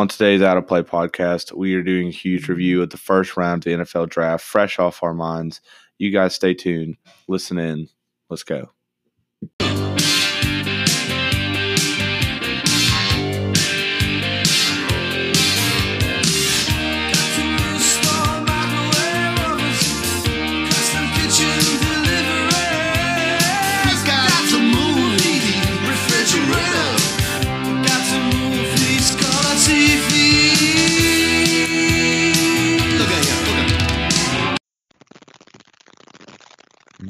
On 0.00 0.08
today's 0.08 0.40
Out 0.40 0.56
of 0.56 0.66
Play 0.66 0.80
podcast, 0.80 1.52
we 1.52 1.74
are 1.74 1.82
doing 1.82 2.08
a 2.08 2.10
huge 2.10 2.48
review 2.48 2.80
of 2.82 2.88
the 2.88 2.96
first 2.96 3.36
round 3.36 3.58
of 3.58 3.64
the 3.64 3.84
NFL 3.84 4.08
draft, 4.08 4.42
fresh 4.42 4.78
off 4.78 5.02
our 5.02 5.12
minds. 5.12 5.60
You 5.98 6.10
guys 6.10 6.34
stay 6.34 6.54
tuned, 6.54 6.96
listen 7.28 7.58
in. 7.58 7.86
Let's 8.30 8.42
go. 8.42 8.70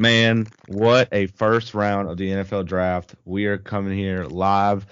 Man, 0.01 0.47
what 0.67 1.11
a 1.13 1.27
first 1.27 1.75
round 1.75 2.09
of 2.09 2.17
the 2.17 2.31
NFL 2.31 2.65
draft. 2.65 3.15
We 3.27 3.45
are 3.45 3.59
coming 3.59 3.99
here 3.99 4.25
live, 4.25 4.87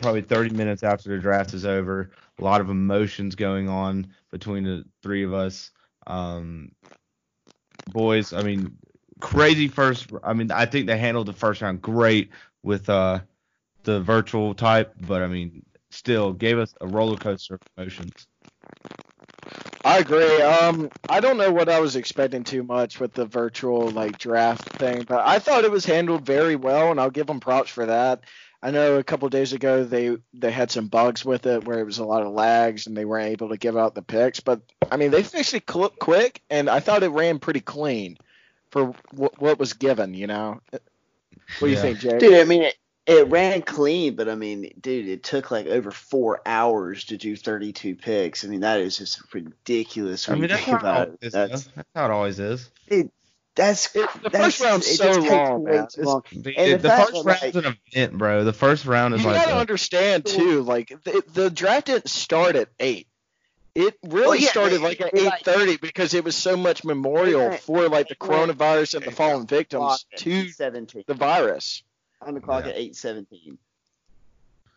probably 0.00 0.22
30 0.22 0.56
minutes 0.56 0.82
after 0.82 1.10
the 1.10 1.18
draft 1.18 1.52
is 1.52 1.66
over. 1.66 2.12
A 2.38 2.42
lot 2.42 2.62
of 2.62 2.70
emotions 2.70 3.34
going 3.34 3.68
on 3.68 4.06
between 4.30 4.64
the 4.64 4.86
three 5.02 5.22
of 5.22 5.34
us. 5.34 5.70
Um, 6.06 6.72
boys, 7.88 8.32
I 8.32 8.42
mean, 8.42 8.78
crazy 9.20 9.68
first. 9.68 10.10
I 10.24 10.32
mean, 10.32 10.50
I 10.50 10.64
think 10.64 10.86
they 10.86 10.96
handled 10.96 11.26
the 11.26 11.34
first 11.34 11.60
round 11.60 11.82
great 11.82 12.30
with 12.62 12.88
uh, 12.88 13.20
the 13.82 14.00
virtual 14.00 14.54
type, 14.54 14.94
but 14.98 15.20
I 15.20 15.26
mean, 15.26 15.62
still 15.90 16.32
gave 16.32 16.58
us 16.58 16.74
a 16.80 16.86
roller 16.86 17.18
coaster 17.18 17.56
of 17.56 17.60
emotions. 17.76 18.26
I 19.84 19.98
agree. 19.98 20.40
Um, 20.40 20.90
I 21.08 21.20
don't 21.20 21.38
know 21.38 21.52
what 21.52 21.68
I 21.68 21.80
was 21.80 21.96
expecting 21.96 22.44
too 22.44 22.62
much 22.62 23.00
with 23.00 23.14
the 23.14 23.26
virtual 23.26 23.88
like 23.90 24.18
draft 24.18 24.68
thing, 24.78 25.02
but 25.02 25.26
I 25.26 25.38
thought 25.38 25.64
it 25.64 25.70
was 25.70 25.84
handled 25.84 26.24
very 26.24 26.56
well, 26.56 26.90
and 26.90 27.00
I'll 27.00 27.10
give 27.10 27.26
them 27.26 27.40
props 27.40 27.70
for 27.70 27.86
that. 27.86 28.20
I 28.62 28.70
know 28.70 28.96
a 28.96 29.02
couple 29.02 29.28
days 29.28 29.52
ago 29.52 29.82
they 29.82 30.16
they 30.32 30.52
had 30.52 30.70
some 30.70 30.86
bugs 30.86 31.24
with 31.24 31.46
it 31.46 31.64
where 31.64 31.80
it 31.80 31.84
was 31.84 31.98
a 31.98 32.04
lot 32.04 32.22
of 32.22 32.32
lags 32.32 32.86
and 32.86 32.96
they 32.96 33.04
weren't 33.04 33.30
able 33.32 33.48
to 33.48 33.56
give 33.56 33.76
out 33.76 33.96
the 33.96 34.02
picks, 34.02 34.38
but 34.38 34.60
I 34.90 34.96
mean 34.96 35.10
they 35.10 35.24
fixed 35.24 35.54
it 35.54 35.68
cl- 35.68 35.88
quick, 35.88 36.42
and 36.48 36.70
I 36.70 36.78
thought 36.78 37.02
it 37.02 37.08
ran 37.08 37.40
pretty 37.40 37.60
clean 37.60 38.18
for 38.70 38.94
w- 39.10 39.30
what 39.38 39.58
was 39.58 39.72
given. 39.72 40.14
You 40.14 40.28
know, 40.28 40.60
what 40.70 40.82
do 41.60 41.68
you 41.68 41.76
think, 41.76 41.98
Jay? 41.98 42.18
Dude, 42.18 42.34
I 42.34 42.44
mean, 42.44 42.62
it, 42.62 42.76
it 43.06 43.28
ran 43.28 43.62
clean, 43.62 44.14
but 44.14 44.28
I 44.28 44.34
mean, 44.36 44.70
dude, 44.80 45.08
it 45.08 45.22
took 45.24 45.50
like 45.50 45.66
over 45.66 45.90
four 45.90 46.40
hours 46.46 47.04
to 47.06 47.16
do 47.16 47.36
32 47.36 47.96
picks. 47.96 48.44
I 48.44 48.48
mean, 48.48 48.60
that 48.60 48.80
is 48.80 48.96
just 48.98 49.20
ridiculous. 49.34 50.28
I 50.28 50.34
mean, 50.34 50.42
you 50.42 50.48
that's 50.48 50.64
think 50.64 50.80
how, 50.80 50.86
it 51.02 51.08
about 51.08 51.08
always 51.08 51.18
it. 51.22 51.26
is, 51.26 51.32
That's 51.32 51.64
that's 51.74 51.88
how 51.94 52.04
it 52.04 52.10
always 52.10 52.38
is. 52.40 52.70
that's 53.54 53.88
the 53.92 54.08
that's, 54.30 54.36
first 54.56 54.60
round's 54.60 54.88
it 54.88 54.96
so 54.96 55.20
long, 55.20 55.64
man. 55.64 55.74
too 55.88 56.00
It's- 56.00 56.06
long. 56.06 56.22
The, 56.32 56.56
And 56.56 56.72
the 56.74 56.76
the 56.78 56.88
fact 56.88 57.10
first 57.10 57.24
that, 57.24 57.42
round's 57.54 57.56
an 57.56 57.76
event, 57.92 58.18
bro. 58.18 58.44
The 58.44 58.52
first 58.52 58.86
round 58.86 59.14
is 59.14 59.22
You 59.22 59.26
like 59.28 59.42
gotta 59.44 59.56
a- 59.56 59.60
understand 59.60 60.24
too, 60.24 60.62
like 60.62 60.88
the, 61.04 61.22
the 61.34 61.50
draft 61.50 61.86
didn't 61.88 62.08
start 62.08 62.56
at 62.56 62.68
eight. 62.80 63.08
It 63.74 63.94
oh, 64.04 64.08
really 64.08 64.26
Well, 64.26 64.36
yeah, 64.36 64.48
started 64.48 64.74
they- 64.80 64.84
like 64.84 65.00
at 65.00 65.12
they, 65.12 65.26
eight 65.26 65.46
like- 65.46 65.80
because 65.80 66.14
it 66.14 66.24
was 66.24 66.36
so 66.36 66.56
much 66.56 66.84
memorial 66.84 67.48
went- 67.48 67.60
for 67.60 67.88
like 67.88 68.08
the 68.08 68.16
they 68.20 68.26
went- 68.28 68.56
coronavirus 68.58 68.94
and 68.94 69.04
the 69.04 69.10
fallen 69.10 69.46
victims 69.46 70.06
to 70.18 70.48
17. 70.50 71.04
the 71.06 71.14
virus. 71.14 71.82
On 72.26 72.34
the 72.34 72.40
clock 72.40 72.64
Yeah. 72.64 72.70
at 72.72 72.76
8:17. 72.78 73.56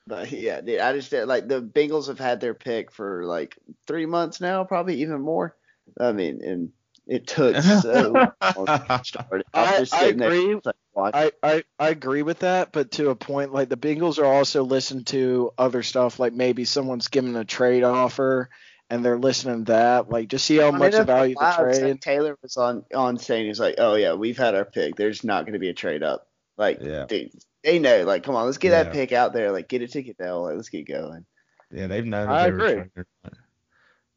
But 0.08 0.32
yeah, 0.32 0.62
dude, 0.62 0.80
I 0.80 0.94
just 0.94 1.12
like 1.12 1.48
the 1.48 1.62
Bengals 1.62 2.08
have 2.08 2.20
had 2.20 2.40
their 2.40 2.54
pick 2.54 2.92
for 2.92 3.26
like 3.26 3.58
three 3.88 4.06
months 4.06 4.40
now, 4.40 4.64
probably 4.64 5.02
even 5.02 5.22
more. 5.22 5.56
I 6.00 6.12
mean, 6.12 6.42
and 6.44 6.72
it 7.08 7.26
took 7.28 7.56
so 7.82 8.12
long 8.46 8.66
to 8.68 9.02
start. 9.04 9.46
I'm 9.54 9.74
I- 9.74 9.78
just 9.80 9.94
I 9.94 10.00
sitting 10.00 10.18
there, 10.20 10.32
agree. 10.32 10.60
like. 10.64 10.76
I, 11.16 11.32
I, 11.44 11.64
I 11.78 11.90
agree 11.90 12.22
with 12.22 12.40
that, 12.40 12.72
but 12.72 12.92
to 12.92 13.10
a 13.10 13.16
point, 13.16 13.52
like 13.52 13.68
the 13.68 13.76
Bengals 13.78 14.18
are 14.18 14.26
also 14.26 14.64
listening 14.64 15.04
to 15.06 15.52
other 15.58 15.84
stuff, 15.84 16.20
like 16.20 16.32
maybe 16.32 16.64
someone's 16.64 17.10
giving 17.10 17.36
a 17.36 17.44
trade 17.44 17.84
offer 17.84 18.50
and 18.90 19.04
they're 19.04 19.18
listening 19.18 19.66
to 19.66 19.72
that, 19.74 20.10
like 20.10 20.30
just 20.30 20.46
see 20.46 20.56
how 20.58 20.68
I 20.68 20.72
mean, 20.72 20.80
much 20.80 20.94
value 21.06 21.36
the 21.36 21.42
loud. 21.44 21.58
Trade. 21.74 22.02
Taylor 22.02 22.38
was 22.42 22.56
on 22.56 22.86
on 22.96 23.18
saying 23.18 23.48
he's 23.48 23.60
like, 23.60 23.76
oh 23.80 23.96
yeah, 23.96 24.14
we've 24.14 24.38
had 24.38 24.56
our 24.56 24.64
pick. 24.64 24.96
There's 24.96 25.24
not 25.24 25.44
going 25.46 25.54
to 25.54 25.60
be 25.60 25.70
a 25.70 25.74
trade 25.74 26.02
up. 26.04 26.28
Like, 26.58 26.80
Yeah. 26.82 27.06
dude, 27.06 27.32
they 27.64 27.80
know. 27.80 28.04
Like, 28.04 28.24
come 28.24 28.36
on, 28.36 28.46
let's 28.46 28.58
get 28.58 28.72
Yeah. 28.72 28.84
that 28.84 28.94
pick 28.94 29.12
out 29.12 29.34
there. 29.34 29.52
Like, 29.52 29.68
get 29.68 29.82
a 29.82 29.88
ticket 29.88 30.18
now. 30.20 30.40
Like, 30.40 30.56
let's 30.56 30.70
get 30.70 30.88
going. 30.88 31.26
Yeah, 31.72 31.88
they've 31.88 32.06
known. 32.06 32.28
I 32.30 32.50
that 32.50 32.58
they 32.58 32.76
were 32.76 32.82
agree. 32.82 33.04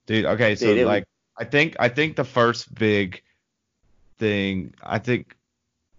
Dude, 0.06 0.24
okay, 0.24 0.54
so 0.54 0.66
Dude, 0.66 0.78
it 0.78 0.84
was- 0.84 0.88
like, 0.88 1.04
I 1.36 1.44
think 1.44 1.76
I 1.78 1.88
think 1.88 2.16
the 2.16 2.24
first 2.24 2.74
big 2.74 3.22
thing 4.18 4.74
I 4.82 4.98
think 4.98 5.36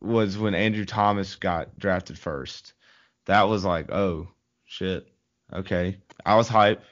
was 0.01 0.37
when 0.37 0.53
Andrew 0.55 0.85
Thomas 0.85 1.35
got 1.35 1.77
drafted 1.79 2.17
first. 2.17 2.73
That 3.25 3.43
was 3.43 3.63
like, 3.63 3.91
oh 3.91 4.27
shit, 4.65 5.07
okay. 5.53 5.97
I 6.25 6.35
was 6.35 6.47
hype, 6.47 6.83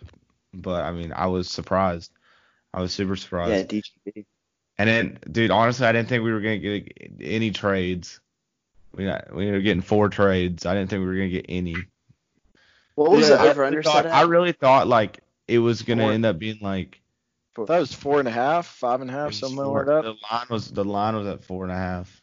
but 0.53 0.83
I 0.83 0.91
mean, 0.91 1.11
I 1.13 1.27
was 1.27 1.49
surprised. 1.49 2.11
I 2.73 2.81
was 2.81 2.93
super 2.93 3.15
surprised. 3.15 3.73
Yeah, 3.73 3.81
DGB. 3.81 4.25
And 4.77 4.87
then, 4.89 5.19
dude, 5.31 5.51
honestly, 5.51 5.85
I 5.87 5.91
didn't 5.91 6.07
think 6.09 6.23
we 6.23 6.31
were 6.31 6.41
gonna 6.41 6.59
get 6.59 6.91
any 7.21 7.51
trades. 7.51 8.19
We 8.93 9.05
got 9.05 9.33
we 9.33 9.51
were 9.51 9.61
getting 9.61 9.81
four 9.81 10.09
trades. 10.09 10.65
I 10.65 10.73
didn't 10.73 10.89
think 10.89 11.01
we 11.01 11.05
were 11.07 11.13
gonna 11.15 11.29
get 11.29 11.45
any. 11.49 11.75
What 12.95 13.11
was 13.11 13.29
Yeah, 13.29 13.35
the 13.35 13.41
I 13.43 13.47
over 13.49 13.63
under 13.63 13.79
I, 13.79 13.83
thought, 13.83 14.03
set 14.05 14.13
I 14.13 14.21
really 14.23 14.51
thought 14.53 14.87
like 14.87 15.19
it 15.47 15.59
was 15.59 15.83
gonna 15.83 16.03
Four. 16.03 16.11
end 16.13 16.25
up 16.25 16.39
being 16.39 16.57
like 16.61 16.99
That 17.55 17.79
was 17.79 17.93
four 17.93 18.19
and 18.19 18.27
half, 18.27 18.65
five 18.67 19.01
and 19.01 19.11
a 19.11 19.23
it 19.23 19.25
was 19.27 19.37
something 19.39 19.57
four- 19.57 19.77
like 19.85 19.85
that. 19.87 20.03
The 20.03 20.15
line 20.31 20.45
was 20.49 20.71
the 20.71 20.83
line 20.85 21.15
was 21.15 21.27
at 21.27 21.43
four 21.43 21.63
and 21.63 21.71
a 21.71 21.75
half, 21.77 22.21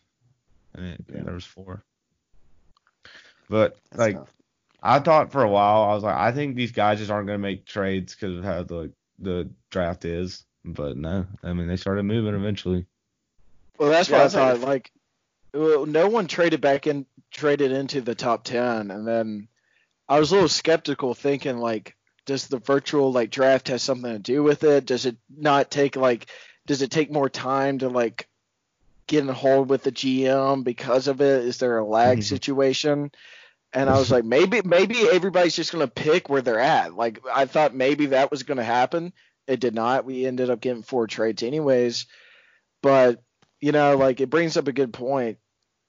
and 0.74 0.86
it, 0.86 1.04
Yeah. 1.12 1.22
there 1.22 1.34
was 1.34 1.44
four. 1.44 1.82
But 3.48 3.76
That's 3.90 3.98
like 3.98 4.16
tough. 4.16 4.32
I 4.82 4.98
thought 4.98 5.32
for 5.32 5.42
a 5.42 5.48
while, 5.48 5.82
I 5.84 5.94
was 5.94 6.02
like, 6.02 6.16
I 6.16 6.32
think 6.32 6.56
these 6.56 6.72
guys 6.72 6.98
just 6.98 7.10
aren't 7.10 7.26
gonna 7.26 7.38
make 7.38 7.66
trades 7.66 8.14
because 8.14 8.38
of 8.38 8.44
how 8.44 8.62
the 8.64 8.92
the 9.18 9.48
draft 9.70 10.04
is. 10.04 10.44
But 10.64 10.96
no, 10.96 11.26
I 11.42 11.52
mean 11.52 11.68
they 11.68 11.76
started 11.76 12.02
moving 12.04 12.34
eventually. 12.34 12.86
Well, 13.78 13.90
that's 13.90 14.08
Yeah, 14.08 14.24
what 14.24 14.34
I 14.34 14.52
like- 14.52 14.60
thought. 14.60 14.68
Like, 14.68 14.92
well, 14.94 15.03
no 15.54 16.08
one 16.08 16.26
traded 16.26 16.60
back 16.60 16.86
in, 16.86 17.06
traded 17.30 17.72
into 17.72 18.00
the 18.00 18.14
top 18.14 18.44
ten, 18.44 18.90
and 18.90 19.06
then 19.06 19.48
I 20.08 20.18
was 20.18 20.30
a 20.30 20.34
little 20.34 20.48
skeptical, 20.48 21.14
thinking 21.14 21.58
like, 21.58 21.96
does 22.26 22.48
the 22.48 22.58
virtual 22.58 23.12
like 23.12 23.30
draft 23.30 23.68
have 23.68 23.80
something 23.80 24.12
to 24.12 24.18
do 24.18 24.42
with 24.42 24.64
it? 24.64 24.86
Does 24.86 25.06
it 25.06 25.16
not 25.34 25.70
take 25.70 25.96
like, 25.96 26.26
does 26.66 26.82
it 26.82 26.90
take 26.90 27.10
more 27.12 27.28
time 27.28 27.78
to 27.78 27.88
like 27.88 28.28
get 29.06 29.22
in 29.22 29.28
hold 29.28 29.68
with 29.68 29.82
the 29.82 29.92
GM 29.92 30.64
because 30.64 31.08
of 31.08 31.20
it? 31.20 31.44
Is 31.44 31.58
there 31.58 31.78
a 31.78 31.84
lag 31.86 32.18
Mhm. 32.18 32.24
situation? 32.24 33.10
And 33.72 33.90
I 33.90 33.98
was 33.98 34.10
like, 34.10 34.24
maybe 34.24 34.62
maybe 34.64 35.08
everybody's 35.10 35.56
just 35.56 35.72
gonna 35.72 35.88
pick 35.88 36.28
where 36.28 36.42
they're 36.42 36.60
at. 36.60 36.94
Like 36.94 37.20
I 37.32 37.46
thought 37.46 37.74
maybe 37.74 38.06
that 38.06 38.30
was 38.30 38.42
gonna 38.42 38.64
happen. 38.64 39.12
It 39.46 39.60
did 39.60 39.74
not. 39.74 40.04
We 40.04 40.24
ended 40.26 40.48
up 40.48 40.60
getting 40.60 40.82
four 40.82 41.06
trades 41.06 41.42
anyways. 41.42 42.06
But 42.82 43.22
you 43.60 43.72
know, 43.72 43.96
like 43.96 44.20
it 44.20 44.30
brings 44.30 44.56
up 44.56 44.68
a 44.68 44.72
good 44.72 44.92
point. 44.92 45.38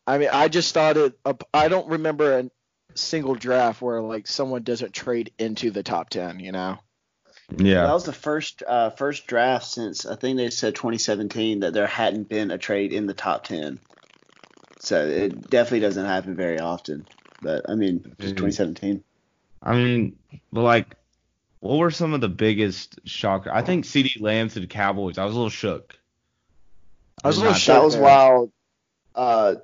I 0.07 0.17
mean, 0.17 0.29
I 0.31 0.47
just 0.47 0.73
thought 0.73 0.97
it. 0.97 1.17
I 1.53 1.67
don't 1.67 1.87
remember 1.89 2.39
a 2.39 2.49
single 2.93 3.35
draft 3.35 3.81
where 3.81 4.01
like 4.01 4.27
someone 4.27 4.63
doesn't 4.63 4.93
trade 4.93 5.31
into 5.39 5.71
the 5.71 5.83
top 5.83 6.09
ten. 6.09 6.39
You 6.39 6.51
know. 6.51 6.77
Yeah. 7.57 7.85
That 7.85 7.93
was 7.93 8.05
the 8.05 8.13
first 8.13 8.63
uh, 8.67 8.89
first 8.91 9.27
draft 9.27 9.65
since 9.65 10.05
I 10.05 10.15
think 10.15 10.37
they 10.37 10.49
said 10.49 10.73
2017 10.75 11.59
that 11.59 11.73
there 11.73 11.85
hadn't 11.85 12.27
been 12.27 12.49
a 12.49 12.57
trade 12.57 12.91
in 12.91 13.05
the 13.05 13.13
top 13.13 13.43
10. 13.43 13.79
So 14.79 15.05
it 15.05 15.47
definitely 15.49 15.81
doesn't 15.81 16.05
happen 16.05 16.35
very 16.35 16.59
often. 16.59 17.07
But 17.43 17.69
I 17.69 17.75
mean, 17.75 17.99
just 18.19 18.33
Mhm. 18.33 18.37
2017. 18.37 19.03
I 19.61 19.75
mean, 19.75 20.15
but 20.51 20.61
like, 20.63 20.95
what 21.59 21.77
were 21.77 21.91
some 21.91 22.13
of 22.15 22.21
the 22.21 22.29
biggest 22.29 22.99
shockers? 23.05 23.51
I 23.53 23.61
think 23.61 23.85
CeeDee 23.85 24.21
Lamb 24.21 24.49
to 24.49 24.59
the 24.59 24.67
Cowboys. 24.67 25.19
I 25.19 25.25
was 25.25 25.33
a 25.33 25.37
little 25.37 25.49
shook. 25.51 25.99
I 27.23 27.27
was 27.27 27.37
a 27.37 27.41
little 27.41 27.53
not- 27.53 27.61
shook. 27.61 27.75
That 27.75 27.83
was 27.83 27.93
there. 27.93 28.03
wild. 28.03 28.51
Uh, 29.13 29.55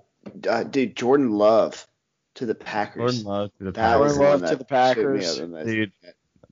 uh, 0.48 0.64
dude, 0.64 0.96
Jordan 0.96 1.32
Love 1.32 1.86
to 2.36 2.46
the 2.46 2.56
Packers. 2.56 3.24
Jordan 3.24 3.24
Love 3.24 3.52
to 3.58 3.64
the 3.66 3.72
That 3.72 3.98
Jordan 3.98 4.18
Packers. 4.18 4.18
Love 4.20 4.42
that 4.42 4.50
to 4.50 4.56
the 4.56 4.66
Packers. 4.66 5.30
up 5.32 5.38
the 5.38 5.48
most. 5.48 5.66
Dude, 5.68 5.92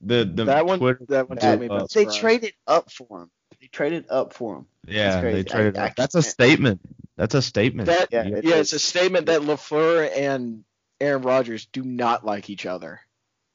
the 0.02 0.24
the 0.34 0.44
that 0.44 0.66
one. 0.66 0.78
Twitter, 0.78 1.04
that 1.08 1.28
one 1.28 1.38
That- 1.38 1.60
me 1.60 1.68
They 1.68 1.86
surprise. 1.86 2.16
traded 2.16 2.52
up 2.66 2.90
for 2.90 3.22
him. 3.22 3.30
They 3.60 3.66
traded 3.66 4.06
up 4.08 4.32
for 4.32 4.56
him. 4.56 4.66
yeah, 4.86 5.20
they 5.20 5.42
traded. 5.44 5.76
I- 5.76 5.84
I 5.84 5.86
up. 5.88 5.96
That's 5.96 6.14
a 6.14 6.22
statement. 6.22 6.80
That's 7.16 7.34
a 7.34 7.42
statement. 7.42 7.86
That 7.86 8.08
Yeah, 8.10 8.24
yeah, 8.26 8.36
it 8.38 8.44
it's 8.46 8.72
a 8.72 8.78
statement 8.78 9.26
that 9.26 9.42
LaFleur 9.42 10.10
and 10.16 10.64
Aaron 11.00 11.20
Rodgers 11.22 11.66
do 11.66 11.82
not 11.82 12.24
like 12.24 12.48
each 12.48 12.64
other. 12.64 13.00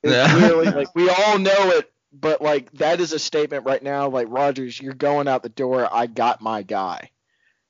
It's 0.03 0.13
Yeah. 0.13 0.31
clearly 0.31 0.65
like 0.67 0.87
we 0.95 1.09
all 1.09 1.39
know 1.39 1.71
it, 1.71 1.91
but 2.13 2.41
like 2.43 2.71
that 2.73 2.99
is 2.99 3.11
a 3.13 3.17
statement 3.19 3.65
right 3.65 3.81
now. 3.81 4.07
Like 4.09 4.27
Rodgers, 4.29 4.79
you're 4.79 4.93
going 4.93 5.27
out 5.27 5.41
the 5.41 5.49
door. 5.49 5.89
I 5.91 6.05
got 6.05 6.41
my 6.41 6.61
guy. 6.61 7.09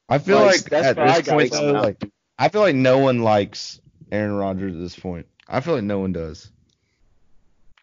I 0.10 0.18
feel 0.18 0.36
Like, 0.38 0.48
like 0.48 0.64
that's 0.66 0.88
at 0.88 0.98
what 0.98 1.08
I 1.10 1.18
this 1.20 1.26
got 1.28 1.34
point, 1.34 1.52
though, 1.54 1.72
like 1.72 2.04
I 2.38 2.50
feel 2.50 2.62
like 2.62 2.76
no 2.76 2.98
one 2.98 3.20
likes 3.20 3.80
Aaron 4.12 4.36
Rodgers 4.36 4.74
at 4.74 4.80
this 4.80 4.98
point. 4.98 5.28
I 5.48 5.62
feel 5.62 5.76
like 5.76 5.84
no 5.84 6.00
one 6.00 6.12
does. 6.12 6.52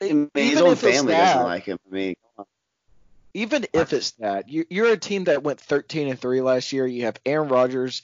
I 0.00 0.12
mean, 0.12 0.30
his 0.34 0.52
even 0.52 0.64
own 0.64 0.72
if 0.72 0.84
it's 0.84 0.96
family 0.96 1.12
doesn't 1.12 1.38
that, 1.38 1.44
like 1.44 1.64
him. 1.64 1.78
I 1.90 1.94
mean, 1.94 2.14
even 3.34 3.66
if 3.72 3.92
it's 3.92 4.12
that, 4.12 4.48
you, 4.48 4.66
you're 4.68 4.92
a 4.92 4.96
team 4.96 5.24
that 5.24 5.42
went 5.42 5.60
13 5.60 6.08
and 6.08 6.18
three 6.18 6.40
last 6.40 6.72
year. 6.72 6.86
You 6.86 7.04
have 7.04 7.18
Aaron 7.24 7.48
Rodgers, 7.48 8.02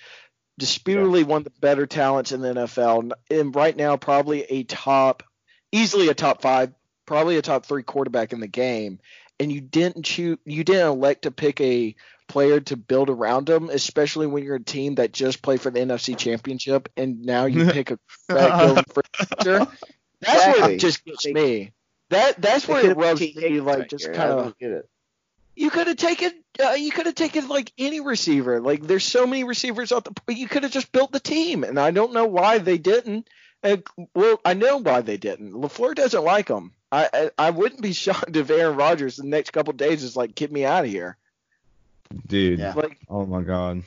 disputedly 0.58 1.24
one 1.24 1.38
of 1.38 1.44
the 1.44 1.60
better 1.60 1.86
talents 1.86 2.32
in 2.32 2.40
the 2.40 2.54
NFL, 2.54 3.12
and 3.30 3.54
right 3.54 3.76
now 3.76 3.96
probably 3.96 4.42
a 4.44 4.62
top, 4.62 5.22
easily 5.72 6.08
a 6.08 6.14
top 6.14 6.40
five, 6.40 6.72
probably 7.04 7.36
a 7.36 7.42
top 7.42 7.66
three 7.66 7.82
quarterback 7.82 8.32
in 8.32 8.40
the 8.40 8.46
game. 8.46 9.00
And 9.40 9.52
you 9.52 9.60
didn't 9.60 10.04
choose, 10.04 10.38
you 10.44 10.64
didn't 10.64 10.88
elect 10.88 11.22
to 11.22 11.30
pick 11.30 11.60
a 11.60 11.94
player 12.28 12.60
to 12.60 12.76
build 12.76 13.10
around 13.10 13.48
him, 13.48 13.70
especially 13.70 14.26
when 14.26 14.44
you're 14.44 14.56
a 14.56 14.62
team 14.62 14.96
that 14.96 15.12
just 15.12 15.42
played 15.42 15.60
for 15.60 15.70
the 15.70 15.80
NFC 15.80 16.16
Championship, 16.16 16.88
and 16.96 17.22
now 17.25 17.46
you 17.46 17.66
pick 17.72 17.90
a 17.90 17.98
quarterback 18.28 18.58
building 18.60 18.84
for 18.92 19.02
the 19.19 19.26
future. 19.26 19.58
That's 20.20 20.46
what 20.58 20.72
Exactly. 20.72 20.76
just 20.78 21.04
gets 21.04 21.26
me. 21.26 21.72
That 22.10 22.40
that's 22.40 22.66
they 22.66 22.72
where 22.72 22.84
it 22.84 22.88
have 22.88 22.96
rubs 22.96 23.20
me 23.20 23.60
like 23.60 23.78
right 23.78 23.88
just 23.90 24.12
kind 24.12 24.30
of 24.32 24.44
don't 24.44 24.58
get 24.58 24.70
it. 24.70 24.88
you 25.56 25.70
could 25.70 25.86
have 25.88 25.96
taken 25.96 26.32
uh, 26.64 26.70
you 26.72 26.90
could 26.90 27.06
have 27.06 27.14
taken 27.14 27.48
like 27.48 27.72
any 27.78 28.00
receiver. 28.00 28.60
Like 28.60 28.82
there's 28.82 29.04
so 29.04 29.26
many 29.26 29.44
receivers 29.44 29.92
out 29.92 30.04
the 30.04 30.34
you 30.34 30.48
could 30.48 30.62
have 30.64 30.72
just 30.72 30.90
built 30.92 31.12
the 31.12 31.20
team, 31.20 31.64
and 31.64 31.78
I 31.78 31.90
don't 31.90 32.12
know 32.12 32.26
why 32.26 32.58
they 32.58 32.78
didn't. 32.78 33.28
And, 33.62 33.82
well, 34.14 34.40
I 34.44 34.54
know 34.54 34.76
why 34.76 35.00
they 35.00 35.16
didn't. 35.16 35.52
LaFleur 35.52 35.94
doesn't 35.96 36.22
like 36.25 36.46
them. 36.46 36.72
I, 36.92 37.08
I 37.12 37.30
I 37.38 37.50
wouldn't 37.50 37.82
be 37.82 37.92
shocked 38.04 38.36
if 38.36 38.50
Aaron 38.50 38.76
Rodgers 38.76 39.16
the 39.16 39.26
next 39.26 39.50
couple 39.50 39.72
days 39.75 40.02
is 40.02 40.16
like, 40.16 40.34
get 40.34 40.50
me 40.52 40.64
out 40.64 40.84
of 40.84 40.90
here. 40.90 41.16
Dude. 42.26 42.58
Yeah. 42.58 42.72
Like 42.75 42.99
Oh 43.08 43.26
my 43.26 43.43
god. 43.43 43.82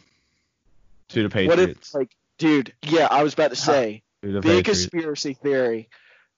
To 1.10 1.24
the 1.24 1.30
Patriots. 1.30 1.58
what 1.60 1.70
if 1.70 1.94
like, 1.94 2.16
dude? 2.38 2.74
Yeah, 2.84 3.08
I 3.10 3.24
was 3.24 3.34
about 3.34 3.50
to 3.52 3.56
say 3.56 4.04
to 4.24 4.32
the 4.32 4.42
big 4.42 4.64
Patriots. 4.66 4.82
conspiracy 4.90 5.34
theory. 5.34 5.90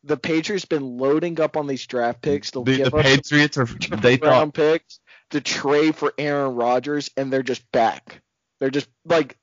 The 0.05 0.17
Patriots 0.17 0.65
been 0.65 0.97
loading 0.97 1.39
up 1.39 1.55
on 1.55 1.67
these 1.67 1.85
draft 1.87 2.21
picks. 2.21 2.51
They'll 2.51 2.63
Dude, 2.63 2.77
give 2.77 2.91
the 2.91 2.97
up 2.97 3.03
Patriots 3.05 3.57
are 3.57 3.65
they 3.97 4.17
thought 4.17 4.27
round 4.29 4.53
picks 4.53 4.99
to 5.29 5.39
trade 5.41 5.95
for 5.95 6.13
Aaron 6.17 6.55
Rodgers, 6.55 7.09
and 7.15 7.31
they're 7.31 7.43
just 7.43 7.69
back. 7.71 8.21
They're 8.59 8.69
just 8.69 8.89
like 9.05 9.37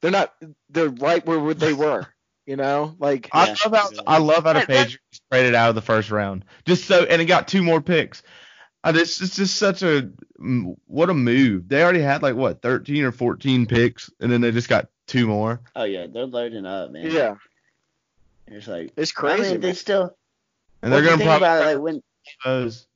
they're 0.00 0.10
not. 0.10 0.34
They're 0.70 0.88
right 0.88 1.24
where 1.24 1.54
they 1.54 1.72
were. 1.72 2.06
You 2.44 2.56
know, 2.56 2.96
like 2.98 3.30
I 3.32 3.46
Yeah. 3.50 3.54
love 3.70 3.94
how 3.94 4.02
I 4.04 4.18
love 4.18 4.42
how 4.42 4.52
the 4.54 4.58
That- 4.60 4.66
that- 4.68 4.76
Patriots 4.86 5.20
traded 5.30 5.54
out 5.54 5.68
of 5.68 5.76
the 5.76 5.80
first 5.80 6.10
round. 6.10 6.44
Just 6.66 6.86
so 6.86 7.04
and 7.04 7.22
it 7.22 7.26
got 7.26 7.46
two 7.46 7.62
more 7.62 7.80
picks. 7.80 8.24
I 8.84 8.92
just 8.92 9.20
it's 9.22 9.36
just 9.36 9.56
such 9.56 9.82
a 9.82 10.10
what 10.86 11.10
a 11.10 11.14
move. 11.14 11.68
They 11.68 11.82
already 11.82 12.00
had 12.00 12.22
like 12.22 12.34
what 12.34 12.62
13 12.62 13.04
or 13.04 13.12
14 13.12 13.66
picks 13.66 14.10
and 14.20 14.30
then 14.30 14.40
they 14.40 14.50
just 14.50 14.68
got 14.68 14.88
two 15.06 15.26
more. 15.26 15.60
Oh 15.76 15.84
yeah, 15.84 16.06
they're 16.12 16.26
loading 16.26 16.66
up, 16.66 16.90
man. 16.90 17.10
yeah, 17.10 17.36
It's 18.48 18.66
like 18.66 18.92
it's 18.96 19.12
I 19.16 19.20
crazy. 19.20 19.52
mean, 19.52 19.60
they 19.60 19.68
man. 19.68 19.74
still. 19.76 20.16
And 20.82 20.92
they're 20.92 21.02
gonna 21.02 21.18
thing 21.18 21.26
probably 21.26 21.46
about 21.46 21.62
it, 21.62 21.66
like 21.74 21.78
when 21.82 22.02
those. 22.44 22.86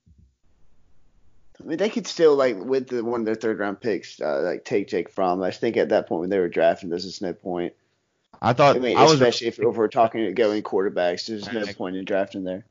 I 1.60 1.64
mean, 1.64 1.78
they 1.78 1.88
could 1.88 2.06
still 2.06 2.34
like 2.34 2.56
with 2.58 2.88
the 2.88 3.04
one 3.04 3.20
of 3.20 3.26
their 3.26 3.34
third 3.34 3.58
round 3.60 3.80
picks, 3.80 4.20
uh, 4.20 4.42
like 4.42 4.64
take 4.64 4.88
Jake 4.88 5.08
Fromm. 5.08 5.42
I 5.42 5.52
think 5.52 5.76
at 5.76 5.88
that 5.90 6.08
point 6.08 6.20
when 6.22 6.30
they 6.30 6.38
were 6.38 6.48
drafting, 6.48 6.90
there's 6.90 7.04
just 7.04 7.22
no 7.22 7.32
point. 7.32 7.72
I 8.42 8.52
thought 8.52 8.76
I 8.76 8.78
mean, 8.80 8.96
I 8.96 9.04
was 9.04 9.14
especially 9.14 9.46
if, 9.46 9.58
if 9.58 9.76
we're 9.76 9.88
talking 9.88 10.34
going 10.34 10.62
quarterbacks, 10.62 11.26
there's 11.26 11.50
no 11.50 11.64
point 11.72 11.96
in 11.96 12.04
drafting 12.04 12.44
there. 12.44 12.66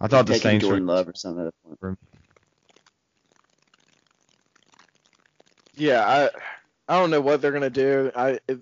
I 0.00 0.08
thought 0.08 0.26
the 0.26 0.34
taking 0.34 0.50
Saints 0.50 0.66
Jordan 0.66 0.86
were 0.86 0.94
Love 0.94 1.08
or 1.08 1.14
something. 1.14 1.46
At 1.46 1.54
that 1.68 1.80
point. 1.80 1.98
Yeah, 5.76 6.04
I 6.06 6.30
I 6.92 6.98
don't 6.98 7.10
know 7.10 7.20
what 7.20 7.40
they're 7.40 7.52
gonna 7.52 7.70
do. 7.70 8.10
I 8.14 8.38
it, 8.48 8.60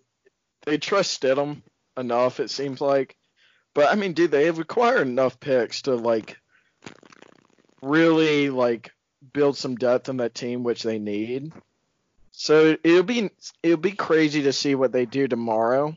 they 0.64 0.78
trust 0.78 1.20
Stidham 1.20 1.62
enough, 1.96 2.40
it 2.40 2.50
seems 2.50 2.80
like. 2.80 3.16
But 3.74 3.90
I 3.90 3.94
mean, 3.94 4.12
dude, 4.12 4.30
they 4.30 4.46
have 4.46 4.58
acquired 4.58 5.06
enough 5.06 5.40
picks 5.40 5.82
to 5.82 5.94
like 5.94 6.38
really 7.80 8.50
like 8.50 8.92
build 9.32 9.56
some 9.56 9.76
depth 9.76 10.08
in 10.08 10.18
that 10.18 10.34
team, 10.34 10.62
which 10.62 10.82
they 10.82 10.98
need. 10.98 11.52
So 12.30 12.76
it'll 12.82 13.02
be 13.02 13.30
it'll 13.62 13.76
be 13.76 13.92
crazy 13.92 14.42
to 14.42 14.52
see 14.52 14.74
what 14.74 14.92
they 14.92 15.06
do 15.06 15.28
tomorrow 15.28 15.96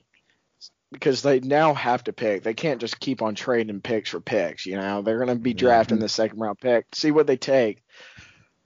because 0.96 1.22
they 1.22 1.40
now 1.40 1.74
have 1.74 2.04
to 2.06 2.14
pick. 2.14 2.44
They 2.44 2.54
can't 2.54 2.82
just 2.82 3.00
keep 3.00 3.22
on 3.22 3.36
trading 3.36 3.82
picks 3.82 4.10
for 4.10 4.20
picks. 4.20 4.66
You 4.66 4.78
know, 4.78 5.02
they're 5.02 5.20
gonna 5.20 5.36
be 5.36 5.52
Yeah. 5.52 5.58
drafting 5.58 6.00
the 6.00 6.10
second 6.10 6.40
round 6.40 6.60
pick. 6.60 6.86
See 6.94 7.12
what 7.12 7.28
they 7.28 7.38
take. 7.38 7.84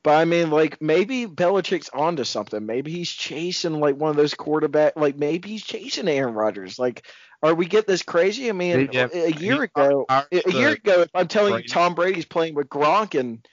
But 0.01 0.11
I 0.15 0.25
mean, 0.25 0.49
like 0.49 0.81
maybe 0.81 1.25
Belichick's 1.27 1.89
onto 1.89 2.23
something. 2.23 2.65
Maybe 2.65 2.91
he's 2.91 3.09
chasing 3.11 3.79
like 3.79 3.95
one 3.97 4.11
of 4.11 4.15
those 4.15 4.33
quarterback. 4.33 4.93
Like 4.95 5.17
maybe 5.17 5.49
he's 5.49 5.63
chasing 5.63 6.07
Aaron 6.07 6.33
Rodgers. 6.33 6.79
Like, 6.79 7.05
are 7.43 7.53
we 7.53 7.65
get 7.65 7.85
this 7.85 8.01
crazy? 8.03 8.47
I 8.49 8.53
mean, 8.53 8.89
Yeah, 8.93 9.07
a 9.13 9.31
year 9.31 9.55
he- 9.57 9.63
ago, 9.63 10.05
our- 10.07 10.27
a 10.31 10.51
year 10.51 10.69
ago, 10.69 11.01
if 11.01 11.09
I'm 11.13 11.27
telling 11.27 11.51
Brady. 11.51 11.63
you 11.65 11.69
Tom 11.73 11.95
Brady's 11.95 12.25
playing 12.25 12.55
with 12.55 12.69
Gronk 12.69 13.19
and 13.19 13.45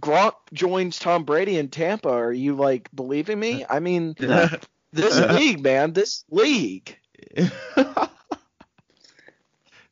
Gronk 0.00 0.34
joins 0.52 0.98
Tom 0.98 1.24
Brady 1.24 1.56
in 1.56 1.68
Tampa, 1.68 2.10
are 2.10 2.32
you 2.32 2.56
like 2.56 2.88
believing 2.94 3.40
me? 3.40 3.64
I 3.70 3.80
mean, 3.80 4.14
this 4.92 5.18
league, 5.30 5.62
man, 5.62 5.92
this 5.94 6.24
league. 6.30 6.96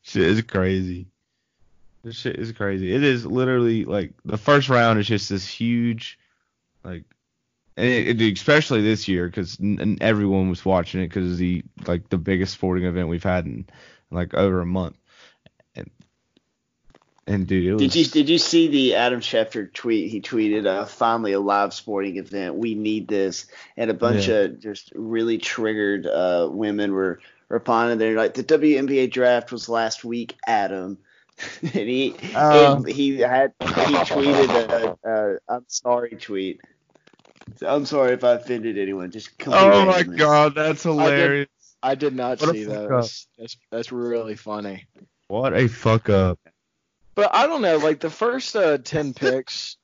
shit 0.01 0.23
is 0.23 0.41
crazy. 0.43 1.07
This 2.03 2.15
shit 2.15 2.37
is 2.37 2.51
crazy. 2.53 2.93
It 2.93 3.03
is 3.03 3.25
literally 3.25 3.85
like 3.85 4.13
the 4.25 4.37
first 4.37 4.69
round 4.69 4.99
is 4.99 5.07
just 5.07 5.29
this 5.29 5.47
huge, 5.47 6.17
like, 6.83 7.03
and 7.77 7.87
it, 7.87 8.21
it- 8.21 8.33
especially 8.33 8.81
this 8.81 9.07
year 9.07 9.27
because 9.27 9.57
everyone 10.01 10.49
was 10.49 10.63
watching 10.65 11.01
it 11.01 11.07
because 11.09 11.37
the 11.37 11.63
like 11.87 12.09
the 12.09 12.17
biggest 12.17 12.53
sporting 12.53 12.85
event 12.85 13.09
we've 13.09 13.23
had 13.23 13.45
in 13.45 13.67
like 14.11 14.33
over 14.33 14.61
a 14.61 14.65
month. 14.65 14.95
And 17.29 17.35
and 17.35 17.47
dude, 17.47 17.65
it 17.65 17.73
was. 17.73 17.81
Did 17.81 17.95
you 17.95 18.05
did 18.05 18.29
you 18.29 18.37
see 18.37 18.67
the 18.67 18.95
Adam 18.95 19.19
Schefter 19.21 19.71
tweet? 19.71 20.09
He 20.11 20.21
tweeted, 20.21 20.65
uh, 20.65 20.85
"Finally 20.85 21.33
a 21.33 21.39
live 21.39 21.73
sporting 21.73 22.17
event. 22.17 22.55
We 22.55 22.75
need 22.75 23.07
this." 23.07 23.45
And 23.77 23.89
a 23.89 23.93
bunch 23.93 24.27
Yeah. 24.27 24.35
of 24.35 24.59
just 24.59 24.91
really 24.95 25.37
triggered 25.37 26.07
uh, 26.07 26.49
women 26.51 26.91
were 26.93 27.19
responding. 27.47 27.99
They're 27.99 28.15
like, 28.17 28.33
"The 28.33 28.43
WNBA 28.43 29.11
draft 29.11 29.51
was 29.51 29.69
last 29.69 30.03
week, 30.03 30.35
Adam." 30.45 30.97
and 31.61 31.71
he 31.71 32.15
and 32.35 32.87
he 32.87 33.19
had 33.19 33.53
he 33.61 33.67
tweeted 33.67 34.49
a, 34.49 34.97
a, 35.03 35.33
a 35.35 35.37
"I'm 35.47 35.65
sorry" 35.67 36.17
tweet. 36.19 36.61
I'm 37.65 37.85
sorry 37.85 38.13
if 38.13 38.23
I 38.23 38.33
offended 38.33 38.77
anyone. 38.77 39.11
Just 39.11 39.37
completely 39.37 39.69
oh 39.69 39.85
my 39.85 39.99
ignorant. 39.99 40.19
god, 40.19 40.55
that's 40.55 40.83
hilarious! 40.83 41.47
I 41.81 41.95
did 41.95 42.15
not 42.15 42.41
What 42.41 42.51
see 42.51 42.65
that. 42.65 42.89
That's, 42.89 43.27
that's 43.37 43.57
that's 43.71 43.91
really 43.91 44.35
funny. 44.35 44.85
What 45.27 45.53
a 45.53 45.67
fuck 45.67 46.09
up. 46.09 46.39
But 47.19 47.35
I 47.35 47.47
don't 47.47 47.61
know, 47.61 47.75
like 47.75 47.99
the 47.99 48.09
first 48.09 48.55
uh, 48.55 48.77
ten 48.77 49.13
picks, 49.15 49.75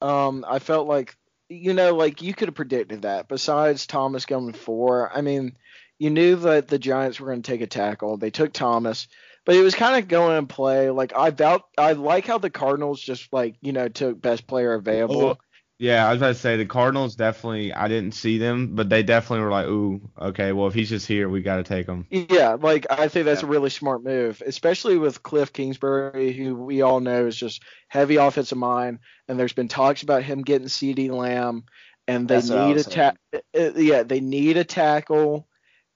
um, 0.00 0.44
I 0.48 0.60
felt 0.60 0.86
like 0.86 1.16
you 1.48 1.74
know, 1.74 1.96
like 1.96 2.22
you 2.22 2.32
could 2.34 2.46
have 2.46 2.54
predicted 2.54 3.02
that. 3.02 3.26
Besides 3.26 3.86
Thomas 3.88 4.26
going 4.26 4.52
four, 4.52 5.10
I 5.12 5.22
mean, 5.22 5.56
you 5.98 6.10
knew 6.10 6.36
that 6.36 6.68
the 6.68 6.78
Giants 6.78 7.18
were 7.18 7.26
going 7.26 7.42
to 7.42 7.50
take 7.50 7.62
a 7.62 7.66
tackle. 7.66 8.16
They 8.16 8.30
took 8.30 8.52
Thomas, 8.52 9.08
but 9.44 9.56
it 9.56 9.62
was 9.62 9.74
kind 9.74 10.00
of 10.00 10.08
going 10.08 10.38
in 10.38 10.46
play. 10.46 10.90
Like 10.90 11.12
I 11.16 11.30
doubt, 11.30 11.64
I 11.76 11.94
like 11.94 12.26
how 12.26 12.38
the 12.38 12.48
Cardinals 12.48 13.00
just 13.00 13.32
like 13.32 13.56
you 13.60 13.72
know 13.72 13.88
took 13.88 14.22
best 14.22 14.46
player 14.46 14.74
available. 14.74 15.22
Oh, 15.22 15.38
Yeah, 15.78 16.06
I 16.06 16.10
was 16.12 16.18
about 16.20 16.28
to 16.28 16.34
say 16.34 16.56
the 16.56 16.66
Cardinals 16.66 17.14
definitely. 17.14 17.72
I 17.72 17.86
didn't 17.88 18.12
see 18.14 18.38
them, 18.38 18.74
but 18.74 18.88
they 18.88 19.02
definitely 19.02 19.44
were 19.44 19.50
like, 19.50 19.66
"Ooh, 19.66 20.10
okay, 20.20 20.52
well 20.52 20.66
if 20.68 20.74
he's 20.74 20.88
just 20.90 21.06
here, 21.06 21.28
we 21.28 21.40
got 21.42 21.56
to 21.56 21.62
take 21.64 21.86
him." 21.86 22.08
Yeah, 22.10 22.56
like 22.58 22.86
I 22.90 23.08
think 23.08 23.26
that's 23.26 23.42
Yeah. 23.42 23.42
a 23.42 23.46
really 23.46 23.68
smart 23.68 24.02
move, 24.02 24.42
especially 24.46 24.96
with 24.96 25.22
Cliff 25.22 25.52
Kingsbury, 25.52 26.32
who 26.32 26.54
we 26.54 26.80
all 26.80 27.00
know 27.00 27.26
is 27.26 27.36
just 27.36 27.62
heavy 27.88 28.16
offensive 28.16 28.56
mind, 28.56 29.00
and 29.28 29.38
there's 29.38 29.52
been 29.52 29.68
talks 29.68 30.02
about 30.02 30.22
him 30.22 30.40
getting 30.42 30.68
CeeDee 30.68 31.10
Lamb, 31.10 31.64
and 32.06 32.26
they 32.26 32.36
That's 32.36 32.48
need 32.50 32.78
a 32.78 32.84
ta- 32.84 33.12
uh, 33.34 33.72
yeah, 33.76 34.04
they 34.04 34.20
need 34.20 34.56
a 34.56 34.64
tackle, 34.64 35.48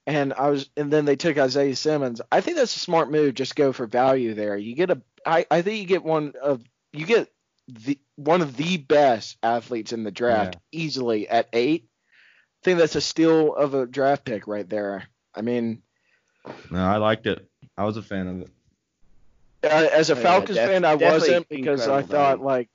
and 0.06 0.34
I 0.34 0.50
was, 0.50 0.68
and 0.76 0.90
then 0.92 1.06
they 1.06 1.16
took 1.16 1.38
Isaiah 1.38 1.76
Simmons. 1.76 2.20
I 2.32 2.40
think 2.42 2.56
that's 2.58 2.76
a 2.76 2.80
smart 2.80 3.10
move. 3.10 3.34
Just 3.34 3.56
go 3.56 3.72
for 3.72 3.86
value 3.86 4.34
there. 4.34 4.56
You 4.56 4.74
get 4.74 4.90
a, 4.90 5.02
I, 5.26 5.46
I 5.50 5.62
think 5.62 5.80
you 5.80 5.86
get 5.86 6.04
one 6.04 6.34
of, 6.42 6.62
you 6.92 7.06
get 7.06 7.30
the 7.68 7.98
one 8.24 8.42
of 8.42 8.56
the 8.56 8.76
best 8.76 9.36
athletes 9.42 9.92
in 9.92 10.04
the 10.04 10.10
draft 10.10 10.56
easily 10.72 11.28
at 11.28 11.48
eight. 11.52 11.88
I 11.88 12.64
think 12.64 12.78
that's 12.78 12.96
a 12.96 13.00
steal 13.00 13.54
of 13.54 13.74
a 13.74 13.86
draft 13.86 14.24
pick 14.24 14.46
right 14.46 14.68
there. 14.68 15.04
I 15.34 15.42
mean. 15.42 15.82
No, 16.70 16.78
I 16.84 16.96
liked 16.96 17.26
it. 17.26 17.48
I 17.76 17.84
was 17.84 17.96
a 17.96 18.02
fan 18.02 18.26
of 18.28 18.40
it. 18.42 18.50
Uh, 19.64 19.88
as 19.92 20.10
a 20.10 20.14
Oh, 20.14 20.16
yeah, 20.16 20.22
Falcons 20.22 20.56
def- 20.58 20.70
fan, 20.70 20.84
I 20.84 20.94
wasn't 20.96 21.48
because 21.48 21.86
I 21.88 22.02
thought 22.02 22.38
value. 22.38 22.44
like, 22.44 22.68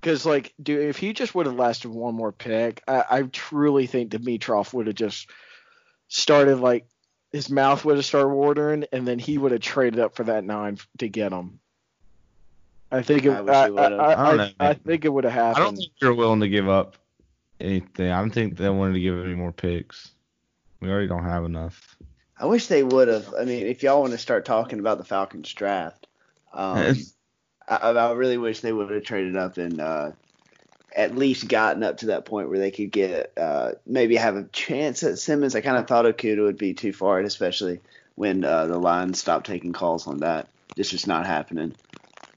because 0.00 0.24
like, 0.26 0.54
dude, 0.62 0.88
if 0.88 0.96
he 0.96 1.12
just 1.12 1.34
would 1.34 1.46
have 1.46 1.54
lasted 1.56 1.90
one 1.90 2.14
more 2.14 2.32
pick, 2.32 2.82
I, 2.88 3.04
I 3.10 3.22
truly 3.22 3.86
think 3.86 4.10
Dimitroff 4.10 4.72
would 4.72 4.86
have 4.86 4.96
just 4.96 5.28
started 6.08 6.56
like 6.60 6.86
his 7.30 7.50
mouth 7.50 7.84
would 7.84 7.96
have 7.96 8.04
started 8.04 8.28
watering, 8.30 8.84
and 8.92 9.06
then 9.06 9.18
he 9.18 9.38
would 9.38 9.52
have 9.52 9.60
traded 9.60 10.00
up 10.00 10.14
for 10.16 10.24
that 10.24 10.44
nine 10.44 10.78
to 10.98 11.08
get 11.08 11.32
him. 11.32 11.60
I 12.92 13.02
think 13.02 13.24
it, 13.24 13.30
I 13.30 13.40
wish 13.40 13.54
I, 13.54 13.64
he 13.64 13.70
would've. 13.70 14.00
I, 14.00 14.12
I 14.12 14.14
don't 14.14 14.40
I, 14.40 14.44
know, 14.44 14.52
I 14.60 14.64
man. 14.64 14.74
think 14.76 15.04
it 15.04 15.08
would 15.08 15.24
have 15.24 15.32
happened. 15.32 15.56
I 15.56 15.66
don't 15.66 15.76
think 15.76 15.92
you're 16.00 16.14
willing 16.14 16.40
to 16.40 16.48
give 16.48 16.68
up 16.68 16.96
anything. 17.58 18.10
I 18.10 18.20
don't 18.20 18.30
think 18.30 18.58
they 18.58 18.68
wanted 18.68 18.94
to 18.94 19.00
give 19.00 19.18
any 19.24 19.34
more 19.34 19.52
picks. 19.52 20.10
We 20.80 20.90
already 20.90 21.08
don't 21.08 21.24
have 21.24 21.44
enough. 21.44 21.96
I 22.38 22.46
wish 22.46 22.66
they 22.66 22.82
would 22.82 23.08
have. 23.08 23.32
I 23.34 23.44
mean, 23.44 23.66
if 23.66 23.82
y'all 23.82 24.00
want 24.00 24.12
to 24.12 24.18
start 24.18 24.44
talking 24.44 24.78
about 24.78 24.98
the 24.98 25.04
Falcons 25.04 25.52
draft, 25.54 26.06
um, 26.52 26.96
I, 27.68 27.76
I 27.76 28.12
really 28.12 28.36
wish 28.36 28.60
they 28.60 28.72
would 28.72 28.90
have 28.90 29.04
traded 29.04 29.36
up 29.36 29.56
and 29.56 29.80
uh, 29.80 30.10
at 30.94 31.16
least 31.16 31.48
gotten 31.48 31.82
up 31.82 31.98
to 31.98 32.06
that 32.06 32.26
point 32.26 32.50
where 32.50 32.58
they 32.58 32.70
could 32.70 32.90
get 32.90 33.32
uh, 33.38 33.72
maybe 33.86 34.16
have 34.16 34.36
a 34.36 34.44
chance 34.44 35.02
at 35.02 35.18
Simmons. 35.18 35.54
I 35.54 35.60
kind 35.62 35.78
of 35.78 35.86
thought 35.86 36.04
Okudah 36.04 36.42
would 36.42 36.58
be 36.58 36.74
too 36.74 36.92
far, 36.92 37.20
especially 37.20 37.80
when 38.16 38.44
uh, 38.44 38.66
the 38.66 38.78
Lions 38.78 39.18
stopped 39.18 39.46
taking 39.46 39.72
calls 39.72 40.06
on 40.06 40.18
that. 40.18 40.48
It's 40.76 40.90
just 40.90 41.06
not 41.06 41.26
happening. 41.26 41.74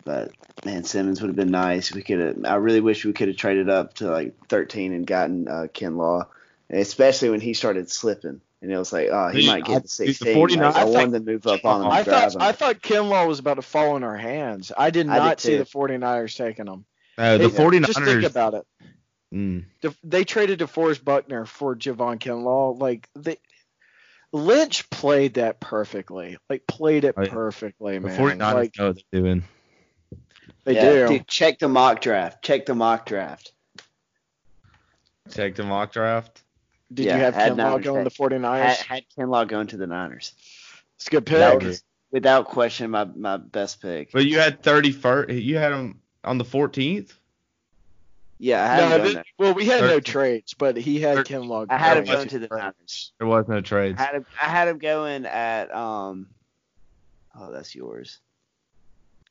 But 0.06 0.32
man, 0.64 0.84
Simmons 0.86 1.20
would 1.22 1.28
have 1.30 1.36
been 1.36 1.52
nice. 1.52 1.92
We 1.94 2.04
could 2.04 2.20
have. 2.20 2.46
I 2.46 2.56
really 2.56 2.80
wish 2.80 3.04
we 3.04 3.12
could 3.14 3.28
have 3.28 3.38
traded 3.38 3.70
up 3.70 3.96
to 3.96 4.10
like 4.10 4.36
13 4.48 4.94
and 4.94 5.06
gotten 5.06 5.48
uh, 5.48 5.68
Kinlaw, 5.74 6.28
especially 6.70 7.32
when 7.32 7.42
he 7.42 7.54
started 7.56 7.90
slipping. 7.92 8.40
And 8.62 8.72
it 8.72 8.78
was 8.78 8.94
like, 8.94 9.10
oh, 9.12 9.28
he 9.30 9.42
Dude, 9.42 9.48
might 9.48 9.66
get 9.66 9.76
I- 9.76 9.80
the 9.80 9.88
16. 9.88 10.28
the 10.28 10.34
49 10.34 10.64
Like, 10.64 10.76
I, 10.76 10.80
I 10.80 10.84
think- 10.86 10.96
wanted 10.96 11.26
to 11.26 11.32
move 11.32 11.48
up 11.48 11.66
on 11.66 11.82
him. 11.82 11.88
I 11.92 12.04
thought 12.04 12.36
him. 12.36 12.42
I 12.42 12.52
thought 12.52 12.82
Kinlaw 12.82 13.28
was 13.28 13.40
about 13.40 13.56
to 13.56 13.62
fall 13.64 13.98
in 13.98 14.04
our 14.04 14.16
hands. 14.18 14.72
I 14.78 14.92
did 14.92 15.08
I 15.10 15.16
did 15.16 15.20
not 15.26 15.40
see 15.42 15.52
too. 15.52 15.58
the 15.60 15.66
49ers 15.66 16.36
taking 16.38 16.68
him. 16.68 16.86
Uh, 17.18 17.38
the 17.38 17.50
Hey, 17.50 17.56
49ers. 17.56 17.86
Just 17.88 18.00
think 18.04 18.24
about 18.24 18.54
it. 18.56 18.66
mm, 19.34 19.66
They 20.04 20.24
traded 20.24 20.60
DeForest 20.60 21.04
Buckner 21.04 21.46
for 21.46 21.76
Javon 21.76 22.20
Kinlaw. 22.20 22.80
Like 22.80 23.08
they, 23.16 23.38
Lynch 24.32 24.90
played 24.90 25.36
that 25.36 25.60
perfectly. 25.60 26.38
Like 26.50 26.68
played 26.68 27.06
it 27.06 27.16
Oh, 27.18 27.24
yeah. 27.24 27.30
perfectly, 27.30 27.98
the 28.00 28.08
man. 28.08 28.20
49ers 28.20 28.54
like 28.54 28.78
know 28.78 28.88
what 28.88 29.02
they're 29.12 29.22
doing. 29.22 29.44
They 30.64 30.76
Yeah, 30.76 30.92
do. 30.92 31.08
Dude, 31.08 31.28
check 31.28 31.60
the 31.60 31.68
mock 31.68 32.02
draft. 32.02 32.44
Check 32.44 32.66
the 32.66 32.76
mock 32.76 33.06
draft. 33.06 33.52
Check 35.32 35.56
the 35.56 35.64
mock 35.64 35.92
draft. 35.92 36.44
Did 36.94 37.08
yeah, 37.08 37.18
you 37.18 37.24
have 37.24 37.34
had 37.36 37.54
Kinlaw 37.54 37.58
Niners 37.58 37.84
going 37.86 38.10
to 38.10 38.24
had- 38.24 38.32
49ers? 38.42 38.62
Had, 38.64 38.78
had 38.88 39.04
Kinlaw 39.18 39.48
going 39.48 39.68
to 39.68 39.78
the 39.78 39.88
Niners. 39.88 40.34
it's 40.98 41.08
a 41.08 41.10
good 41.10 41.26
pick. 41.26 41.40
That 41.40 41.62
was 41.64 41.84
without 42.12 42.46
question 42.46 42.92
my, 42.92 43.06
my 43.06 43.38
best 43.38 43.82
pick. 43.82 44.12
But 44.12 44.26
you 44.26 44.40
had 44.40 44.62
31st. 44.62 45.44
You 45.44 45.58
had 45.58 45.72
him 45.74 46.00
on 46.24 46.38
the 46.38 46.46
14th. 46.46 47.12
Yeah, 48.38 48.64
I 48.64 48.68
had 48.68 48.90
No, 48.90 48.96
him 48.98 49.14
this- 49.16 49.24
well, 49.40 49.54
we 49.54 49.66
had 49.66 49.82
no 49.82 50.00
trades, 50.00 50.54
but 50.54 50.76
he 50.78 51.00
had 51.00 51.16
Thirteen. 51.16 51.38
Kinlaw. 51.44 51.68
I 51.70 51.78
had 51.78 51.98
him 51.98 52.04
going. 52.06 52.18
going 52.18 52.28
to 52.30 52.40
the 52.40 52.48
Niners. 52.50 53.14
There 53.18 53.28
was 53.28 53.48
no 53.48 53.58
I 53.58 53.62
trades. 53.62 53.98
had 54.00 54.14
him, 54.16 54.26
I 54.42 54.46
had 54.46 54.68
him 54.68 54.78
going 54.78 55.26
at 55.26 55.74
um. 55.74 56.28
Oh, 57.38 57.52
that's 57.52 57.74
yours. 57.74 58.20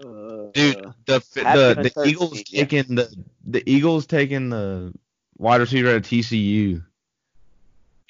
Uh, 0.00 0.50
Dude, 0.52 0.92
the 1.06 1.18
the, 1.34 1.92
the 1.94 2.04
Eagles 2.06 2.42
yeah. 2.48 2.64
taking 2.64 2.94
the 2.96 3.14
the 3.46 3.62
Eagles 3.70 4.06
taking 4.06 4.48
the 4.50 4.92
wide 5.38 5.60
receiver 5.60 5.90
at 5.90 6.02
TCU. 6.02 6.84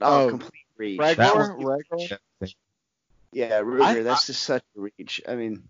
oh, 0.00 0.24
oh, 0.24 0.28
complete 0.30 0.52
reach. 0.76 0.98
Ragnar? 0.98 1.26
That 1.26 1.58
was- 1.58 1.80
Ragnar? 1.90 2.18
Yeah, 3.32 3.60
Reagor, 3.62 3.82
I- 3.82 4.02
that's 4.02 4.26
just 4.28 4.42
such 4.44 4.62
a 4.76 4.80
reach. 4.80 5.20
I 5.28 5.34
mean, 5.34 5.64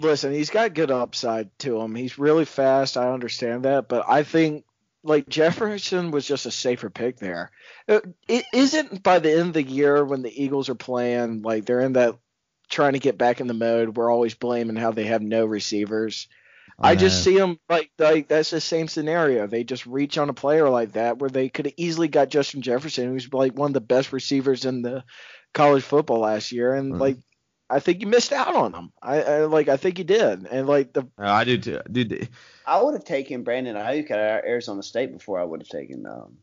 Listen, 0.00 0.32
he's 0.32 0.50
got 0.50 0.74
good 0.74 0.90
upside 0.90 1.56
to 1.60 1.80
him. 1.80 1.94
He's 1.94 2.18
really 2.18 2.44
fast. 2.44 2.96
I 2.96 3.12
understand 3.12 3.64
that, 3.64 3.88
but 3.88 4.04
I 4.08 4.22
think 4.24 4.64
like 5.02 5.28
Jefferson 5.28 6.10
was 6.10 6.26
just 6.26 6.46
a 6.46 6.50
safer 6.50 6.90
pick 6.90 7.16
there. 7.18 7.50
Uh, 7.88 8.00
It 8.26 8.44
isn't 8.52 9.02
by 9.02 9.18
the 9.20 9.30
end 9.32 9.48
of 9.48 9.52
the 9.54 9.62
year 9.62 10.04
when 10.04 10.22
the 10.22 10.42
Eagles 10.42 10.68
are 10.68 10.74
playing 10.74 11.42
like 11.42 11.64
they're 11.64 11.80
in 11.80 11.92
that 11.94 12.16
trying 12.68 12.94
to 12.94 12.98
get 12.98 13.18
back 13.18 13.40
in 13.40 13.46
the 13.46 13.54
mode. 13.54 13.96
We're 13.96 14.10
always 14.10 14.34
blaming 14.34 14.76
how 14.76 14.90
they 14.92 15.04
have 15.04 15.22
no 15.22 15.44
receivers. 15.44 16.28
I 16.80 16.96
just 16.96 17.22
see 17.22 17.38
them 17.38 17.58
like 17.68 17.90
like 17.98 18.28
that's 18.28 18.50
the 18.50 18.60
same 18.60 18.88
scenario. 18.88 19.46
They 19.46 19.62
just 19.64 19.86
reach 19.86 20.18
on 20.18 20.28
a 20.28 20.34
player 20.34 20.68
like 20.68 20.92
that 20.92 21.18
where 21.18 21.30
they 21.30 21.48
could 21.48 21.66
have 21.66 21.74
easily 21.76 22.08
got 22.08 22.30
Justin 22.30 22.62
Jefferson, 22.62 23.08
who's 23.08 23.32
like 23.32 23.54
one 23.56 23.70
of 23.70 23.74
the 23.74 23.80
best 23.80 24.12
receivers 24.12 24.64
in 24.64 24.82
the 24.82 25.04
college 25.52 25.84
football 25.84 26.20
last 26.20 26.50
year, 26.52 26.74
and 26.74 26.94
Mhm. 26.94 27.00
like 27.00 27.16
I 27.70 27.80
think 27.80 28.00
you 28.00 28.06
missed 28.08 28.32
out 28.32 28.54
on 28.54 28.74
him. 28.74 28.92
I, 29.00 29.22
I 29.22 29.38
like 29.44 29.68
I 29.68 29.76
think 29.76 29.98
you 29.98 30.04
did, 30.04 30.46
and 30.46 30.66
like 30.66 30.92
the 30.92 31.02
Uh, 31.18 31.22
I 31.30 31.44
do 31.44 31.58
too. 31.58 31.80
Dude, 31.90 32.28
I 32.66 32.82
would 32.82 32.94
have 32.94 33.04
taken 33.04 33.44
Brandon 33.44 33.76
Aiyuk 33.76 34.10
at 34.10 34.44
Arizona 34.44 34.82
State 34.82 35.12
before 35.12 35.38
I 35.40 35.44
would 35.44 35.60
have 35.60 35.68
taken 35.68 36.04
um 36.06 36.38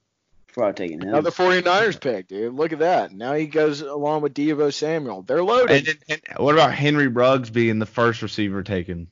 before 0.52 0.64
I 0.66 0.68
would 0.68 0.76
taken 0.78 1.02
him. 1.02 1.10
another 1.10 1.32
49ers 1.32 2.00
pick, 2.00 2.28
dude. 2.28 2.54
Look 2.54 2.74
at 2.74 2.80
that. 2.80 3.12
Now 3.14 3.34
he 3.34 3.46
goes 3.48 3.82
along 3.82 4.22
with 4.22 4.34
Deebo 4.34 4.74
Samuel. 4.74 5.22
They're 5.24 5.44
loaded. 5.44 5.88
and, 5.88 5.98
then- 6.08 6.20
and 6.30 6.38
what 6.40 6.54
about 6.56 6.74
Henry 6.74 7.08
Ruggs 7.08 7.50
being 7.50 7.80
the 7.80 7.86
first 7.86 8.22
receiver 8.22 8.64
taken? 8.64 9.08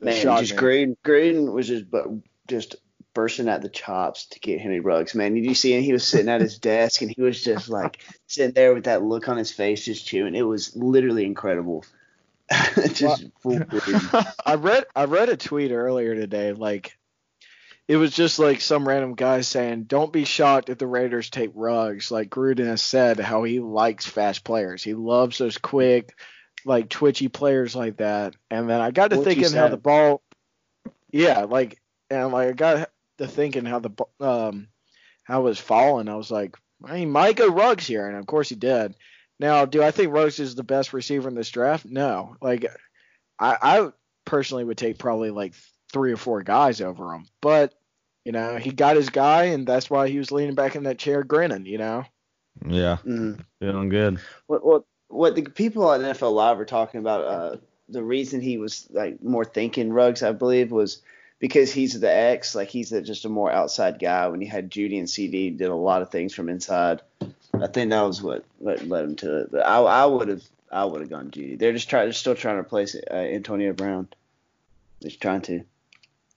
Man, 0.00 0.20
Shocked 0.20 0.40
just 0.46 0.52
me. 0.54 0.58
Gruden, 0.58 0.96
Gruden 1.04 1.52
was 1.52 1.68
just 1.68 1.90
but 1.90 2.06
just 2.48 2.74
bursting 3.14 3.48
at 3.48 3.62
the 3.62 3.68
chops 3.68 4.26
to 4.26 4.40
get 4.40 4.60
Henry 4.60 4.80
Ruggs. 4.80 5.14
Man, 5.14 5.34
did 5.34 5.44
you 5.44 5.54
see 5.54 5.74
him? 5.76 5.82
He 5.82 5.92
was 5.92 6.04
sitting 6.04 6.28
at 6.28 6.40
his 6.40 6.58
desk 6.60 7.02
and 7.02 7.10
he 7.14 7.22
was 7.22 7.42
just 7.44 7.68
like 7.68 8.00
sitting 8.26 8.52
there 8.52 8.74
with 8.74 8.84
that 8.84 9.02
look 9.02 9.28
on 9.28 9.36
his 9.36 9.52
face, 9.52 9.84
just 9.84 10.06
chewing. 10.06 10.34
It 10.34 10.42
was 10.42 10.74
literally 10.74 11.24
incredible. 11.24 11.84
just 12.94 13.26
full 13.40 13.60
I 14.44 14.56
read 14.56 14.84
I 14.96 15.04
read 15.04 15.28
a 15.28 15.36
tweet 15.36 15.70
earlier 15.70 16.14
today, 16.14 16.52
like 16.52 16.98
it 17.88 17.96
was 17.96 18.14
just 18.14 18.38
like 18.38 18.60
some 18.60 18.86
random 18.86 19.14
guy 19.14 19.40
saying, 19.40 19.84
"Don't 19.84 20.12
be 20.12 20.24
shocked 20.24 20.68
if 20.68 20.78
the 20.78 20.86
Raiders 20.86 21.30
take 21.30 21.50
Ruggs." 21.54 22.10
Like 22.10 22.30
Gruden 22.30 22.66
has 22.66 22.82
said, 22.82 23.18
how 23.18 23.42
he 23.42 23.60
likes 23.60 24.06
fast 24.06 24.44
players. 24.44 24.82
He 24.82 24.94
loves 24.94 25.38
those 25.38 25.58
quick, 25.58 26.16
like 26.64 26.88
twitchy 26.88 27.28
players 27.28 27.74
like 27.74 27.98
that. 27.98 28.36
And 28.50 28.68
then 28.68 28.80
I 28.80 28.90
got 28.90 29.10
to 29.10 29.16
What 29.16 29.24
thinking 29.24 29.52
how 29.52 29.68
the 29.68 29.76
ball, 29.76 30.22
yeah, 31.10 31.40
like 31.42 31.80
and 32.08 32.32
like 32.32 32.48
I 32.48 32.52
got 32.52 32.90
to 33.18 33.26
thinking 33.26 33.64
how 33.64 33.80
the 33.80 33.90
um 34.20 34.68
how 35.24 35.40
it 35.40 35.44
was 35.44 35.58
falling. 35.58 36.08
I 36.08 36.16
was 36.16 36.30
like, 36.30 36.56
well, 36.80 36.94
he 36.94 37.06
might 37.06 37.36
go 37.36 37.48
Ruggs 37.48 37.86
here, 37.86 38.06
and 38.06 38.16
of 38.16 38.26
course 38.26 38.48
he 38.48 38.56
did. 38.56 38.94
Now, 39.38 39.64
do 39.64 39.82
I 39.82 39.90
think 39.90 40.12
Ruggs 40.12 40.38
is 40.38 40.54
the 40.54 40.62
best 40.62 40.92
receiver 40.92 41.28
in 41.28 41.34
this 41.34 41.50
draft? 41.50 41.84
No. 41.84 42.36
Like, 42.40 42.66
I, 43.38 43.56
I 43.60 43.92
personally 44.24 44.62
would 44.62 44.78
take 44.78 44.98
probably 44.98 45.30
like 45.30 45.54
three 45.92 46.12
or 46.12 46.16
four 46.16 46.42
guys 46.42 46.80
over 46.80 47.12
him. 47.14 47.26
But, 47.40 47.74
you 48.24 48.32
know, 48.32 48.56
he 48.56 48.72
got 48.72 48.96
his 48.96 49.10
guy, 49.10 49.44
and 49.44 49.66
that's 49.66 49.90
why 49.90 50.08
he 50.08 50.18
was 50.18 50.32
leaning 50.32 50.54
back 50.54 50.74
in 50.76 50.84
that 50.84 50.98
chair 50.98 51.22
grinning, 51.22 51.66
you 51.66 51.78
know? 51.78 52.04
Yeah, 52.66 52.98
Mhm. 53.04 53.40
feeling 53.60 53.88
good. 53.88 54.18
What 54.46 54.64
what 54.64 54.84
what 55.08 55.34
the 55.34 55.42
people 55.42 55.86
on 55.88 56.00
NFL 56.00 56.32
Live 56.32 56.58
were 56.58 56.64
talking 56.64 57.00
about? 57.00 57.24
Uh, 57.24 57.56
the 57.88 58.02
reason 58.02 58.40
he 58.40 58.58
was 58.58 58.86
like 58.90 59.22
more 59.22 59.44
thinking 59.44 59.92
Ruggs, 59.92 60.22
I 60.22 60.32
believe, 60.32 60.70
was 60.70 61.02
because 61.38 61.72
he's 61.72 61.98
the 61.98 62.12
X, 62.12 62.54
like 62.54 62.68
he's 62.68 62.92
a, 62.92 63.00
just 63.02 63.24
a 63.24 63.28
more 63.28 63.50
outside 63.50 63.98
guy. 63.98 64.28
When 64.28 64.40
he 64.40 64.46
had 64.46 64.70
Jeudy 64.70 64.98
and 64.98 65.08
CeeDee, 65.08 65.56
did 65.56 65.68
a 65.68 65.74
lot 65.74 66.02
of 66.02 66.10
things 66.10 66.34
from 66.34 66.48
inside. 66.48 67.00
I 67.54 67.66
think 67.68 67.90
that 67.90 68.02
was 68.02 68.22
what 68.22 68.44
what 68.58 68.86
led 68.86 69.04
him 69.04 69.16
to 69.16 69.38
it. 69.40 69.50
But 69.50 69.66
I 69.66 69.78
I 69.80 70.04
would 70.06 70.28
have 70.28 70.42
I 70.70 70.84
would 70.84 71.00
have 71.00 71.10
gone 71.10 71.30
Jeudy. 71.30 71.58
They're 71.58 71.72
just 71.72 71.88
trying, 71.90 72.06
they're 72.06 72.12
still 72.12 72.34
trying 72.34 72.56
to 72.56 72.60
replace 72.60 72.94
uh, 72.94 73.14
Antonio 73.14 73.72
Brown. 73.72 74.08
They're 75.00 75.10
trying 75.10 75.40
to. 75.42 75.64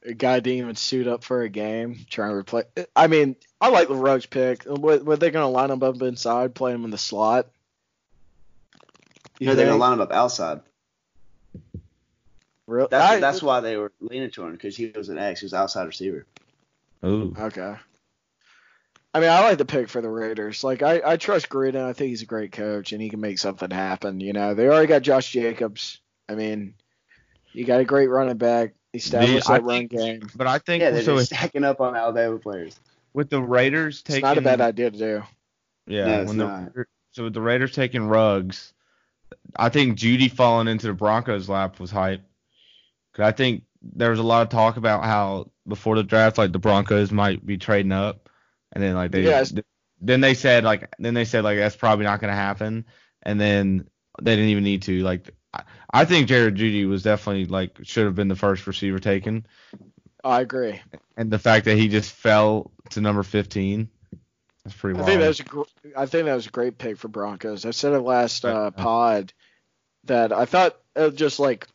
A 0.07 0.13
guy 0.13 0.39
didn't 0.39 0.59
even 0.59 0.75
suit 0.75 1.07
up 1.07 1.23
for 1.23 1.41
a 1.41 1.49
game, 1.49 2.05
trying 2.09 2.29
to 2.29 2.35
replace. 2.35 2.65
I 2.95 3.07
mean, 3.07 3.35
I 3.59 3.69
like 3.69 3.87
the 3.87 3.95
Ruggs 3.95 4.25
pick. 4.25 4.63
What, 4.63 5.03
what 5.03 5.19
they 5.19 5.31
going 5.31 5.43
to 5.43 5.47
line 5.47 5.71
him 5.71 5.81
up 5.81 6.01
inside, 6.01 6.53
play 6.53 6.73
him 6.73 6.85
in 6.85 6.91
the 6.91 6.97
slot? 6.97 7.47
You 9.39 9.47
know, 9.47 9.55
they're 9.55 9.65
gonna 9.65 9.77
line 9.77 9.93
him 9.93 9.99
up 10.01 10.13
outside. 10.13 10.61
Real- 12.67 12.87
That's 12.87 13.11
I- 13.11 13.19
that's 13.19 13.43
why 13.43 13.59
they 13.59 13.75
were 13.77 13.91
leaning 13.99 14.31
to 14.31 14.43
him 14.43 14.53
because 14.53 14.75
he 14.77 14.87
was 14.95 15.09
an 15.09 15.17
X, 15.17 15.41
he 15.41 15.45
was 15.45 15.53
outside 15.53 15.85
receiver. 15.85 16.25
Ooh. 17.03 17.35
Okay. 17.37 17.75
I 19.13 19.19
mean, 19.19 19.29
I 19.29 19.41
like 19.41 19.57
the 19.57 19.65
pick 19.65 19.87
for 19.87 20.01
the 20.01 20.09
Raiders. 20.09 20.63
Like, 20.63 20.81
I, 20.81 21.01
I 21.05 21.17
trust 21.17 21.47
Gruden. 21.49 21.83
I 21.83 21.93
think 21.93 22.09
he's 22.09 22.21
a 22.21 22.25
great 22.25 22.51
coach, 22.51 22.91
and 22.91 23.01
he 23.01 23.09
can 23.09 23.21
make 23.21 23.39
something 23.39 23.71
happen. 23.71 24.19
You 24.19 24.33
know, 24.33 24.53
they 24.53 24.67
already 24.67 24.87
got 24.87 25.03
Josh 25.03 25.31
Jacobs. 25.31 25.99
I 26.27 26.35
mean, 26.35 26.73
you 27.53 27.63
got 27.65 27.79
a 27.79 27.85
great 27.85 28.09
running 28.09 28.37
back. 28.37 28.73
Establish 28.95 29.45
The- 29.45 29.51
I 29.51 29.57
that 29.57 29.63
run 29.63 29.77
think- 29.87 29.91
game. 29.91 30.29
But 30.35 30.47
I 30.47 30.59
think 30.59 30.81
Yeah, 30.81 30.91
they're 30.91 31.03
so 31.03 31.17
just 31.17 31.27
stacking 31.33 31.63
up 31.63 31.81
on 31.81 31.95
Alabama 31.95 32.37
players. 32.39 32.79
with 33.13 33.29
the 33.29 33.41
Raiders 33.41 33.95
It's 33.99 34.03
taking 34.03 34.21
not 34.25 34.37
a 34.37 34.41
bad 34.41 34.61
idea 34.61 34.91
to 34.91 34.97
do. 34.97 35.23
Yeah, 35.87 36.05
No, 36.05 36.23
when 36.25 36.37
the 36.37 36.85
so 37.11 37.23
with 37.25 37.33
the 37.33 37.41
Raiders 37.41 37.71
taking 37.71 38.07
Ruggs, 38.07 38.73
I 39.55 39.69
think 39.69 39.97
Jeudy 39.97 40.29
falling 40.31 40.67
into 40.67 40.87
the 40.87 40.93
Broncos' 40.93 41.47
lap 41.47 41.79
was 41.79 41.91
hype. 41.91 42.21
'Cause 43.13 43.23
I 43.25 43.31
think 43.31 43.63
there 43.81 44.09
was 44.09 44.19
a 44.19 44.23
lot 44.23 44.41
of 44.41 44.49
talk 44.49 44.77
about 44.77 45.03
how 45.03 45.49
before 45.67 45.95
the 45.95 46.03
draft, 46.03 46.37
like 46.37 46.51
the 46.51 46.59
Broncos 46.59 47.11
might 47.11 47.45
be 47.45 47.57
trading 47.57 47.91
up, 47.91 48.29
and 48.73 48.83
then 48.83 48.95
like 48.95 49.11
they 49.11 49.23
Yes. 49.23 49.53
then 50.01 50.19
they 50.21 50.33
said 50.33 50.63
like 50.63 50.93
then 50.99 51.13
they 51.13 51.23
said 51.25 51.43
like 51.43 51.57
that's 51.57 51.75
probably 51.75 52.05
not 52.05 52.19
going 52.19 52.31
to 52.31 52.35
happen, 52.35 52.85
and 53.23 53.39
then 53.39 53.87
they 54.21 54.35
didn't 54.35 54.49
even 54.49 54.63
need 54.63 54.81
to. 54.83 55.01
Like 55.03 55.29
I, 55.91 56.05
think 56.05 56.27
Jerry 56.27 56.51
Jeudy 56.51 56.87
was 56.87 57.03
definitely 57.03 57.45
like 57.45 57.77
should 57.83 58.05
have 58.05 58.15
been 58.15 58.27
the 58.27 58.35
first 58.35 58.67
receiver 58.67 58.99
taken, 58.99 59.45
I 60.23 60.41
agree. 60.41 60.81
and 61.17 61.31
the 61.31 61.39
fact 61.39 61.65
that 61.65 61.77
he 61.77 61.87
just 61.87 62.11
fell 62.11 62.71
to 62.91 63.01
number 63.01 63.23
15, 63.23 63.89
that's 64.63 64.75
pretty 64.75 64.97
I 64.97 65.01
wild. 65.01 65.07
think 65.09 65.21
that 65.21 65.27
was 65.27 65.39
a 65.39 65.43
gr- 65.43 65.61
I 65.95 66.05
think 66.05 66.25
that 66.25 66.35
was 66.35 66.47
a 66.47 66.51
great 66.51 66.77
pick 66.77 66.97
for 66.97 67.07
Broncos. 67.07 67.65
I 67.65 67.71
said 67.71 67.93
it 67.93 67.99
last 67.99 68.43
uh, 68.45 68.71
pod 68.71 69.33
that 70.05 70.31
I 70.31 70.45
thought 70.45 70.75
it 70.95 71.01
was 71.01 71.15
just 71.15 71.39
like 71.39 71.67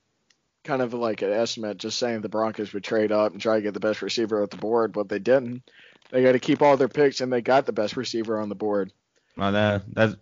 kind 0.65 0.83
of 0.83 0.93
like 0.93 1.23
an 1.23 1.33
estimate, 1.33 1.79
just 1.79 1.99
saying 1.99 2.21
the 2.21 2.29
Broncos 2.29 2.73
would 2.73 2.85
trade 2.85 3.13
up 3.13 3.33
and 3.33 3.41
try 3.41 3.57
to 3.57 3.63
get 3.63 3.75
the 3.75 3.81
best 3.81 4.03
receiver 4.03 4.43
at 4.43 4.51
the 4.51 4.57
board, 4.57 4.93
but 4.93 5.09
they 5.09 5.19
didn't. 5.19 5.63
They 6.11 6.23
got 6.23 6.33
to 6.33 6.39
keep 6.39 6.61
all 6.61 6.77
their 6.77 6.89
picks, 6.89 7.21
and 7.21 7.33
they 7.33 7.41
got 7.41 7.67
the 7.67 7.73
best 7.73 7.97
receiver 7.97 8.39
on 8.41 8.49
the 8.49 8.55
board. 8.55 8.93
I 9.39 9.51
know 9.53 9.81
that's 9.93 10.17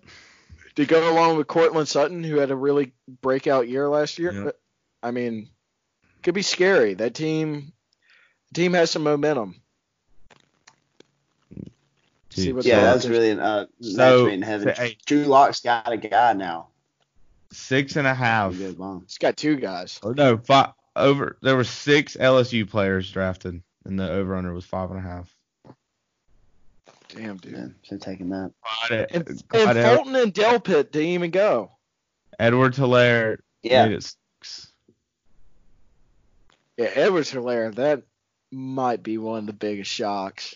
To 0.79 0.87
go 0.87 1.13
along 1.13 1.37
with 1.37 1.49
Courtland 1.49 1.89
Sutton, 1.89 2.23
who 2.23 2.37
had 2.37 2.53
a 2.53 2.55
really 2.55 2.93
breakout 3.21 3.67
year 3.67 3.89
last 3.89 4.17
year. 4.17 4.33
Yeah. 4.33 4.51
I 5.03 5.11
mean, 5.11 5.49
could 6.23 6.35
be 6.35 6.43
scary. 6.43 6.95
That 6.95 7.15
team, 7.15 7.73
team 8.55 8.75
has 8.75 8.89
some 8.93 9.03
momentum. 9.03 9.61
See 12.31 12.53
what 12.53 12.65
Yeah, 12.65 12.77
the 12.77 12.83
that's 12.83 13.07
really 13.07 13.31
an 13.31 13.41
uh, 13.41 13.67
So, 13.81 14.27
match 14.27 14.33
in 14.35 14.43
heaven. 14.43 14.73
hey. 14.77 14.97
Drew 15.05 15.25
Lock's 15.25 15.63
got 15.63 15.91
a 15.91 15.97
guy 15.97 16.35
now. 16.35 16.69
Six 17.51 17.97
and 17.97 18.07
a 18.07 18.15
half. 18.15 18.53
He 18.53 18.61
goes 18.61 18.79
long. 18.79 19.01
He's 19.01 19.19
got 19.19 19.37
two 19.37 19.57
guys. 19.57 19.99
Or 20.05 20.15
no, 20.15 20.37
five 20.37 20.75
over. 20.95 21.39
There 21.43 21.57
were 21.57 21.65
six 21.65 22.17
LSU 22.17 22.71
players 22.71 23.11
drafted, 23.11 23.61
and 23.85 23.99
the 23.99 24.09
over 24.09 24.37
under 24.37 24.55
was 24.55 24.65
five 24.65 24.93
and 24.93 25.01
a 25.01 25.03
half. 25.03 25.35
Damn, 27.09 27.37
dude. 27.39 27.53
Yeah, 27.53 27.67
should 27.83 28.03
taken 28.03 28.29
that. 28.31 28.53
And, 28.91 29.07
and 29.29 29.49
Clyde 29.49 29.77
Ed- 29.77 29.95
Fulton 29.97 30.17
and 30.17 30.35
Delpit 30.35 30.91
didn't 30.91 31.09
even 31.09 31.31
go. 31.31 31.73
Edward 32.39 32.75
Helaire 32.75 33.39
Yeah, 33.63 33.87
made 33.87 34.03
six. 34.03 34.73
Yeah, 36.77 36.91
Edwards 36.95 37.33
Helaire, 37.33 37.75
that 37.75 38.03
might 38.53 39.03
be 39.03 39.19
one 39.19 39.41
of 39.41 39.47
the 39.47 39.53
biggest 39.53 39.91
shocks. 39.91 40.55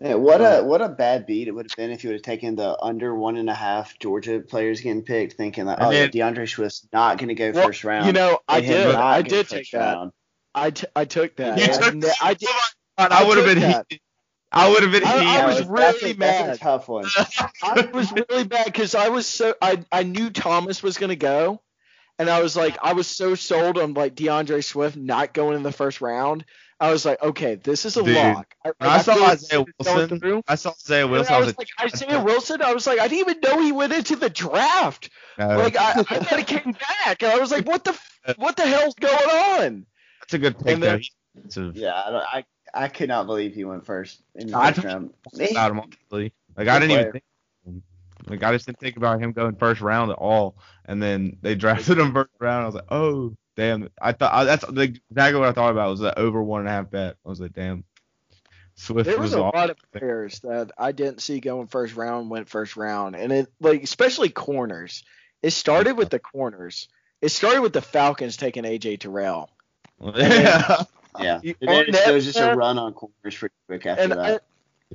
Yeah, 0.00 0.14
what 0.14 0.40
a 0.40 0.60
uh, 0.60 0.62
what 0.62 0.80
a 0.80 0.88
bad 0.88 1.26
beat 1.26 1.48
it 1.48 1.50
would 1.50 1.66
have 1.68 1.76
been 1.76 1.90
if 1.90 2.04
you 2.04 2.10
would 2.10 2.14
have 2.14 2.22
taken 2.22 2.54
the 2.54 2.80
under 2.80 3.12
one 3.14 3.36
and 3.36 3.50
a 3.50 3.54
half 3.54 3.98
Georgia 3.98 4.38
players 4.40 4.80
getting 4.80 5.02
picked, 5.02 5.32
thinking 5.32 5.64
like, 5.64 5.78
oh, 5.80 5.90
yeah, 5.90 6.06
then- 6.06 6.10
DeAndre 6.34 6.48
Swift's 6.48 6.86
not 6.92 7.18
going 7.18 7.28
to 7.28 7.34
go 7.34 7.50
Well, 7.50 7.66
first 7.66 7.82
round. 7.82 8.06
You 8.06 8.12
know, 8.12 8.38
I 8.46 8.60
did. 8.60 8.94
I 8.94 9.22
did 9.22 9.48
take 9.48 9.68
that. 9.72 9.94
round. 9.94 10.12
I, 10.54 10.70
t- 10.70 10.86
I 10.94 11.04
took 11.04 11.36
that. 11.36 11.58
You 11.58 11.64
I, 11.64 11.66
took 11.76 11.94
ne- 11.96 12.12
I 12.22 12.34
did. 12.34 12.48
I 12.96 13.24
would 13.24 13.38
have 13.38 13.46
been. 13.46 13.58
heated. 13.58 14.00
I 14.50 14.68
would 14.70 14.82
have 14.82 14.92
been. 14.92 15.04
I- 15.04 15.12
I 15.12 15.18
heated. 15.18 15.46
was 15.46 15.56
that's 15.56 15.68
a- 15.68 15.72
really 16.06 16.12
that's 16.14 16.58
a 16.58 16.60
tough 16.62 16.88
one. 16.88 17.04
I 17.62 17.88
was 17.92 18.12
really 18.12 18.44
bad 18.44 18.64
because 18.66 18.94
I 18.94 19.08
was 19.08 19.26
so 19.26 19.54
I 19.60 19.84
I 19.92 20.02
knew 20.04 20.30
Thomas 20.30 20.82
was 20.82 20.96
gonna 20.98 21.16
go, 21.16 21.60
and 22.18 22.30
I 22.30 22.40
was 22.40 22.56
like 22.56 22.78
I 22.82 22.94
was 22.94 23.06
so 23.06 23.34
sold 23.34 23.76
on 23.78 23.94
like 23.94 24.14
DeAndre 24.14 24.64
Swift 24.64 24.96
not 24.96 25.34
going 25.34 25.56
in 25.56 25.62
the 25.62 25.72
first 25.72 26.00
round. 26.00 26.44
I 26.80 26.92
was 26.92 27.04
like, 27.04 27.20
okay, 27.20 27.56
this 27.56 27.84
is 27.84 27.96
a 27.96 28.04
Dude, 28.04 28.14
lock. 28.14 28.54
I, 28.64 28.70
when 28.78 28.88
I 28.90 29.02
saw 29.02 29.14
feel 29.14 29.24
Isaiah 29.24 29.64
this 29.80 29.86
is 29.88 29.94
going 29.94 30.08
Wilson. 30.20 30.42
I 30.46 30.54
saw 30.54 30.70
Isaiah 30.70 31.08
Wilson. 31.08 31.32
I 31.34 31.36
I 31.36 31.40
was 31.40 31.46
was 31.48 31.58
like, 31.58 31.68
Isaiah 31.82 32.22
Wilson. 32.22 32.62
I 32.62 32.72
was 32.72 32.86
like, 32.86 33.00
I 33.00 33.08
didn't 33.08 33.28
even 33.30 33.40
know 33.44 33.60
he 33.60 33.72
went 33.72 33.92
into 33.92 34.14
the 34.14 34.30
draft. 34.30 35.10
no, 35.38 35.48
Like 35.58 35.76
I, 35.76 35.90
I 35.90 36.02
thought 36.04 36.38
he 36.38 36.44
came 36.44 36.72
back, 37.04 37.22
and 37.24 37.32
I 37.32 37.38
was 37.40 37.50
like, 37.50 37.66
what 37.66 37.82
the 37.82 37.90
f- 37.90 38.34
what 38.38 38.56
the 38.56 38.62
hell's 38.66 38.94
going 38.94 39.12
on? 39.64 39.86
that's 40.20 40.34
a 40.34 40.38
good 40.38 40.56
pick 40.56 40.68
and 40.68 40.82
though. 40.82 40.86
then- 40.86 40.98
He's. 41.00 41.56
Yeah, 41.74 42.00
I, 42.06 42.10
don't, 42.10 42.24
I 42.78 42.88
could 42.88 43.08
not 43.08 43.26
believe 43.26 43.54
he 43.54 43.64
went 43.64 43.84
first 43.84 44.22
in 44.36 44.48
the 44.48 44.56
I 44.56 44.72
first 44.72 44.86
round. 44.86 45.10
about 45.34 45.70
him 45.72 45.80
honestly. 45.80 46.32
Like 46.56 46.68
I 46.68 46.78
didn't 46.78 46.92
even 46.92 47.12
think. 47.12 47.24
Like 48.26 48.42
I 48.42 48.52
just 48.52 48.66
didn't 48.66 48.78
think 48.78 48.96
about 48.96 49.20
him 49.20 49.32
going 49.32 49.56
first 49.56 49.80
round 49.80 50.10
at 50.10 50.18
all. 50.18 50.56
And 50.84 51.02
then 51.02 51.38
they 51.42 51.54
drafted 51.54 51.98
him 51.98 52.12
first 52.12 52.30
round. 52.38 52.62
I 52.62 52.66
was 52.66 52.74
like, 52.76 52.90
oh 52.90 53.36
damn. 53.56 53.88
I 54.00 54.12
thought 54.12 54.32
I, 54.32 54.44
that's 54.44 54.68
like, 54.70 55.00
exactly 55.10 55.40
what 55.40 55.48
I 55.48 55.52
thought 55.52 55.72
about 55.72 55.90
was 55.90 56.00
the 56.00 56.16
over 56.18 56.42
one 56.42 56.60
and 56.60 56.68
a 56.68 56.72
half 56.72 56.90
bet. 56.90 57.16
I 57.24 57.28
was 57.28 57.40
like, 57.40 57.52
damn. 57.52 57.84
Swift 58.76 59.08
There 59.08 59.18
was 59.18 59.34
a 59.34 59.42
off. 59.42 59.54
lot 59.54 59.70
of 59.70 59.76
players 59.92 60.38
that 60.40 60.70
I 60.78 60.92
didn't 60.92 61.20
see 61.20 61.40
going 61.40 61.66
first 61.66 61.96
round 61.96 62.30
went 62.30 62.48
first 62.48 62.76
round, 62.76 63.16
and 63.16 63.32
it 63.32 63.52
like 63.60 63.82
especially 63.82 64.28
corners. 64.28 65.02
It 65.42 65.50
started 65.50 65.96
with 65.96 66.10
the 66.10 66.20
corners. 66.20 66.88
It 67.20 67.30
started 67.30 67.60
with 67.60 67.72
the 67.72 67.82
Falcons 67.82 68.36
taking 68.36 68.62
AJ 68.62 69.00
Terrell. 69.00 69.50
yeah. 70.14 70.84
Yeah, 71.18 71.40
You- 71.42 71.54
and 71.60 71.70
then 71.70 71.86
there 71.92 72.12
was 72.14 72.24
just 72.24 72.38
a 72.40 72.54
run 72.54 72.78
on 72.78 72.92
corners 72.94 73.36
pretty 73.36 73.54
quick 73.66 73.86
after 73.86 74.02
and 74.02 74.12
that. 74.12 74.18
I, 74.18 74.38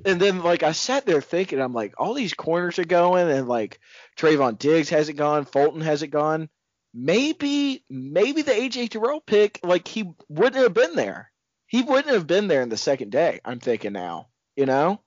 and 0.09 0.19
then 0.19 0.41
like 0.43 0.63
I 0.63 0.71
sat 0.71 1.05
there 1.05 1.21
thinking, 1.21 1.59
I'm 1.61 1.73
like, 1.73 1.93
all 1.97 2.13
these 2.13 2.33
corners 2.33 2.79
are 2.79 2.85
going, 2.85 3.29
and 3.29 3.47
like 3.47 3.79
Trevon 4.17 4.57
Diggs 4.57 4.89
hasn't 4.89 5.17
gone, 5.17 5.45
Fulton 5.45 5.81
hasn't 5.81 6.11
gone. 6.11 6.49
Maybe 6.93 7.83
maybe 7.89 8.43
the 8.43 8.51
AJ 8.51 8.89
Terrell 8.89 9.19
pick, 9.21 9.59
like 9.63 9.87
he 9.87 10.11
wouldn't 10.29 10.61
have 10.63 10.73
been 10.73 10.95
there. 10.95 11.31
He 11.67 11.81
wouldn't 11.81 12.13
have 12.13 12.27
been 12.27 12.47
there 12.47 12.61
in 12.61 12.69
the 12.69 12.77
second 12.77 13.11
day. 13.11 13.39
I'm 13.43 13.59
thinking 13.59 13.93
now, 13.93 14.27
you 14.55 14.65
know. 14.67 15.01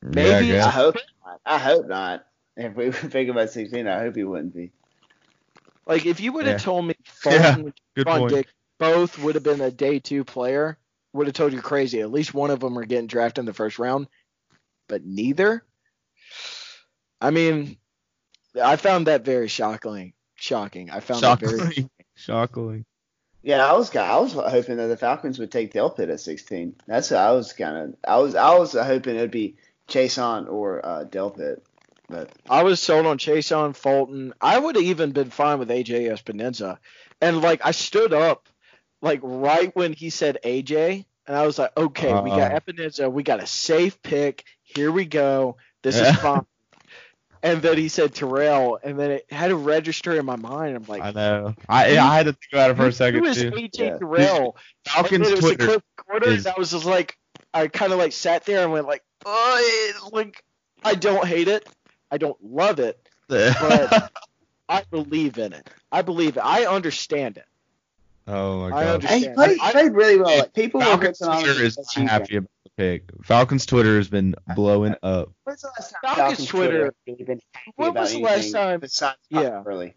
Maybe 0.00 0.46
Yeah, 0.46 0.64
I 0.64 0.68
I 0.68 0.70
hope 0.70 0.94
not. 1.26 1.40
I 1.44 1.58
hope 1.58 1.88
not. 1.88 2.24
If 2.56 2.74
we 2.76 2.86
were 2.86 2.92
thinking 2.92 3.30
about 3.30 3.50
16, 3.50 3.86
I 3.88 3.98
hope 4.00 4.14
he 4.14 4.22
wouldn't 4.24 4.54
be. 4.54 4.70
Like 5.86 6.06
if 6.06 6.20
you 6.20 6.32
would 6.34 6.46
have 6.46 6.60
Yeah. 6.60 6.64
told 6.64 6.86
me 6.86 6.94
Yeah, 7.26 7.54
Fulton, 7.54 7.74
Good 7.96 8.06
Trevon 8.06 8.18
point. 8.18 8.34
Diggs 8.34 8.52
both 8.78 9.18
would 9.18 9.34
have 9.34 9.44
been 9.44 9.60
a 9.60 9.70
day 9.70 9.98
two 9.98 10.24
player, 10.24 10.78
would 11.12 11.26
have 11.26 11.34
told 11.34 11.52
you 11.52 11.60
crazy. 11.60 12.00
At 12.00 12.12
least 12.12 12.34
one 12.34 12.50
of 12.50 12.60
them 12.60 12.78
are 12.78 12.84
getting 12.84 13.06
drafted 13.06 13.42
in 13.42 13.46
the 13.46 13.52
first 13.52 13.78
round, 13.78 14.08
but 14.88 15.04
neither. 15.04 15.64
I 17.20 17.30
mean, 17.30 17.76
I 18.60 18.76
found 18.76 19.06
that 19.06 19.24
very 19.24 19.48
shocking. 19.48 20.12
Shocking. 20.36 20.90
I 20.90 21.00
found 21.00 21.22
that 21.22 21.40
very. 21.40 21.58
Shockingly. 21.58 21.90
Shockingly. 22.14 22.84
Yeah, 23.42 23.64
I 23.64 23.76
was 23.76 23.94
I 23.94 24.18
was 24.18 24.32
hoping 24.32 24.76
that 24.76 24.88
the 24.88 24.96
Falcons 24.96 25.38
would 25.38 25.52
take 25.52 25.72
Delpit 25.72 26.10
at 26.10 26.20
16. 26.20 26.74
That's 26.86 27.10
what 27.10 27.20
I 27.20 27.32
was 27.32 27.52
kind 27.52 27.76
of 27.76 27.94
I 28.06 28.18
was 28.18 28.34
I 28.34 28.58
was 28.58 28.72
hoping 28.72 29.16
it 29.16 29.20
would 29.20 29.30
be 29.30 29.56
Chase 29.86 30.18
on 30.18 30.48
or 30.48 30.84
uh, 30.84 31.04
Delpit, 31.04 31.60
but 32.08 32.30
I 32.50 32.64
was 32.64 32.80
sold 32.80 33.06
on 33.06 33.16
Chase 33.16 33.52
on 33.52 33.72
Fulton. 33.72 34.34
I 34.40 34.58
would 34.58 34.76
have 34.76 34.84
even 34.84 35.12
been 35.12 35.30
fine 35.30 35.58
with 35.60 35.70
AJ 35.70 36.10
Epenesa, 36.10 36.78
and 37.20 37.40
like 37.40 37.60
I 37.64 37.70
stood 37.70 38.12
up, 38.12 38.48
like 39.02 39.20
right 39.22 39.74
when 39.76 39.92
he 39.92 40.10
said 40.10 40.38
AJ, 40.44 41.04
and 41.26 41.36
I 41.36 41.46
was 41.46 41.58
like, 41.58 41.76
okay, 41.76 42.12
we 42.20 42.30
got 42.30 42.52
Uh. 42.52 42.60
Epenesa, 42.60 43.10
we 43.12 43.22
got 43.22 43.42
a 43.42 43.46
safe 43.46 44.00
pick. 44.02 44.44
Here 44.62 44.90
we 44.92 45.04
go. 45.04 45.56
This 45.82 45.96
Yeah. 45.96 46.10
is 46.10 46.16
fine. 46.16 46.46
And 47.40 47.62
then 47.62 47.76
he 47.78 47.88
said 47.88 48.14
Terrell, 48.14 48.80
and 48.82 48.98
then 48.98 49.12
it 49.12 49.26
had 49.30 49.48
to 49.48 49.56
register 49.56 50.18
in 50.18 50.26
my 50.26 50.34
mind. 50.34 50.74
I'm 50.74 50.84
like, 50.88 51.02
I 51.02 51.12
know. 51.12 51.54
I 51.68 51.96
I 51.96 52.16
had 52.16 52.26
to 52.26 52.32
think 52.32 52.52
about 52.52 52.70
it 52.72 52.76
for 52.76 52.86
a 52.86 52.92
second 52.92 53.20
who 53.24 53.30
is 53.30 53.36
too. 53.36 53.50
AJ 53.52 53.78
Yeah. 53.78 53.98
Terrell? 53.98 54.56
Falcons 54.86 55.28
then 55.28 55.36
it 55.38 55.42
was 55.42 55.50
the 55.52 55.56
Twitter. 55.56 55.82
Quarter, 55.96 56.28
is- 56.30 56.46
and 56.46 56.54
I 56.56 56.58
was 56.58 56.72
just 56.72 56.84
like, 56.84 57.16
I 57.54 57.68
kind 57.68 57.92
of 57.92 57.98
like 57.98 58.12
sat 58.12 58.44
there 58.44 58.62
and 58.64 58.72
went 58.72 58.86
like, 58.88 59.04
oh, 59.24 60.10
like 60.12 60.42
I 60.84 60.94
don't 60.96 61.24
hate 61.26 61.46
it, 61.48 61.68
I 62.10 62.18
don't 62.18 62.36
love 62.42 62.80
it, 62.80 63.00
but 63.28 64.10
I 64.68 64.82
believe 64.90 65.38
in 65.38 65.52
it. 65.52 65.70
I 65.92 66.02
believe 66.02 66.36
it. 66.36 66.40
I 66.40 66.66
understand 66.66 67.36
it. 67.36 67.46
Oh 68.28 68.60
my 68.60 68.70
god. 68.70 68.86
understand. 69.04 69.22
he 69.24 69.28
played, 69.30 69.58
I- 69.60 69.72
played 69.72 69.92
really 69.92 70.16
well. 70.20 70.38
Like, 70.38 70.52
people 70.54 70.80
were 70.80 70.86
Falcons 70.86 71.20
ripping 71.20 71.32
on 71.34 71.38
him 71.40 71.44
Twitter 71.46 71.64
is 71.64 71.76
because 71.76 71.96
not 71.96 72.02
he- 72.02 72.08
happy 72.08 72.36
about 72.36 72.50
the 72.64 72.70
pick. 72.76 73.02
Falcons 73.24 73.66
Twitter 73.66 73.96
has 73.96 74.08
been 74.08 74.34
blowing 74.54 74.94
up. 75.02 75.32
When's 75.44 75.62
the 75.62 75.68
last 75.68 75.90
time 75.90 76.00
Falcons 76.02 76.18
Falcons 76.28 76.48
Twitter- 76.48 76.94
really 77.06 77.24
been 77.24 77.40
happy 77.54 77.72
When 77.76 77.88
about 77.90 78.00
was 78.02 78.12
the 78.12 78.18
last 78.20 78.52
time- 78.52 78.80
Besides 78.80 79.18
Yeah. 79.30 79.40
yeah. 79.42 79.62
early. 79.66 79.94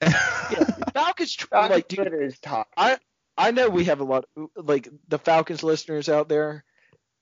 Yeah, 0.02 0.64
Falcons. 0.94 1.32
tr- 1.34 1.46
Falcons 1.48 1.70
like, 1.76 1.88
dude, 1.88 1.98
Twitter 2.00 2.22
is 2.22 2.38
top. 2.40 2.68
I 2.76 2.98
I 3.38 3.52
know 3.52 3.68
we 3.68 3.84
have 3.84 4.00
a 4.00 4.04
lot, 4.04 4.24
of, 4.36 4.48
like 4.56 4.88
the 5.08 5.18
Falcons 5.18 5.62
listeners 5.62 6.08
out 6.08 6.28
there. 6.28 6.64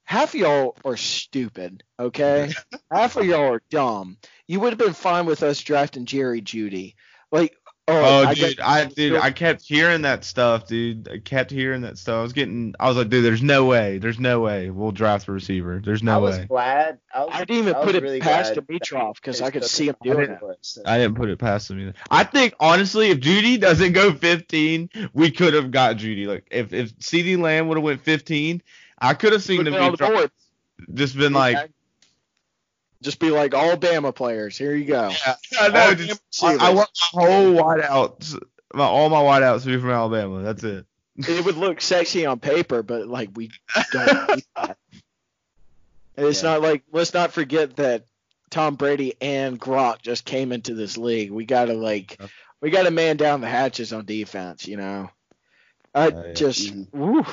Half 0.05 0.33
of 0.35 0.41
y'all 0.41 0.77
are 0.85 0.97
stupid, 0.97 1.85
okay? 2.01 2.51
Half 2.91 3.17
of 3.17 3.27
y'all 3.27 3.53
are 3.53 3.63
dumb. 3.71 4.17
You 4.47 4.61
would 4.61 4.71
have 4.73 4.79
been 4.79 4.95
fine 4.95 5.27
with 5.27 5.43
us 5.43 5.61
drafting 5.61 6.07
Jerry 6.07 6.41
Jeudy. 6.41 6.95
Like, 7.31 7.55
oh, 7.89 8.23
Oh, 8.23 8.25
I 8.29 8.35
dude, 8.35 8.57
got- 8.57 8.67
I 8.69 8.85
dude, 8.87 9.17
I 9.17 9.31
kept 9.31 9.63
hearing 9.63 10.03
that 10.03 10.25
stuff, 10.25 10.67
dude. 10.67 11.09
I 11.09 11.19
kept 11.19 11.51
hearing 11.51 11.81
that 11.83 11.99
stuff. 11.99 12.19
I 12.19 12.23
was 12.23 12.33
getting, 12.33 12.75
I 12.79 12.89
was 12.89 12.97
like, 12.97 13.09
dude, 13.09 13.25
there's 13.25 13.43
no 13.43 13.65
way, 13.65 13.99
there's 13.99 14.19
no 14.21 14.41
way 14.41 14.71
we'll 14.71 14.93
draft 14.93 15.27
the 15.27 15.33
receiver. 15.33 15.81
There's 15.85 16.03
I 16.03 16.05
no 16.07 16.21
was 16.21 16.39
way. 16.39 16.45
glad. 16.47 16.99
I, 17.15 17.21
was, 17.21 17.29
glad. 17.31 17.37
I 17.41 17.45
didn't 17.45 17.59
even 17.59 17.75
I 17.75 17.85
put 17.85 17.95
it 17.95 18.03
really 18.03 18.21
past 18.21 18.55
glad 18.55 18.67
Dimitroff 18.67 19.15
that 19.15 19.15
because 19.17 19.43
I 19.43 19.51
could 19.51 19.65
see 19.65 19.89
him 19.89 19.97
him 20.03 20.13
doing 20.15 20.31
off 20.31 20.43
it. 20.43 20.69
the. 20.77 20.83
I 20.91 20.99
didn't 20.99 21.17
put 21.17 21.29
it 21.31 21.39
past 21.39 21.71
him 21.71 21.81
either. 21.81 21.95
I 22.11 22.25
think 22.25 22.55
honestly, 22.61 23.11
if 23.11 23.19
Jeudy 23.21 23.59
doesn't 23.61 23.93
go 23.93 24.13
15, 24.13 24.91
we 25.15 25.31
could 25.31 25.55
have 25.55 25.71
got 25.71 25.97
Jeudy. 25.97 26.27
Like 26.27 26.47
if 26.51 26.73
if 26.73 26.97
CeeDee 26.99 27.39
Lamb 27.39 27.69
would 27.69 27.79
have 27.79 27.85
went 27.85 28.03
15, 28.03 28.63
I 28.99 29.15
could 29.15 29.33
have 29.33 29.43
seen 29.43 29.59
Put 29.59 29.65
them 29.65 29.75
it 29.75 29.81
on 29.81 29.93
the 29.93 29.97
board. 29.99 30.31
just 30.95 31.17
been 31.17 31.33
like, 31.33 31.57
Okay? 31.57 31.67
Just 33.03 33.19
be 33.19 33.31
like 33.31 33.55
all 33.55 33.77
Bama 33.77 34.15
players. 34.15 34.57
Here 34.59 34.75
you 34.75 34.85
go. 34.87 35.11
yeah, 35.27 35.35
I 35.61 35.69
know. 35.69 35.81
All 35.81 35.95
Just, 35.95 36.21
Bama 36.43 36.59
I, 36.61 36.69
I 36.71 36.75
want 36.75 36.91
my 37.15 37.25
whole 37.27 37.53
wideouts, 37.55 38.43
my 38.75 38.85
all 38.85 39.09
my 39.09 39.23
wideouts 39.23 39.63
to 39.63 39.67
be 39.69 39.79
from 39.79 39.91
Alabama. 39.91 40.43
That's 40.43 40.65
it. 40.65 40.87
it 41.17 41.45
would 41.45 41.57
look 41.57 41.81
sexy 41.81 42.27
on 42.27 42.39
paper, 42.41 42.83
but 42.83 43.07
like 43.09 43.31
we 43.35 43.51
don't. 43.93 44.29
need 44.37 44.45
that. 44.57 44.77
And 46.17 46.27
It's 46.27 46.43
Yeah. 46.43 46.51
not 46.51 46.63
like 46.63 46.83
let's 46.93 47.15
not 47.15 47.33
forget 47.33 47.77
that 47.77 48.05
Tom 48.51 48.75
Brady 48.77 49.15
and 49.21 49.61
Gronk 49.61 50.03
just 50.03 50.25
came 50.25 50.53
into 50.53 50.75
this 50.75 50.97
league. 50.97 51.31
We 51.31 51.45
gotta 51.45 51.75
like 51.75 52.19
we 52.61 52.71
gotta 52.71 52.91
man 52.91 53.17
down 53.17 53.41
the 53.41 53.49
hatches 53.49 53.93
on 53.93 54.05
defense. 54.05 54.67
You 54.67 54.77
know, 54.79 55.11
I 55.95 56.07
Oh, 56.11 56.25
yeah. 56.27 56.33
just 56.35 56.75
Mhm. 56.75 56.93
woo. 56.93 57.27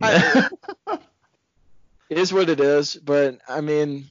I- 0.00 0.48
it 2.10 2.18
is 2.18 2.32
what 2.32 2.48
it 2.48 2.60
is, 2.60 2.94
but 2.96 3.40
I 3.48 3.60
mean. 3.60 4.10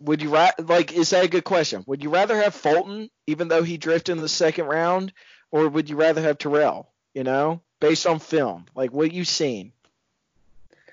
Would 0.00 0.22
you 0.22 0.30
ra- 0.30 0.50
like? 0.58 0.92
Is 0.92 1.10
that 1.10 1.24
a 1.24 1.28
good 1.28 1.44
question? 1.44 1.84
Would 1.86 2.02
you 2.02 2.10
rather 2.10 2.36
have 2.36 2.54
Fulton, 2.54 3.10
even 3.26 3.48
though 3.48 3.62
he 3.62 3.78
drifted 3.78 4.12
in 4.12 4.18
the 4.18 4.28
second 4.28 4.66
round, 4.66 5.12
or 5.50 5.68
would 5.68 5.88
you 5.88 5.96
rather 5.96 6.20
have 6.20 6.38
Terrell? 6.38 6.92
You 7.14 7.24
know, 7.24 7.62
based 7.80 8.06
on 8.06 8.18
film, 8.18 8.66
like 8.74 8.92
what 8.92 9.12
you've 9.12 9.28
seen. 9.28 9.72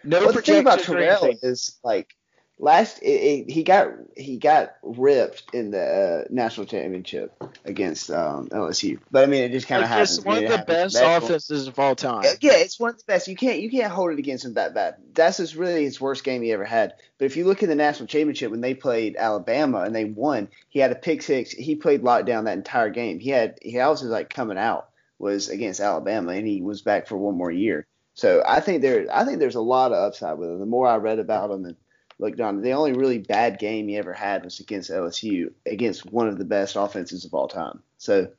No 0.03 0.19
Well, 0.19 0.33
the 0.33 0.41
thing 0.41 0.61
about 0.61 0.79
Terrell 0.79 1.37
is 1.41 1.79
like 1.83 2.15
last 2.59 2.99
it, 2.99 3.07
it, 3.07 3.51
he 3.51 3.63
got 3.63 3.89
he 4.15 4.37
got 4.37 4.75
ripped 4.83 5.43
in 5.53 5.71
the 5.71 5.81
uh, 5.81 6.23
national 6.29 6.65
championship 6.65 7.33
against 7.65 8.09
um, 8.11 8.47
LSU. 8.49 8.99
But 9.11 9.23
I 9.23 9.25
mean, 9.27 9.43
it 9.43 9.51
just 9.51 9.67
kind 9.67 9.83
of 9.83 9.89
happens. 9.89 10.17
it's 10.17 10.25
one 10.25 10.43
of 10.43 10.49
the 10.49 10.63
best 10.65 10.95
That's- 10.95 11.23
offenses 11.23 11.67
of 11.67 11.77
all 11.79 11.95
time. 11.95 12.23
Yeah, 12.41 12.53
it's 12.53 12.79
one 12.79 12.91
of 12.91 12.97
the 12.97 13.03
best. 13.05 13.27
You 13.27 13.35
can't 13.35 13.59
you 13.59 13.69
can't 13.69 13.91
hold 13.91 14.11
it 14.11 14.19
against 14.19 14.45
him 14.45 14.53
that 14.53 14.73
bad. 14.73 14.95
That's 15.13 15.37
just 15.37 15.55
really 15.55 15.83
his 15.83 15.99
worst 15.99 16.23
game 16.23 16.41
he 16.41 16.51
ever 16.51 16.65
had. 16.65 16.93
But 17.17 17.25
if 17.25 17.37
you 17.37 17.45
look 17.45 17.63
at 17.63 17.69
the 17.69 17.75
national 17.75 18.07
championship 18.07 18.51
when 18.51 18.61
they 18.61 18.73
played 18.73 19.15
Alabama 19.17 19.81
and 19.81 19.95
they 19.95 20.05
won, 20.05 20.49
he 20.69 20.79
had 20.79 20.91
a 20.91 20.95
pick 20.95 21.21
six. 21.21 21.51
He 21.51 21.75
played 21.75 22.03
lockdown 22.03 22.45
that 22.45 22.57
entire 22.57 22.89
game. 22.89 23.19
He 23.19 23.29
had 23.29 23.59
he 23.61 23.79
also 23.79 24.05
was 24.05 24.11
like 24.11 24.29
coming 24.29 24.57
out 24.57 24.89
was 25.19 25.49
against 25.49 25.79
Alabama 25.79 26.33
and 26.33 26.45
he 26.45 26.61
was 26.61 26.81
back 26.81 27.07
for 27.07 27.17
one 27.17 27.37
more 27.37 27.51
year. 27.51 27.87
So 28.13 28.43
I 28.45 28.59
think 28.59 28.81
there 28.81 29.07
I 29.11 29.25
think 29.25 29.39
there's 29.39 29.55
a 29.55 29.61
lot 29.61 29.91
of 29.91 29.97
upside 29.97 30.37
with 30.37 30.49
him. 30.49 30.59
The 30.59 30.65
more 30.65 30.87
I 30.87 30.97
read 30.97 31.19
about 31.19 31.49
him 31.51 31.65
and 31.65 31.75
looked 32.19 32.39
on, 32.39 32.61
the 32.61 32.71
only 32.71 32.93
really 32.93 33.19
bad 33.19 33.59
game 33.59 33.87
he 33.87 33.97
ever 33.97 34.13
had 34.13 34.43
was 34.43 34.59
against 34.59 34.91
LSU 34.91 35.51
against 35.65 36.05
one 36.05 36.27
of 36.27 36.37
the 36.37 36.45
best 36.45 36.75
offenses 36.75 37.25
of 37.25 37.33
all 37.33 37.47
time. 37.47 37.81
So 37.97 38.29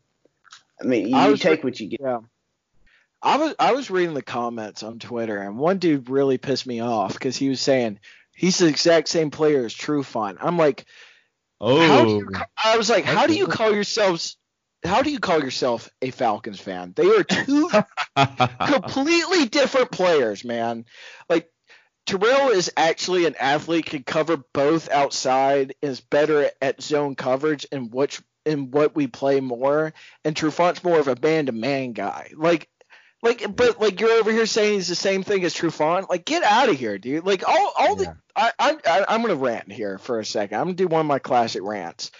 I 0.81 0.85
mean, 0.85 1.09
you, 1.09 1.17
I 1.17 1.27
you 1.27 1.33
was 1.33 1.41
take 1.41 1.65
what 1.65 1.79
you 1.81 1.89
get. 1.89 2.01
Yeah. 2.01 2.21
I 3.23 3.37
was 3.39 3.55
I 3.59 3.73
was 3.73 3.91
reading 3.91 4.15
the 4.15 4.23
comments 4.23 4.83
on 4.83 4.99
Twitter 4.99 5.39
and 5.39 5.59
one 5.59 5.79
dude 5.79 6.11
really 6.11 6.39
pissed 6.39 6.67
me 6.67 6.81
off 6.81 7.15
because 7.15 7.37
he 7.37 7.49
was 7.49 7.61
saying 7.61 8.01
he's 8.35 8.59
the 8.59 8.67
exact 8.67 9.09
same 9.09 9.31
player 9.31 9.65
as 9.65 9.75
Trufant. 9.75 10.37
I'm 10.41 10.59
like, 10.59 10.85
Oh, 11.61 11.81
how 11.81 12.05
do 12.05 12.11
you, 12.11 12.29
oh. 12.35 12.43
I 12.63 12.77
was 12.77 12.91
like, 12.91 13.05
how 13.05 13.27
do 13.27 13.35
you 13.35 13.47
call 13.47 13.73
yourselves? 13.73 14.37
How 14.85 15.01
do 15.01 15.11
you 15.11 15.19
call 15.19 15.41
yourself 15.41 15.89
a 16.03 16.11
Falcons 16.11 16.61
fan? 16.61 16.93
They 16.95 17.07
are 17.07 17.25
two 17.25 17.71
completely 18.67 19.47
different 19.47 19.91
players, 19.91 20.45
man. 20.45 20.85
Like 21.29 21.51
Terrell 22.07 22.51
is 22.51 22.71
actually 22.77 23.25
an 23.25 23.35
athlete, 23.41 23.87
can 23.87 24.03
cover 24.03 24.37
both 24.37 24.91
outside, 24.91 25.75
is 25.81 26.01
better 26.01 26.51
at 26.61 26.83
zone 26.83 27.15
coverage 27.15 27.67
and 27.73 27.93
which 27.93 28.21
in 28.45 28.71
what 28.71 28.95
we 28.95 29.07
play 29.07 29.41
more, 29.41 29.95
and 30.25 30.35
Trufant's 30.35 30.85
more 30.85 30.99
of 30.99 31.09
a 31.09 31.17
man 31.21 31.47
to 31.47 31.53
man 31.53 31.93
guy. 31.93 32.31
Like 32.37 32.69
like 33.23 33.57
but 33.57 33.81
like 33.81 34.01
you're 34.01 34.11
over 34.13 34.31
here 34.31 34.45
saying 34.45 34.75
he's 34.75 34.89
the 34.89 34.95
same 34.95 35.23
thing 35.23 35.45
as 35.45 35.55
Trufant. 35.55 36.11
Like 36.11 36.27
get 36.27 36.43
out 36.43 36.69
of 36.69 36.77
here, 36.79 36.99
dude. 36.99 37.25
Like 37.25 37.49
all 37.49 37.73
all 37.77 38.03
Yeah. 38.03 38.13
the 38.13 38.17
I, 38.37 38.53
I 38.59 38.77
I 38.87 39.05
I'm 39.09 39.23
gonna 39.23 39.37
rant 39.37 39.73
here 39.73 39.97
for 39.97 40.19
a 40.19 40.25
second. 40.27 40.59
I'm 40.59 40.65
gonna 40.67 40.75
do 40.75 40.89
one 40.89 41.01
of 41.01 41.07
my 41.07 41.21
classic 41.21 41.63
rants. 41.65 42.11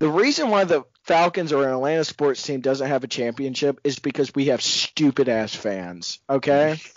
The 0.00 0.08
reason 0.08 0.50
why 0.50 0.64
the 0.64 0.84
Falcons 1.04 1.52
or 1.52 1.64
an 1.66 1.72
Atlanta 1.74 2.04
sports 2.04 2.42
team 2.42 2.60
doesn't 2.60 2.86
have 2.88 3.04
a 3.04 3.08
championship 3.08 3.80
is 3.84 3.98
because 4.00 4.34
we 4.34 4.46
have 4.46 4.60
stupid 4.62 5.28
ass 5.28 5.54
fans. 5.54 6.18
Okay. 6.28 6.80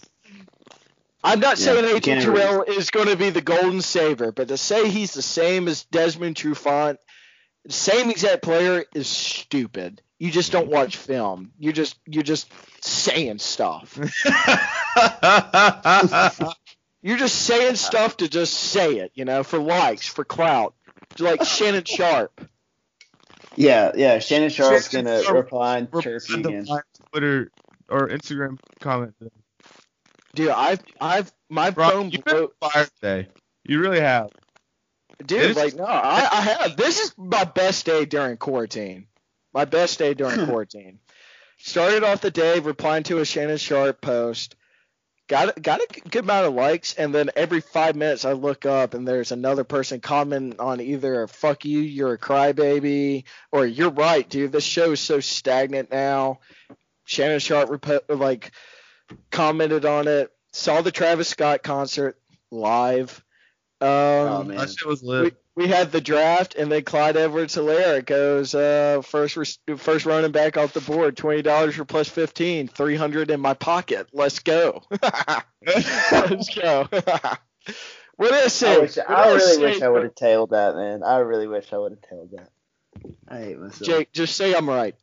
I'm 1.24 1.40
not 1.40 1.58
Yeah, 1.58 1.66
saying 1.66 1.86
you 1.92 1.96
AJ 1.98 2.02
can't 2.02 2.24
Terrell 2.24 2.64
is 2.64 2.90
going 2.90 3.08
to 3.08 3.16
be 3.16 3.30
the 3.30 3.42
golden 3.42 3.82
saver, 3.82 4.32
but 4.32 4.48
to 4.50 4.58
say 4.58 4.90
he's 4.90 5.14
the 5.14 5.22
same 5.22 5.68
as 5.68 5.84
Desmond 5.86 6.36
Trufant, 6.36 6.98
same 7.70 8.10
exact 8.10 8.42
player, 8.42 8.86
is 8.96 9.08
stupid. 9.08 10.02
You 10.20 10.32
just 10.32 10.52
don't 10.52 10.68
watch 10.68 10.98
film. 10.98 11.52
You're 11.58 11.74
just 11.74 11.98
you're 12.06 12.24
just 12.24 12.52
saying 12.84 13.40
stuff. 13.40 13.98
You're 17.04 17.18
just 17.18 17.42
saying 17.42 17.76
stuff 17.76 18.18
to 18.18 18.30
just 18.30 18.54
say 18.54 18.98
it, 18.98 19.12
you 19.16 19.26
know, 19.26 19.44
for 19.44 19.58
likes, 19.58 20.08
for 20.08 20.24
clout. 20.24 20.76
Like 21.18 21.44
Shannon 21.44 21.84
Sharpe. 21.84 22.48
Yeah, 23.56 23.92
yeah. 23.96 24.20
Shannon 24.20 24.50
Sharpe's 24.50 24.90
Shannon 24.90 25.06
gonna 25.06 25.24
Sharpe 25.24 25.36
reply 25.36 25.78
and 25.80 25.92
chirp 26.00 26.22
you 26.30 26.44
the 26.44 26.50
again. 26.50 26.68
Twitter 27.12 27.52
or 27.90 28.08
Instagram 28.08 28.60
comment. 28.80 29.16
Dude, 30.34 30.50
I've 30.50 30.82
I've 31.00 31.32
my 31.50 31.70
Bro, 31.72 31.90
phone 31.90 32.12
you've 32.12 32.24
been 32.24 32.36
blew. 32.36 32.52
on 32.62 32.70
fire 32.72 32.88
today. 33.02 33.28
You 33.64 33.80
really 33.80 34.00
have. 34.00 34.30
Dude, 35.26 35.56
like 35.56 35.76
no, 35.76 35.86
I, 35.86 36.28
I 36.32 36.42
have. 36.42 36.78
This 36.78 37.00
is 37.00 37.14
my 37.18 37.44
best 37.44 37.86
day 37.86 38.06
during 38.06 38.38
quarantine. 38.38 39.08
My 39.54 39.66
best 39.66 40.00
day 40.00 40.14
during 40.14 40.46
quarantine. 40.48 41.00
Started 41.58 42.04
off 42.04 42.22
the 42.22 42.32
day 42.32 42.60
replying 42.60 43.04
to 43.04 43.20
a 43.20 43.26
Shannon 43.26 43.58
Sharpe 43.58 44.02
post. 44.02 44.56
Got 45.28 45.62
got 45.62 45.80
a 45.80 46.02
good 46.10 46.24
amount 46.24 46.48
of 46.48 46.54
likes, 46.56 46.96
and 46.96 47.14
then 47.14 47.30
every 47.36 47.62
five 47.62 47.96
minutes 47.96 48.26
I 48.26 48.32
look 48.34 48.66
up 48.66 48.94
and 48.94 49.08
there's 49.08 49.32
another 49.32 49.64
person 49.64 50.00
commenting 50.02 50.60
on 50.60 50.82
either 50.82 51.28
"fuck 51.28 51.66
you, 51.66 51.80
you're 51.80 52.14
a 52.14 52.18
crybaby" 52.18 53.26
or 53.52 53.66
"you're 53.66 53.92
right, 53.92 54.28
dude. 54.28 54.52
This 54.52 54.64
show 54.64 54.92
is 54.94 55.00
so 55.00 55.20
stagnant 55.20 55.92
now." 55.92 56.40
Shannon 57.06 57.40
Sharpe 57.40 57.70
repo- 57.70 58.20
like 58.20 58.52
commented 59.32 59.86
on 59.86 60.08
it. 60.08 60.32
Saw 60.54 60.82
the 60.82 60.92
Travis 60.92 61.30
Scott 61.30 61.64
concert 61.64 62.18
live. 62.52 63.24
Um, 63.80 63.88
Oh 63.90 64.44
man. 64.44 64.58
That 64.58 64.70
shit 64.70 64.88
was 64.88 65.02
we, 65.02 65.08
lit. 65.10 65.44
we 65.56 65.68
had 65.68 65.92
the 65.92 66.02
draft, 66.02 66.56
and 66.56 66.72
then 66.72 66.84
Clyde 66.84 67.18
Edwards 67.18 67.56
Helaire 67.56 68.06
goes 68.06 68.54
uh, 68.54 69.02
first 69.04 69.38
res- 69.38 69.60
first 69.78 70.06
running 70.06 70.32
back 70.32 70.58
off 70.58 70.74
the 70.74 70.82
board, 70.82 71.18
twenty 71.18 71.42
dollars 71.42 71.76
for 71.76 71.86
plus 71.86 72.08
fifteen, 72.10 72.68
three 72.68 72.96
hundred 72.96 73.32
in 73.32 73.40
my 73.40 73.54
pocket. 73.54 74.08
Let's 74.14 74.40
go. 74.40 74.84
Let's 75.66 76.54
go. 76.56 76.88
what 78.18 78.32
did 78.32 78.64
I 78.64 78.78
wish, 78.80 78.98
What 78.98 79.10
I 79.10 79.28
really 79.30 79.40
say? 79.56 79.62
wish 79.62 79.82
I 79.82 79.90
would 79.90 80.04
have 80.04 80.16
tailed 80.16 80.52
that, 80.52 80.76
man. 80.76 81.02
I 81.04 81.18
really 81.20 81.48
wish 81.48 81.72
I 81.74 81.78
would 81.78 81.94
have 81.94 82.02
tailed 82.02 82.32
that. 82.32 82.50
I 83.28 83.38
hate 83.40 83.60
myself. 83.60 83.82
Jake, 83.82 84.12
just 84.12 84.36
say 84.36 84.54
I'm 84.54 84.70
right. 84.70 84.96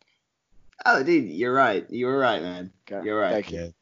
Oh, 0.87 1.03
dude, 1.03 1.25
you're 1.31 1.53
right. 1.53 1.85
You 1.91 2.07
were 2.07 2.19
right, 2.19 2.41
man. 2.41 2.71
Okay, 2.91 3.05
You're 3.05 3.19
right. 3.19 3.33
Thank 3.33 3.51
you. 3.51 3.75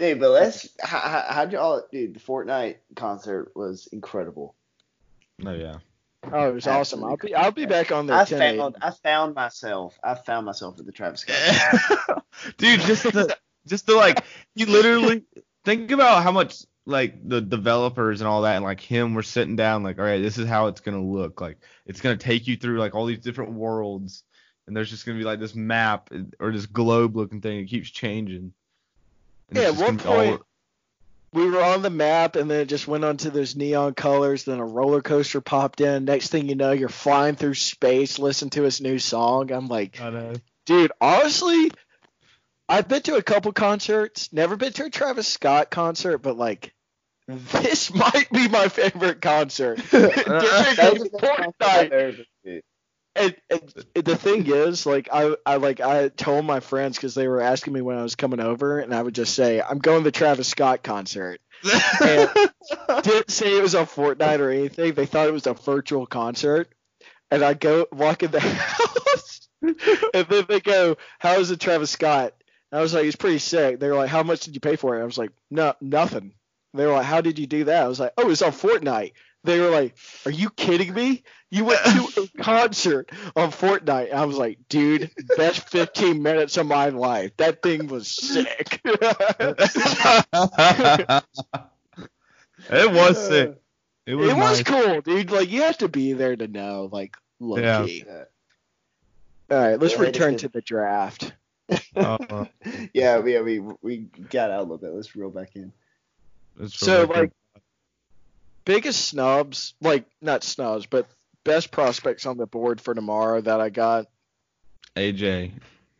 Dude, 0.00 0.18
but 0.18 0.30
let's. 0.30 0.66
How, 0.80 0.98
how, 0.98 1.24
how'd 1.28 1.52
y'all, 1.52 1.82
dude? 1.92 2.14
The 2.14 2.20
Fortnite 2.20 2.76
concert 2.96 3.52
was 3.54 3.86
incredible. 3.92 4.54
Oh 5.44 5.52
yeah. 5.52 5.76
Oh, 6.32 6.48
it 6.48 6.54
was 6.54 6.66
awesome. 6.66 7.04
I'll 7.04 7.18
be 7.18 7.34
I'll 7.34 7.52
be 7.52 7.66
back 7.66 7.92
on 7.92 8.06
there. 8.06 8.16
I 8.16 8.24
10 8.24 8.58
found, 8.58 8.76
I 8.80 8.90
found 8.92 9.34
myself. 9.34 9.98
I 10.02 10.14
found 10.14 10.46
myself 10.46 10.78
at 10.78 10.86
the 10.86 10.92
Travis 10.92 11.20
Scott. 11.20 12.24
Dude, 12.56 12.80
just 12.80 13.02
the 13.04 13.36
just 13.66 13.86
the 13.86 13.94
like 13.94 14.24
he 14.54 14.64
literally 14.64 15.22
think 15.66 15.90
about 15.90 16.22
how 16.22 16.32
much 16.32 16.64
like 16.86 17.28
the 17.28 17.42
developers 17.42 18.22
and 18.22 18.28
all 18.28 18.42
that 18.42 18.56
and 18.56 18.64
like 18.64 18.80
him 18.80 19.12
were 19.12 19.22
sitting 19.22 19.54
down 19.54 19.82
like 19.82 19.98
all 19.98 20.04
right 20.04 20.22
this 20.22 20.38
is 20.38 20.48
how 20.48 20.68
it's 20.68 20.80
gonna 20.80 21.04
look 21.04 21.42
like 21.42 21.58
it's 21.84 22.00
gonna 22.00 22.16
take 22.16 22.46
you 22.46 22.56
through 22.56 22.78
like 22.78 22.94
all 22.94 23.04
these 23.04 23.20
different 23.20 23.52
worlds 23.52 24.24
and 24.66 24.74
there's 24.74 24.88
just 24.88 25.04
gonna 25.04 25.18
be 25.18 25.24
like 25.24 25.38
this 25.38 25.54
map 25.54 26.10
or 26.40 26.50
this 26.50 26.64
globe 26.64 27.14
looking 27.14 27.42
thing 27.42 27.58
it 27.58 27.66
keeps 27.66 27.90
changing 27.90 28.36
And 28.36 28.52
Yeah, 29.52 29.62
at 29.68 29.76
one 29.76 29.96
gonna 29.96 30.10
all- 30.10 30.24
point- 30.30 30.42
we 31.32 31.48
were 31.48 31.62
on 31.62 31.82
the 31.82 31.90
map 31.90 32.34
and 32.34 32.50
then 32.50 32.60
it 32.62 32.68
just 32.68 32.88
went 32.88 33.04
onto 33.04 33.30
those 33.30 33.54
neon 33.54 33.94
colors 33.94 34.42
then 34.44 34.58
a 34.58 34.64
roller 34.64 35.00
coaster 35.00 35.40
popped 35.40 35.80
in. 35.80 36.04
Next 36.04 36.30
thing 36.30 36.48
you 36.48 36.56
know 36.56 36.72
you're 36.72 36.88
flying 36.88 37.36
through 37.36 37.54
space 37.54 38.18
listening 38.18 38.50
to 38.50 38.62
his 38.64 38.80
new 38.80 38.98
song. 38.98 39.52
I'm 39.52 39.68
like 39.68 40.00
I 40.00 40.34
dude 40.66 40.90
honestly 41.00 41.70
i've 42.68 42.88
been 42.88 43.02
to 43.02 43.14
a 43.14 43.22
couple 43.22 43.52
concerts. 43.52 44.32
Never 44.32 44.56
been 44.56 44.72
to 44.72 44.86
a 44.86 44.90
travis 44.90 45.28
scott 45.28 45.70
concert 45.70 46.18
but 46.18 46.36
like 46.36 46.74
this 47.28 47.94
might 47.94 48.26
be 48.32 48.48
my 48.48 48.66
favorite 48.66 49.20
concert. 49.20 49.76
During 49.90 50.10
That 50.10 50.90
was 50.94 51.02
a 51.02 51.10
the 51.10 52.62
best 53.14 53.34
concert 53.34 53.42
Fortnite. 53.50 53.50
I've 53.50 53.50
ever 53.50 53.60
been 53.60 53.68
to. 53.68 53.86
and, 53.90 53.94
and 53.96 54.04
the 54.04 54.16
thing 54.16 54.46
is, 54.46 54.86
like 54.86 55.08
I, 55.12 55.34
I 55.46 55.56
like 55.56 55.80
I 55.80 56.08
told 56.08 56.44
my 56.44 56.60
friends 56.60 56.96
because 56.96 57.14
they 57.14 57.28
were 57.28 57.40
asking 57.40 57.72
me 57.72 57.80
when 57.82 57.98
I 57.98 58.02
was 58.02 58.14
coming 58.16 58.40
over, 58.40 58.80
and 58.80 58.94
I 58.94 59.02
would 59.02 59.14
just 59.14 59.34
say 59.34 59.60
I'm 59.60 59.78
going 59.78 60.00
to 60.00 60.04
the 60.04 60.12
Travis 60.12 60.48
Scott 60.48 60.82
concert. 60.82 61.40
Didn't 61.62 63.30
say 63.30 63.58
it 63.58 63.62
was 63.62 63.74
on 63.74 63.86
Fortnite 63.86 64.40
or 64.40 64.50
anything. 64.50 64.94
They 64.94 65.06
thought 65.06 65.28
it 65.28 65.32
was 65.32 65.46
a 65.46 65.54
virtual 65.54 66.06
concert, 66.06 66.72
and 67.30 67.42
I 67.42 67.54
go 67.54 67.86
walk 67.92 68.22
in 68.22 68.30
the 68.30 68.40
house, 68.40 69.48
and 69.62 70.26
then 70.28 70.46
they 70.48 70.60
go, 70.60 70.96
"How 71.18 71.34
is 71.34 71.50
it, 71.50 71.60
Travis 71.60 71.90
Scott?" 71.90 72.34
And 72.72 72.78
I 72.78 72.82
was 72.82 72.94
like, 72.94 73.04
"He's 73.04 73.16
pretty 73.16 73.38
sick." 73.38 73.80
They 73.80 73.88
were 73.88 73.96
like, 73.96 74.10
"How 74.10 74.22
much 74.22 74.40
did 74.40 74.54
you 74.54 74.60
pay 74.60 74.76
for 74.76 74.98
it?" 74.98 75.02
I 75.02 75.04
was 75.04 75.18
like, 75.18 75.32
"No, 75.50 75.74
nothing." 75.80 76.32
They 76.72 76.86
were 76.86 76.92
like, 76.92 77.06
"How 77.06 77.20
did 77.20 77.38
you 77.38 77.46
do 77.46 77.64
that?" 77.64 77.84
I 77.84 77.88
was 77.88 78.00
like, 78.00 78.12
"Oh, 78.16 78.30
it's 78.30 78.42
on 78.42 78.52
Fortnite." 78.52 79.12
They 79.44 79.60
were 79.60 79.70
like, 79.70 79.96
"Are 80.26 80.30
you 80.30 80.50
kidding 80.50 80.92
me? 80.94 81.22
You 81.50 81.64
went 81.64 81.84
to 81.86 82.10
a 82.16 82.42
concert 82.42 83.10
on 83.36 83.50
Fortnite?" 83.50 84.12
I 84.12 84.24
was 84.24 84.36
like, 84.36 84.58
"Dude, 84.68 85.10
best 85.36 85.68
15 85.70 86.22
minutes 86.22 86.56
of 86.56 86.66
my 86.66 86.88
life. 86.90 87.36
That 87.38 87.62
thing 87.62 87.86
was 87.88 88.08
sick." 88.08 88.80
it 92.68 92.90
was 92.92 93.18
sick. 93.18 93.50
It 94.06 94.14
was, 94.14 94.32
it 94.32 94.36
was 94.36 94.60
nice. 94.60 94.62
cool, 94.62 95.00
dude. 95.00 95.30
Like 95.30 95.50
you 95.50 95.62
have 95.62 95.78
to 95.78 95.88
be 95.88 96.12
there 96.12 96.36
to 96.36 96.46
know, 96.48 96.88
like 96.90 97.16
low 97.40 97.64
Yeah. 97.64 97.66
key. 97.66 98.04
All 99.50 99.56
right, 99.58 99.78
let's 99.80 99.98
Yeah, 99.98 99.98
return 99.98 100.36
to 100.36 100.48
the 100.48 100.60
draft. 100.62 101.32
Uh, 101.94 102.44
yeah, 102.94 103.18
we, 103.18 103.38
we 103.40 103.60
we 103.82 103.96
got 104.30 104.50
out 104.50 104.60
a 104.60 104.62
little 104.62 104.78
bit. 104.78 104.92
Let's 104.92 105.14
reel 105.16 105.30
back 105.30 105.56
in. 105.56 105.72
it's 106.60 106.80
So 106.80 107.04
really 107.04 107.06
like 107.06 107.32
biggest 108.64 109.06
snubs, 109.06 109.74
like 109.80 110.06
not 110.20 110.44
snubs, 110.44 110.86
but 110.86 111.08
best 111.44 111.70
prospects 111.70 112.26
on 112.26 112.36
the 112.36 112.46
board 112.46 112.80
for 112.80 112.94
tomorrow 112.94 113.40
that 113.40 113.60
I 113.60 113.70
got. 113.70 114.06
good. 114.94 115.16
AJ. 115.16 115.52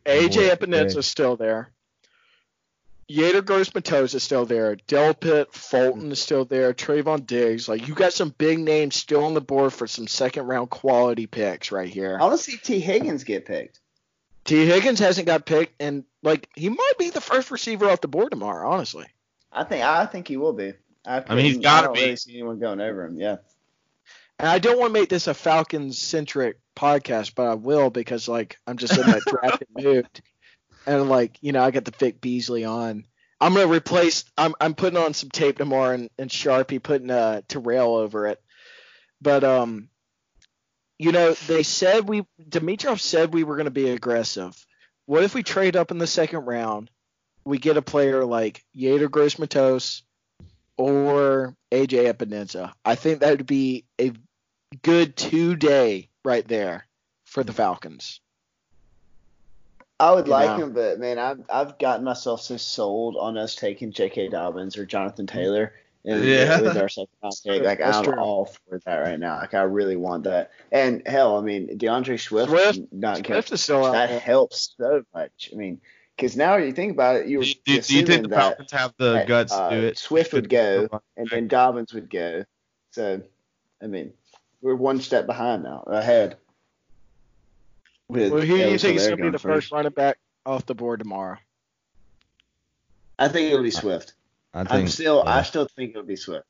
AJ 0.05 0.35
boy, 0.35 0.55
Epinet's 0.55 0.93
yeah. 0.93 0.99
is 0.99 1.05
still 1.05 1.35
there. 1.35 1.71
Yetur 3.11 3.43
Gross-Matos 3.43 4.13
is 4.13 4.23
still 4.23 4.45
there. 4.45 4.77
Delpit, 4.87 5.51
Fulton 5.51 6.11
is 6.11 6.21
still 6.21 6.45
there. 6.45 6.73
Trevon 6.73 7.25
Diggs. 7.27 7.67
Like 7.67 7.87
you 7.87 7.93
got 7.93 8.13
some 8.13 8.33
big 8.37 8.59
names 8.59 8.95
still 8.95 9.25
on 9.25 9.33
the 9.33 9.41
board 9.41 9.73
for 9.73 9.85
some 9.85 10.07
second 10.07 10.45
round 10.47 10.69
quality 10.69 11.27
picks 11.27 11.71
right 11.71 11.89
here. 11.89 12.17
I 12.19 12.23
want 12.23 12.37
to 12.37 12.43
see 12.43 12.57
Tee 12.57 12.79
Higgins 12.79 13.25
get 13.25 13.45
picked. 13.45 13.79
Tee 14.45 14.65
Higgins 14.65 14.99
hasn't 14.99 15.27
got 15.27 15.45
picked, 15.45 15.81
and 15.81 16.05
like 16.23 16.47
he 16.55 16.69
might 16.69 16.93
be 16.97 17.09
the 17.09 17.21
first 17.21 17.51
receiver 17.51 17.89
off 17.89 18.01
the 18.01 18.07
board 18.07 18.31
tomorrow. 18.31 18.69
Honestly, 18.69 19.05
I 19.51 19.65
think 19.65 19.83
I 19.83 20.05
think 20.05 20.27
he 20.27 20.37
will 20.37 20.53
be. 20.53 20.73
I, 21.05 21.23
I 21.27 21.35
mean, 21.35 21.45
he's 21.45 21.53
couldn't- 21.53 21.61
gotta 21.63 21.83
I 21.83 21.85
don't 21.87 21.95
be. 21.95 22.01
really 22.01 22.15
see 22.15 22.33
anyone 22.33 22.59
going 22.59 22.81
over 22.81 23.05
him. 23.05 23.17
Yeah. 23.17 23.37
and 24.39 24.47
I 24.49 24.59
don't 24.59 24.79
want 24.79 24.93
to 24.93 24.99
make 24.99 25.09
this 25.09 25.27
a 25.27 25.33
Falcons 25.33 25.97
centric 25.97 26.57
podcast, 26.75 27.33
but 27.35 27.47
I 27.47 27.53
will 27.55 27.89
because 27.89 28.27
like 28.27 28.59
I'm 28.67 28.77
just 28.77 28.97
in 28.97 29.05
that 29.05 29.21
drafted 29.27 29.67
mood, 29.75 30.07
and 30.85 31.09
like 31.09 31.37
you 31.41 31.51
know 31.51 31.63
I 31.63 31.71
got 31.71 31.85
the 31.85 31.91
Vic 31.97 32.21
Beasley 32.21 32.65
on. 32.65 33.05
I'm 33.39 33.53
gonna 33.55 33.67
replace. 33.67 34.25
I'm 34.37 34.53
I'm 34.61 34.75
putting 34.75 34.99
on 34.99 35.13
some 35.15 35.29
tape 35.29 35.57
tomorrow 35.57 35.93
and, 35.95 36.09
and 36.19 36.29
Sharpie 36.29 36.81
putting 36.81 37.09
a 37.09 37.43
Terrell 37.47 37.95
over 37.95 38.27
it. 38.27 38.39
But 39.21 39.43
um, 39.43 39.89
you 40.99 41.11
know 41.11 41.33
they 41.33 41.63
said 41.63 42.07
we 42.07 42.23
Dimitroff 42.41 42.99
said 42.99 43.33
we 43.33 43.43
were 43.43 43.57
gonna 43.57 43.71
be 43.71 43.89
aggressive. 43.89 44.55
What 45.07 45.23
if 45.23 45.33
we 45.33 45.41
trade 45.41 45.75
up 45.75 45.89
in 45.91 45.97
the 45.97 46.05
second 46.07 46.45
round? 46.45 46.91
We 47.43 47.57
get 47.57 47.77
a 47.77 47.81
player 47.81 48.23
like 48.23 48.63
Yetur 48.77 49.09
Gross-Matos 49.09 50.03
or 50.81 51.55
AJ 51.71 52.11
Epenesa. 52.13 52.71
I 52.83 52.95
think 52.95 53.19
that 53.19 53.31
would 53.37 53.45
be 53.45 53.85
a 53.99 54.11
good 54.81 55.15
two 55.15 55.55
day 55.55 56.09
right 56.25 56.47
there 56.47 56.85
for 57.25 57.43
the 57.43 57.53
Falcons. 57.53 58.19
I 59.99 60.11
would 60.13 60.25
You 60.25 60.31
like 60.31 60.57
know. 60.57 60.65
him, 60.65 60.73
but 60.73 60.99
man, 60.99 61.19
I've 61.19 61.41
I've 61.49 61.77
gotten 61.77 62.03
myself 62.03 62.41
so 62.41 62.57
sold 62.57 63.15
on 63.17 63.37
us 63.37 63.55
taking 63.55 63.91
J.K. 63.91 64.29
Dobbins 64.29 64.77
or 64.77 64.85
Jonathan 64.85 65.27
Taylor. 65.27 65.73
And 66.03 66.23
Yeah. 66.25 66.59
with 66.61 66.75
our 66.77 66.89
second 66.89 67.09
round 67.21 67.35
pick, 67.45 67.61
like 67.63 67.77
That's 67.77 67.97
I'm 67.97 68.03
true. 68.05 68.17
all 68.19 68.45
for 68.45 68.79
that 68.85 68.97
right 68.97 69.19
now. 69.19 69.37
Like 69.37 69.53
I 69.53 69.61
really 69.61 69.95
want 69.95 70.23
that. 70.23 70.49
And 70.71 71.03
hell, 71.07 71.37
I 71.37 71.41
mean, 71.41 71.77
DeAndre 71.77 72.19
Swift, 72.19 72.49
Swift- 72.49 72.79
not 72.91 73.23
Swift 73.23 73.51
is 73.51 73.61
still 73.61 73.85
out 73.85 73.91
that 73.93 74.09
there. 74.09 74.19
helps 74.19 74.73
so 74.75 75.03
much. 75.13 75.51
I 75.53 75.55
mean, 75.55 75.79
because 76.21 76.37
now 76.37 76.55
you 76.57 76.71
think 76.71 76.91
about 76.91 77.15
it, 77.15 77.27
you 77.27 77.37
Do, 77.37 77.39
were 77.39 77.45
do, 77.45 77.55
do 77.65 77.73
you 77.73 77.81
think 77.81 77.97
assuming 77.97 78.21
the 78.21 78.27
that, 78.29 78.39
Falcons 78.39 78.71
have 78.73 78.93
the 78.97 79.13
that, 79.13 79.27
guts 79.27 79.51
uh, 79.51 79.69
to 79.71 79.81
do 79.81 79.87
it? 79.87 79.97
Swift 79.97 80.33
would 80.33 80.49
go, 80.49 80.87
and 81.17 81.27
then 81.29 81.47
Dobbins 81.47 81.93
would 81.95 82.11
go. 82.11 82.45
So, 82.91 83.23
I 83.81 83.87
mean, 83.87 84.13
we're 84.61 84.75
one 84.75 85.01
step 85.01 85.25
behind 85.25 85.63
now, 85.63 85.83
ahead. 85.87 86.37
With 88.07 88.31
Well, 88.31 88.41
who 88.41 88.57
do 88.57 88.69
you 88.69 88.77
think 88.77 88.97
is 88.97 89.07
going 89.07 89.17
to 89.17 89.23
be 89.23 89.29
the 89.31 89.39
first 89.39 89.71
running 89.71 89.93
back 89.93 90.19
off 90.45 90.67
the 90.67 90.75
board 90.75 90.99
tomorrow? 90.99 91.37
I 93.17 93.27
think 93.27 93.51
it'll 93.51 93.63
be 93.63 93.71
Swift. 93.71 94.13
I 94.53 94.59
think 94.59 94.71
I'm 94.71 94.87
still, 94.89 95.23
I 95.25 95.41
still 95.41 95.67
think 95.75 95.91
it'll 95.91 96.03
be 96.03 96.17
Swift. 96.17 96.45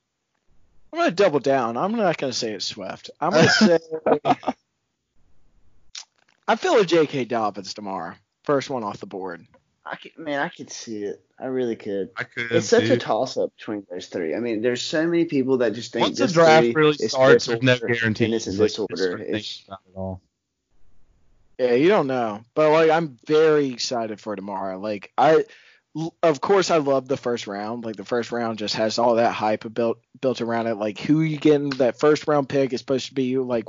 I'm 0.92 1.00
going 1.00 1.12
to 1.12 1.16
double 1.16 1.40
down. 1.40 1.78
I'm 1.78 1.96
not 1.96 2.18
going 2.18 2.34
to 2.34 2.38
say 2.38 2.52
it's 2.52 2.66
Swift. 2.66 3.10
I'm 3.22 3.32
going 3.32 3.46
to 3.60 3.80
say 3.80 3.80
I 6.46 6.56
feel 6.58 6.76
a 6.76 6.86
J.K. 6.86 7.26
Dobbins 7.26 7.74
tomorrow. 7.74 8.16
First 8.44 8.70
one 8.70 8.84
off 8.84 9.00
the 9.00 9.06
board. 9.06 9.46
I 9.86 9.96
could, 9.96 10.18
man, 10.18 10.40
I 10.40 10.50
could 10.50 10.70
see 10.70 11.04
it. 11.04 11.24
I 11.40 11.46
really 11.46 11.76
could. 11.76 12.12
I 12.16 12.24
could. 12.24 12.52
It's 12.52 12.68
such 12.68 12.86
too. 12.88 12.94
a 12.94 12.98
toss 12.98 13.36
up 13.36 13.56
between 13.58 13.86
those 13.90 14.08
three. 14.08 14.36
I 14.36 14.40
mean, 14.40 14.62
there's 14.62 14.82
so 14.82 15.08
many 15.08 15.26
people 15.26 15.58
that 15.58 15.74
just 15.74 15.92
think 15.92 16.04
Once 16.04 16.18
the 16.20 16.26
this 16.26 16.34
draft 16.34 16.66
three 16.66 16.74
really 16.74 16.98
is 17.00 17.12
starts, 17.12 17.48
this 17.48 17.60
there's 17.60 17.82
no 17.82 17.88
guarantee. 17.88 18.26
and 18.26 18.34
it's 18.36 18.46
in 18.46 18.54
Like, 18.54 18.60
this 18.60 18.76
just 18.76 18.92
order. 18.92 19.18
It's, 19.18 19.64
about 19.66 19.80
it 19.88 19.98
all. 19.98 20.22
Yeah, 21.58 21.74
you 21.74 21.90
don't 21.90 22.08
know, 22.08 22.42
but 22.54 22.72
like 22.72 22.90
I'm 22.92 23.18
very 23.26 23.68
excited 23.68 24.20
for 24.20 24.36
tomorrow. 24.36 24.80
Like 24.80 25.12
I, 25.18 25.34
l- 25.34 25.44
of 26.24 26.40
course, 26.40 26.72
I 26.72 26.78
love 26.78 27.08
the 27.08 27.18
first 27.18 27.48
round. 27.48 27.84
Like 27.84 27.98
the 27.98 28.06
first 28.06 28.32
round 28.32 28.60
just 28.60 28.76
has 28.76 28.98
all 28.98 29.16
that 29.16 29.34
hype 29.34 29.72
built 29.74 30.00
built 30.22 30.40
around 30.40 30.68
it. 30.68 30.76
Like 30.76 30.98
who 31.00 31.22
you 31.22 31.38
getting 31.38 31.72
that 31.72 32.00
first 32.00 32.28
round 32.28 32.48
pick 32.48 32.72
is 32.72 32.80
supposed 32.80 33.08
to 33.08 33.14
be 33.14 33.38
like 33.38 33.66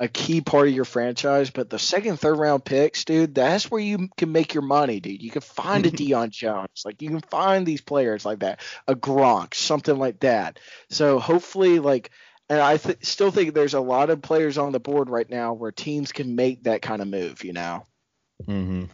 a 0.00 0.08
key 0.08 0.40
part 0.40 0.68
of 0.68 0.74
your 0.74 0.86
franchise. 0.86 1.50
But 1.50 1.68
the 1.68 1.78
second, 1.78 2.18
third 2.18 2.38
round 2.38 2.64
picks, 2.64 3.04
dude, 3.04 3.34
that's 3.34 3.70
where 3.70 3.80
you 3.80 4.08
can 4.16 4.32
make 4.32 4.54
your 4.54 4.62
money, 4.62 5.00
dude. 5.00 5.22
You 5.22 5.30
can 5.30 5.42
find 5.42 5.84
a 5.84 5.90
Deion 5.92 6.30
Jones, 6.30 6.82
like 6.86 7.02
you 7.02 7.10
can 7.10 7.20
find 7.20 7.66
these 7.66 7.82
players 7.82 8.24
like 8.24 8.38
that, 8.38 8.60
a 8.88 8.94
Gronk, 8.94 9.54
something 9.54 9.98
like 9.98 10.20
that. 10.20 10.58
So 10.90 11.18
hopefully, 11.18 11.78
like. 11.78 12.10
And 12.48 12.60
I 12.60 12.76
th- 12.76 13.04
still 13.04 13.32
think 13.32 13.54
there's 13.54 13.74
a 13.74 13.80
lot 13.80 14.08
of 14.08 14.22
players 14.22 14.56
on 14.56 14.70
the 14.70 14.78
board 14.78 15.10
right 15.10 15.28
now 15.28 15.54
where 15.54 15.72
teams 15.72 16.12
can 16.12 16.36
make 16.36 16.62
that 16.62 16.80
kind 16.80 17.02
of 17.02 17.08
move, 17.08 17.42
you 17.42 17.52
know. 17.52 17.82
Mm-hmm. 18.46 18.84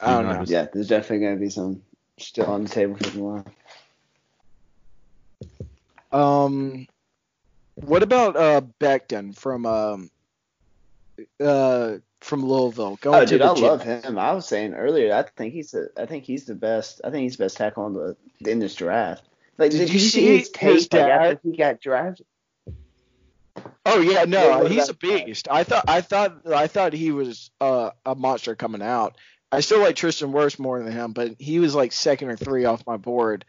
I 0.00 0.10
don't 0.12 0.22
You 0.24 0.26
know, 0.26 0.32
know. 0.34 0.40
just- 0.40 0.52
yeah, 0.52 0.66
there's 0.72 0.88
definitely 0.88 1.20
going 1.26 1.36
to 1.36 1.40
be 1.40 1.50
some 1.50 1.82
still 2.18 2.46
on 2.46 2.64
the 2.64 2.68
table 2.68 2.96
for 2.96 3.04
tomorrow. 3.04 3.44
Um, 6.10 6.86
what 7.74 8.02
about 8.02 8.36
uh 8.36 8.62
Becton 8.80 9.36
from 9.36 9.66
um 9.66 10.10
uh 11.40 11.98
from 12.20 12.44
Louisville 12.44 12.96
going 13.00 13.20
Oh, 13.22 13.24
to 13.24 13.30
dude, 13.30 13.40
the 13.42 13.46
I 13.46 13.48
Jets? 13.54 13.60
love 13.60 13.82
him. 13.82 14.18
I 14.18 14.32
was 14.32 14.46
saying 14.48 14.74
earlier, 14.74 15.14
I 15.14 15.22
think 15.22 15.52
he's 15.52 15.72
the, 15.72 15.90
I 15.96 16.06
think 16.06 16.24
he's 16.24 16.46
the 16.46 16.54
best. 16.54 17.00
I 17.04 17.10
think 17.10 17.22
he's 17.24 17.36
the 17.36 17.44
best 17.44 17.56
tackle 17.58 17.84
on 17.84 17.92
the 17.94 18.16
in 18.40 18.58
this 18.58 18.74
draft. 18.74 19.24
Like, 19.58 19.70
Did 19.70 19.78
did, 19.78 19.88
you 19.90 19.94
you 19.94 20.00
see 20.00 20.20
see 20.20 20.26
his 20.38 20.50
his 20.58 20.88
tape 20.88 21.02
like, 21.02 21.10
after 21.12 21.40
he 21.42 21.56
got 21.56 21.80
drafted? 21.80 22.26
Oh 23.84 24.00
yeah, 24.00 24.20
Yeah, 24.20 24.24
no, 24.24 24.58
what 24.60 24.70
he's 24.70 24.88
a 24.88 24.92
about 24.92 25.00
that? 25.00 25.26
beast. 25.26 25.48
I 25.50 25.64
thought 25.64 25.84
I 25.88 26.00
thought 26.00 26.46
I 26.50 26.66
thought 26.68 26.92
he 26.92 27.10
was 27.10 27.50
uh, 27.60 27.90
a 28.06 28.14
monster 28.14 28.54
coming 28.54 28.82
out. 28.82 29.16
I 29.50 29.60
still 29.60 29.80
like 29.80 29.96
Tristan 29.96 30.32
Wirfs 30.32 30.58
more 30.58 30.82
than 30.82 30.92
him, 30.92 31.12
but 31.12 31.36
he 31.38 31.58
was 31.58 31.74
like 31.74 31.92
second 31.92 32.28
or 32.28 32.36
three 32.36 32.64
off 32.64 32.86
my 32.86 32.96
board. 32.98 33.44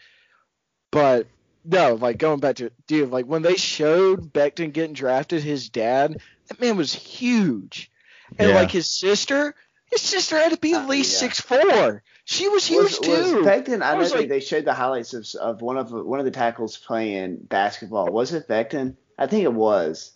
But 0.92 1.28
no, 1.66 1.96
like 1.96 2.18
going 2.18 2.40
back 2.40 2.58
to 2.58 2.72
dude, 2.88 3.12
like 3.12 3.26
when 3.26 3.42
they 3.42 3.56
showed 3.56 4.34
Becton 4.34 4.74
getting 4.74 4.94
drafted, 4.94 5.44
his 5.44 5.70
dad, 5.70 6.18
that 6.48 6.60
man 6.62 6.78
was 6.78 6.94
huge, 6.94 7.92
and 8.38 8.50
Yeah. 8.50 8.56
like 8.56 8.72
his 8.72 8.90
sister, 8.90 9.54
his 9.86 10.02
sister 10.02 10.38
had 10.38 10.52
to 10.52 10.58
be 10.58 10.74
at 10.74 10.86
Uh, 10.86 10.88
least 10.88 11.14
yeah. 11.14 11.20
six 11.28 11.42
four. 11.42 12.02
She 12.26 12.48
was 12.48 12.66
huge 12.66 12.84
was, 12.84 13.00
too. 13.00 13.12
Was 13.12 13.46
Becton, 13.46 13.82
I 13.82 13.90
I 13.92 13.94
know 13.94 14.00
was 14.00 14.12
they, 14.12 14.20
like- 14.20 14.30
they 14.30 14.40
showed 14.40 14.66
the 14.66 14.74
highlights 14.74 15.14
of, 15.14 15.28
of 15.42 15.62
one 15.62 15.78
of 15.78 15.92
one 15.92 16.20
of 16.20 16.26
the 16.26 16.32
tackles 16.32 16.78
playing 16.78 17.38
basketball. 17.42 18.08
Was 18.08 18.34
it 18.34 18.48
Becton? 18.48 18.96
I 19.18 19.28
think 19.28 19.44
it 19.44 19.54
was. 19.54 20.12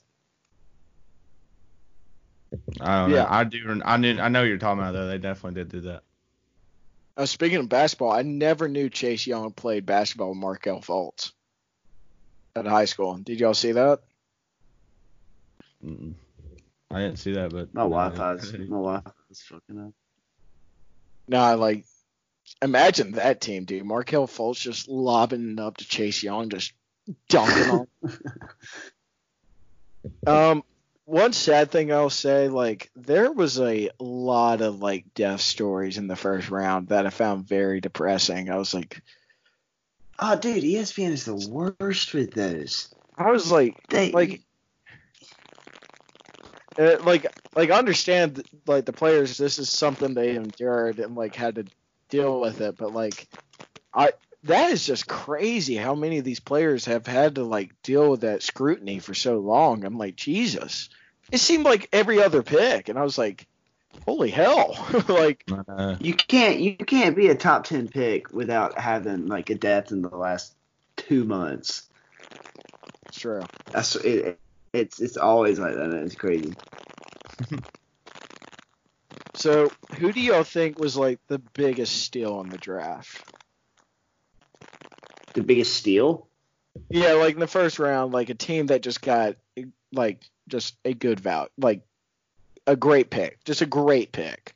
I 2.80 3.02
don't 3.02 3.12
Yeah. 3.12 3.24
know. 3.24 3.28
I 3.30 3.44
do. 3.44 3.82
I 3.86 3.98
knew. 3.98 4.20
I 4.20 4.30
know 4.30 4.42
what 4.42 4.48
you're 4.48 4.58
talking 4.58 4.80
about 4.80 4.94
though. 4.94 5.08
They 5.08 5.18
definitely 5.18 5.62
did 5.62 5.70
do 5.70 5.82
that. 5.82 6.04
Uh, 7.16 7.26
speaking 7.26 7.60
of 7.60 7.70
basketball, 7.70 8.12
I 8.12 8.24
never 8.24 8.68
knew 8.68 8.90
Chase 8.90 9.28
Young 9.28 9.52
played 9.52 9.86
basketball 9.86 10.30
with 10.30 10.38
Markelle 10.40 10.82
Fultz 10.82 11.32
at 12.56 12.66
high 12.66 12.86
school. 12.86 13.16
Did 13.18 13.40
y'all 13.40 13.54
see 13.54 13.74
that? 13.74 14.00
Mm-mm. 15.86 16.14
I 16.90 17.00
didn't 17.00 17.20
see 17.20 17.34
that, 17.34 17.52
but 17.52 17.74
My 17.74 17.84
no, 17.84 17.90
Wi-Fi's 17.90 18.54
my 18.54 18.66
Wi-Fi's 18.68 19.42
fucking 19.42 19.80
up. 19.80 19.94
No, 21.28 21.56
like 21.58 21.86
imagine 22.62 23.14
that 23.14 23.42
team, 23.42 23.66
dude. 23.66 23.86
Markelle 23.86 24.28
Fultz 24.28 24.60
just 24.60 24.88
lobbing 24.88 25.52
it 25.54 25.60
up 25.60 25.78
to 25.78 25.88
Chase 25.88 26.22
Young, 26.24 26.50
just 26.50 26.74
dunking 27.30 27.70
on. 27.70 27.88
um, 30.28 30.64
one 31.06 31.34
sad 31.34 31.72
thing 31.72 31.92
I'll 31.92 32.10
say, 32.10 32.48
like 32.48 32.92
there 32.96 33.32
was 33.32 33.60
a 33.60 33.90
lot 34.00 34.62
of 34.62 34.82
like 34.82 35.14
death 35.14 35.42
stories 35.42 35.98
in 35.98 36.08
the 36.08 36.16
first 36.16 36.50
round 36.50 36.90
that 36.90 37.06
I 37.06 37.10
found 37.10 37.48
very 37.48 37.82
depressing. 37.82 38.50
I 38.50 38.58
was 38.58 38.74
like, 38.74 39.02
Oh, 40.20 40.38
dude, 40.38 40.64
ESPN 40.64 41.10
is 41.10 41.26
the 41.26 41.76
worst 41.80 42.14
with 42.14 42.34
those. 42.34 42.94
I 43.18 43.32
was 43.32 43.52
like, 43.52 43.76
They 43.90 44.12
like 44.12 44.42
uh, 46.78 46.98
like 47.04 47.28
like 47.56 47.70
understand 47.70 48.44
like 48.66 48.86
the 48.86 48.94
players 48.94 49.38
this 49.38 49.60
is 49.60 49.70
something 49.70 50.14
they 50.14 50.36
endured 50.36 51.00
and 51.00 51.16
like 51.16 51.36
had 51.36 51.56
to 51.56 51.66
deal 52.10 52.40
with 52.40 52.62
it 52.62 52.78
but 52.78 52.94
like 52.94 53.28
I 53.94 54.14
that 54.44 54.72
is 54.72 54.86
just 54.86 55.08
crazy 55.08 55.76
how 55.76 55.96
many 55.96 56.18
of 56.18 56.26
these 56.26 56.40
players 56.40 56.86
have 56.86 57.08
had 57.08 57.36
to 57.36 57.44
like 57.44 57.82
deal 57.82 58.10
with 58.10 58.22
that 58.22 58.44
scrutiny 58.44 59.00
for 59.00 59.14
so 59.14 59.40
long 59.40 59.84
I'm 59.86 59.98
like 59.98 60.16
Jesus 60.16 60.90
it 61.32 61.40
seemed 61.40 61.66
like 61.66 61.90
every 61.92 62.22
other 62.22 62.44
pick 62.44 62.90
and 62.90 63.00
I 63.00 63.04
was 63.04 63.18
like 63.18 63.48
holy 64.06 64.30
hell 64.30 64.76
like 65.08 65.46
Uh, 65.68 65.96
you 66.00 66.14
can't 66.14 66.60
you 66.60 66.76
can't 66.76 67.16
be 67.16 67.28
a 67.28 67.36
top 67.36 67.64
ten 67.64 67.88
pick 67.88 68.34
without 68.34 68.78
having 68.78 69.28
like 69.28 69.50
a 69.50 69.56
death 69.56 69.92
in 69.92 70.02
the 70.02 70.16
last 70.16 70.56
two 70.96 71.24
months. 71.24 71.90
it's 73.08 73.20
true 73.20 73.44
That's 73.72 73.96
it. 73.96 74.40
It's 74.74 75.00
it's 75.00 75.18
always 75.18 75.60
like 75.60 75.76
that. 75.76 75.92
It's 75.92 76.16
crazy. 76.16 76.54
so 79.36 79.72
who 79.98 80.12
do 80.12 80.20
y'all 80.20 80.44
think 80.44 80.80
was 80.80 80.98
like 80.98 81.20
the 81.28 81.38
biggest 81.38 82.02
steal 82.02 82.42
in 82.42 82.50
the 82.50 82.58
draft 82.58 83.24
The 85.34 85.44
biggest 85.44 85.76
steal. 85.76 86.28
Yeah, 86.90 87.14
like 87.14 87.36
in 87.36 87.40
the 87.40 87.48
first 87.48 87.80
round, 87.80 88.14
like 88.14 88.30
a 88.30 88.36
team 88.36 88.68
that 88.68 88.82
just 88.82 89.02
got 89.02 89.36
like 89.92 90.24
just 90.48 90.76
a 90.86 90.94
good 90.94 91.20
vote, 91.20 91.50
like 91.58 91.82
a 92.68 92.76
great 92.76 93.10
pick, 93.10 93.44
just 93.44 93.62
a 93.62 93.66
great 93.66 94.12
pick. 94.12 94.56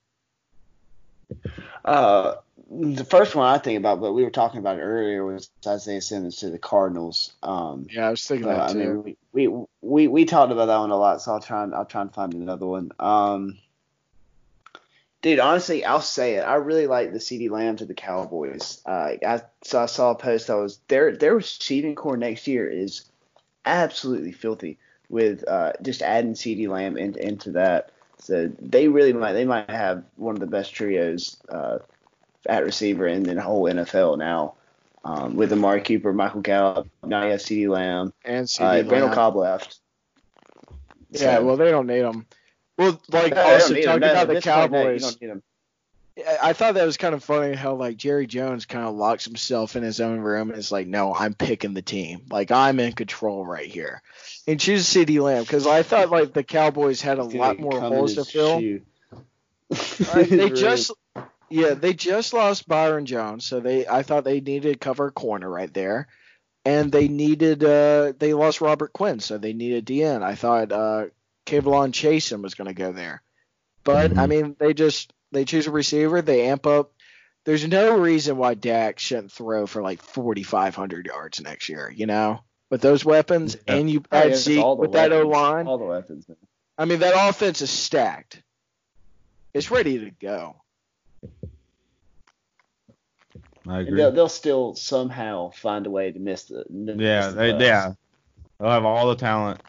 Uh, 1.85 2.35
the 2.69 3.05
first 3.05 3.35
one 3.35 3.47
I 3.47 3.57
think 3.57 3.77
about, 3.77 4.01
but 4.01 4.13
we 4.13 4.23
were 4.23 4.29
talking 4.29 4.59
about 4.59 4.79
earlier, 4.79 5.25
was 5.25 5.49
Isaiah 5.65 6.01
Simmons 6.01 6.37
to 6.37 6.49
the 6.49 6.57
Cardinals. 6.57 7.33
Um, 7.43 7.87
Yeah, 7.89 8.07
I 8.07 8.09
was 8.11 8.25
thinking 8.25 8.47
that 8.47 8.69
I 8.69 8.73
too. 8.73 8.79
mean, 8.79 9.03
we, 9.03 9.47
we 9.47 9.65
we 9.81 10.07
we 10.07 10.25
talked 10.25 10.51
about 10.51 10.65
that 10.65 10.77
one 10.77 10.91
a 10.91 10.97
lot, 10.97 11.21
so 11.21 11.33
I'll 11.33 11.39
try 11.39 11.63
and 11.63 11.73
I'll 11.73 11.85
try 11.85 12.01
and 12.01 12.13
find 12.13 12.33
another 12.33 12.65
one. 12.65 12.91
Um, 12.99 13.57
dude, 15.27 15.39
honestly, 15.39 15.83
I'll 15.83 15.99
say 16.01 16.35
it. 16.35 16.41
I 16.41 16.55
really 16.55 16.87
like 16.87 17.11
the 17.11 17.19
CeeDee 17.19 17.49
Lamb 17.49 17.75
to 17.77 17.85
the 17.85 17.93
Cowboys. 17.93 18.81
Uh, 18.85 19.11
I 19.25 19.41
saw 19.63 19.83
I 19.83 19.85
saw 19.87 20.11
a 20.11 20.15
post 20.15 20.47
that 20.47 20.55
was 20.57 20.79
their 20.87 21.15
their 21.15 21.35
receiving 21.35 21.95
core 21.95 22.15
next 22.17 22.47
year 22.47 22.69
is 22.69 23.05
absolutely 23.65 24.31
filthy 24.31 24.77
with 25.09 25.47
uh, 25.47 25.73
just 25.81 26.01
adding 26.01 26.33
CeeDee 26.33 26.67
Lamb 26.69 26.97
into 26.97 27.25
into 27.25 27.51
that. 27.51 27.91
So 28.19 28.49
they 28.59 28.87
really 28.87 29.13
might 29.13 29.33
they 29.33 29.45
might 29.45 29.69
have 29.69 30.03
one 30.15 30.35
of 30.35 30.39
the 30.39 30.47
best 30.47 30.73
trios 30.73 31.37
uh, 31.49 31.79
at 32.47 32.63
receiver 32.63 33.05
in 33.07 33.23
the 33.23 33.41
whole 33.41 33.63
NFL 33.63 34.17
now. 34.17 34.53
Um, 35.05 35.35
with 35.37 35.53
Amari 35.53 35.81
Cooper, 35.81 36.11
Michael 36.11 36.41
Gallup, 36.41 36.87
now 37.05 37.23
you 37.23 37.31
have 37.31 37.39
CeeDee 37.39 37.69
Lamb. 37.69 38.11
and 38.25 38.45
CeeDee 38.45 38.61
Uh, 38.61 38.67
Lamb. 38.77 38.89
Randall 38.89 39.13
Cobb 39.13 39.35
left. 39.35 39.79
Yeah, 41.11 41.37
So- 41.37 41.45
well, 41.45 41.55
they 41.57 41.69
don't 41.71 41.87
need 41.87 42.01
them. 42.01 42.25
Well, 42.77 43.01
like 43.09 43.33
No, 43.33 43.41
also 43.41 43.69
don't 43.69 43.75
need 43.75 43.83
him. 43.83 43.85
talking 43.85 44.03
about 44.03 44.27
the 44.27 44.33
this 44.35 44.45
point, 44.45 44.71
no, 44.71 44.77
you 44.91 44.99
Cowboys. 44.99 45.01
don't 45.01 45.21
need 45.21 45.29
him. 45.29 45.43
I 46.41 46.53
thought 46.53 46.73
that 46.73 46.85
was 46.85 46.97
kind 46.97 47.13
of 47.13 47.23
funny 47.23 47.55
how 47.55 47.75
like 47.75 47.95
Jerry 47.97 48.25
Jones 48.25 48.65
kind 48.65 48.85
of 48.85 48.95
locks 48.95 49.25
himself 49.25 49.75
in 49.75 49.83
his 49.83 50.01
own 50.01 50.19
room 50.19 50.49
and 50.49 50.57
is 50.57 50.71
like, 50.71 50.87
"No, 50.87 51.13
I'm 51.13 51.35
picking 51.35 51.75
the 51.75 51.83
team. 51.83 52.25
Like 52.31 52.49
I'm 52.51 52.79
in 52.79 52.93
control 52.93 53.45
right 53.45 53.67
here." 53.67 54.01
And 54.47 54.59
choose 54.59 54.87
CeeDee 54.87 55.21
Lamb 55.21 55.43
because 55.43 55.67
I 55.67 55.83
thought 55.83 56.09
like 56.09 56.33
the 56.33 56.43
Cowboys 56.43 57.01
had 57.01 57.19
a 57.19 57.23
He's 57.25 57.35
lot 57.35 57.59
more 57.59 57.79
holes 57.79 58.15
to 58.15 58.25
fill. 58.25 58.59
Right, 58.59 58.89
they 60.29 60.49
just 60.49 60.91
yeah, 61.49 61.75
they 61.75 61.93
just 61.93 62.33
lost 62.33 62.67
Byron 62.67 63.05
Jones, 63.05 63.45
so 63.45 63.59
they 63.59 63.87
I 63.87 64.01
thought 64.03 64.23
they 64.23 64.41
needed 64.41 64.73
to 64.73 64.79
cover 64.79 65.11
corner 65.11 65.49
right 65.49 65.73
there. 65.73 66.07
And 66.65 66.91
they 66.91 67.07
needed 67.07 67.63
uh 67.63 68.13
they 68.17 68.33
lost 68.33 68.59
Robert 68.59 68.91
Quinn, 68.91 69.19
so 69.19 69.37
they 69.37 69.53
needed 69.53 69.85
DN. 69.85 70.23
I 70.23 70.35
thought 70.35 70.71
uh 70.71 71.05
K'Lavon 71.47 71.91
Chaisson 71.91 72.41
was 72.43 72.53
gonna 72.55 72.73
go 72.73 72.91
there. 72.91 73.23
But 73.83 74.17
I 74.17 74.25
Mhm. 74.25 74.29
mean 74.29 74.55
they 74.59 74.73
just 74.73 75.11
they 75.31 75.45
choose 75.45 75.65
a 75.67 75.71
receiver, 75.71 76.21
they 76.21 76.47
amp 76.47 76.67
up 76.67 76.91
there's 77.45 77.65
no 77.65 77.97
reason 77.97 78.35
why 78.35 78.55
Dak 78.55 78.99
shouldn't 78.99 79.31
throw 79.31 79.65
for 79.67 79.81
like 79.81 80.01
forty 80.01 80.43
five 80.43 80.75
hundred 80.75 81.05
yards 81.05 81.39
next 81.39 81.69
year, 81.69 81.89
you 81.89 82.05
know? 82.05 82.41
With 82.69 82.81
those 82.81 83.05
weapons 83.05 83.55
Yeah. 83.65 83.75
and 83.75 83.89
you 83.89 84.03
Oh, 84.11 84.17
add 84.17 84.31
yeah, 84.31 84.35
Zeke 84.35 84.63
all 84.65 84.75
the 84.75 84.81
with 84.81 84.91
that 84.91 85.13
O 85.13 85.25
line. 85.25 85.65
All 85.65 85.77
the 85.77 85.85
weapons. 85.85 86.27
Man. 86.27 86.35
I 86.77 86.83
mean 86.83 86.99
that 86.99 87.13
offense 87.29 87.61
is 87.61 87.69
stacked. 87.69 88.43
It's 89.53 89.71
ready 89.71 89.99
to 89.99 90.11
go. 90.11 90.61
I 93.65 93.79
agree. 93.79 93.97
they'll, 93.97 94.11
they'll 94.11 94.29
still 94.29 94.75
somehow 94.75 95.51
find 95.51 95.87
a 95.87 95.89
way 95.89 96.11
to 96.11 96.19
miss 96.19 96.43
the. 96.45 96.65
miss 96.69 96.97
Yeah, 96.97 97.29
the 97.29 97.35
they, 97.35 97.49
yeah. 97.65 97.93
They'll 98.59 98.69
have 98.69 98.85
all 98.85 99.07
the 99.07 99.15
talent, 99.15 99.61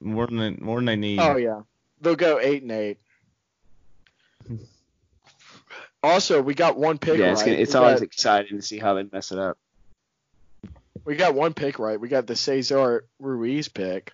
more 0.00 0.26
than 0.26 0.36
they, 0.36 0.50
more 0.50 0.78
than 0.78 0.86
they 0.86 0.96
need. 0.96 1.18
Oh 1.18 1.36
yeah, 1.36 1.62
they'll 2.00 2.16
go 2.16 2.38
eight 2.38 2.62
and 2.62 2.72
eight. 2.72 2.98
Also, 6.04 6.42
we 6.42 6.52
got 6.52 6.76
one 6.76 6.98
pick 6.98 7.18
Yeah, 7.18 7.28
right. 7.28 7.32
it's, 7.32 7.42
gonna, 7.42 7.56
it's 7.56 7.74
always 7.74 8.00
got, 8.00 8.02
exciting 8.02 8.58
to 8.58 8.62
see 8.62 8.78
how 8.78 8.92
they 8.92 9.04
mess 9.10 9.32
it 9.32 9.38
up. 9.38 9.56
we 11.06 11.16
got 11.16 11.34
one 11.34 11.54
pick 11.54 11.78
right. 11.78 11.98
We 11.98 12.08
got 12.08 12.26
the 12.26 12.36
Cesar 12.36 13.06
Ruiz 13.18 13.68
pick 13.68 14.12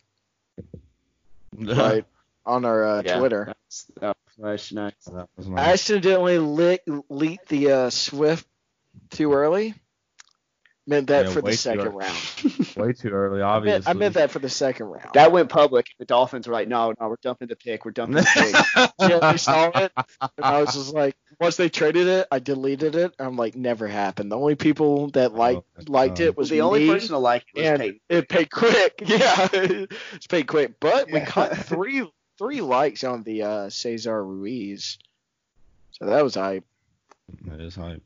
right 1.58 2.04
on 2.46 2.64
our 2.64 2.84
uh, 2.84 3.02
Yeah, 3.04 3.18
Twitter. 3.18 3.46
That's, 3.46 3.90
that 4.00 4.16
was 4.38 4.70
nice. 4.70 4.92
That 5.06 5.28
was 5.36 5.48
I 5.48 5.72
accidentally 5.72 6.38
lit, 6.38 6.84
leaked 7.08 7.48
the 7.48 7.72
uh, 7.72 7.90
Swift 7.90 8.46
too 9.10 9.32
early. 9.32 9.74
Meant 10.86 11.08
that 11.08 11.26
Yeah, 11.26 11.32
for 11.32 11.42
the 11.42 11.54
second 11.54 11.92
round. 11.92 12.18
Way 12.80 12.92
too 12.92 13.10
early, 13.10 13.42
I 13.42 13.54
meant, 13.60 13.66
obviously. 13.86 13.90
I 13.90 13.92
meant 13.94 14.14
that 14.14 14.30
for 14.30 14.38
the 14.38 14.48
second 14.48 14.86
round. 14.86 15.10
That 15.14 15.32
went 15.32 15.48
public. 15.48 15.86
The 15.98 16.04
Dolphins 16.04 16.46
were 16.48 16.52
like, 16.54 16.68
no, 16.68 16.92
no, 17.00 17.08
we're 17.08 17.16
dumping 17.22 17.48
the 17.48 17.56
pick. 17.56 17.84
We're 17.84 17.90
dumping 17.90 18.16
the 18.16 18.22
pick. 18.34 18.92
yeah, 19.10 19.32
they 19.32 19.36
saw 19.38 19.68
it, 19.74 19.92
and 19.96 20.06
I 20.44 20.60
was 20.60 20.74
just 20.74 20.94
like, 20.94 21.16
once 21.40 21.56
they 21.56 21.68
traded 21.68 22.06
it, 22.08 22.26
I 22.30 22.38
deleted 22.38 22.94
it. 22.96 23.14
I'm 23.18 23.36
like, 23.36 23.54
never 23.56 23.86
happened. 23.86 24.30
The 24.32 24.38
only 24.38 24.54
people 24.56 25.08
that 25.10 25.32
liked 25.34 25.62
liked 25.88 26.20
Oh. 26.20 26.24
it 26.24 26.36
was 26.36 26.48
the 26.50 26.60
only 26.62 26.86
person 26.88 27.10
to 27.10 27.18
like 27.18 27.44
it 27.54 27.58
was 27.60 27.66
and 27.68 27.78
Peyton. 27.80 28.00
it 28.08 28.28
paid 28.28 28.50
quick. 28.50 29.02
Yeah, 29.06 29.48
it's 29.52 30.26
paid 30.28 30.46
quick. 30.46 30.80
But 30.80 31.06
we 31.06 31.14
Yeah. 31.20 31.30
got 31.30 31.56
three 31.66 32.10
three 32.38 32.60
likes 32.60 33.04
on 33.04 33.22
the 33.22 33.42
uh, 33.42 33.68
Cesar 33.70 34.24
Ruiz, 34.24 34.98
so 35.92 36.06
that 36.06 36.22
was 36.24 36.34
hype. 36.34 36.64
That 37.44 37.60
is 37.60 37.74
hype. 37.76 38.02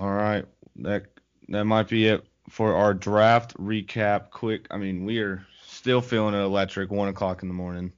All 0.00 0.10
right, 0.10 0.44
that 0.76 1.04
that 1.48 1.64
might 1.64 1.88
be 1.88 2.06
it 2.06 2.24
for 2.52 2.74
our 2.76 2.92
draft 2.92 3.56
recap. 3.56 4.28
Quick, 4.28 4.66
I 4.70 4.76
mean, 4.76 5.06
we 5.06 5.20
are 5.20 5.46
still 5.66 6.02
feeling 6.02 6.34
it 6.34 6.38
electric. 6.38 6.90
One 6.90 7.08
o'clock 7.08 7.40
in 7.42 7.48
the 7.48 7.54
morning. 7.54 7.92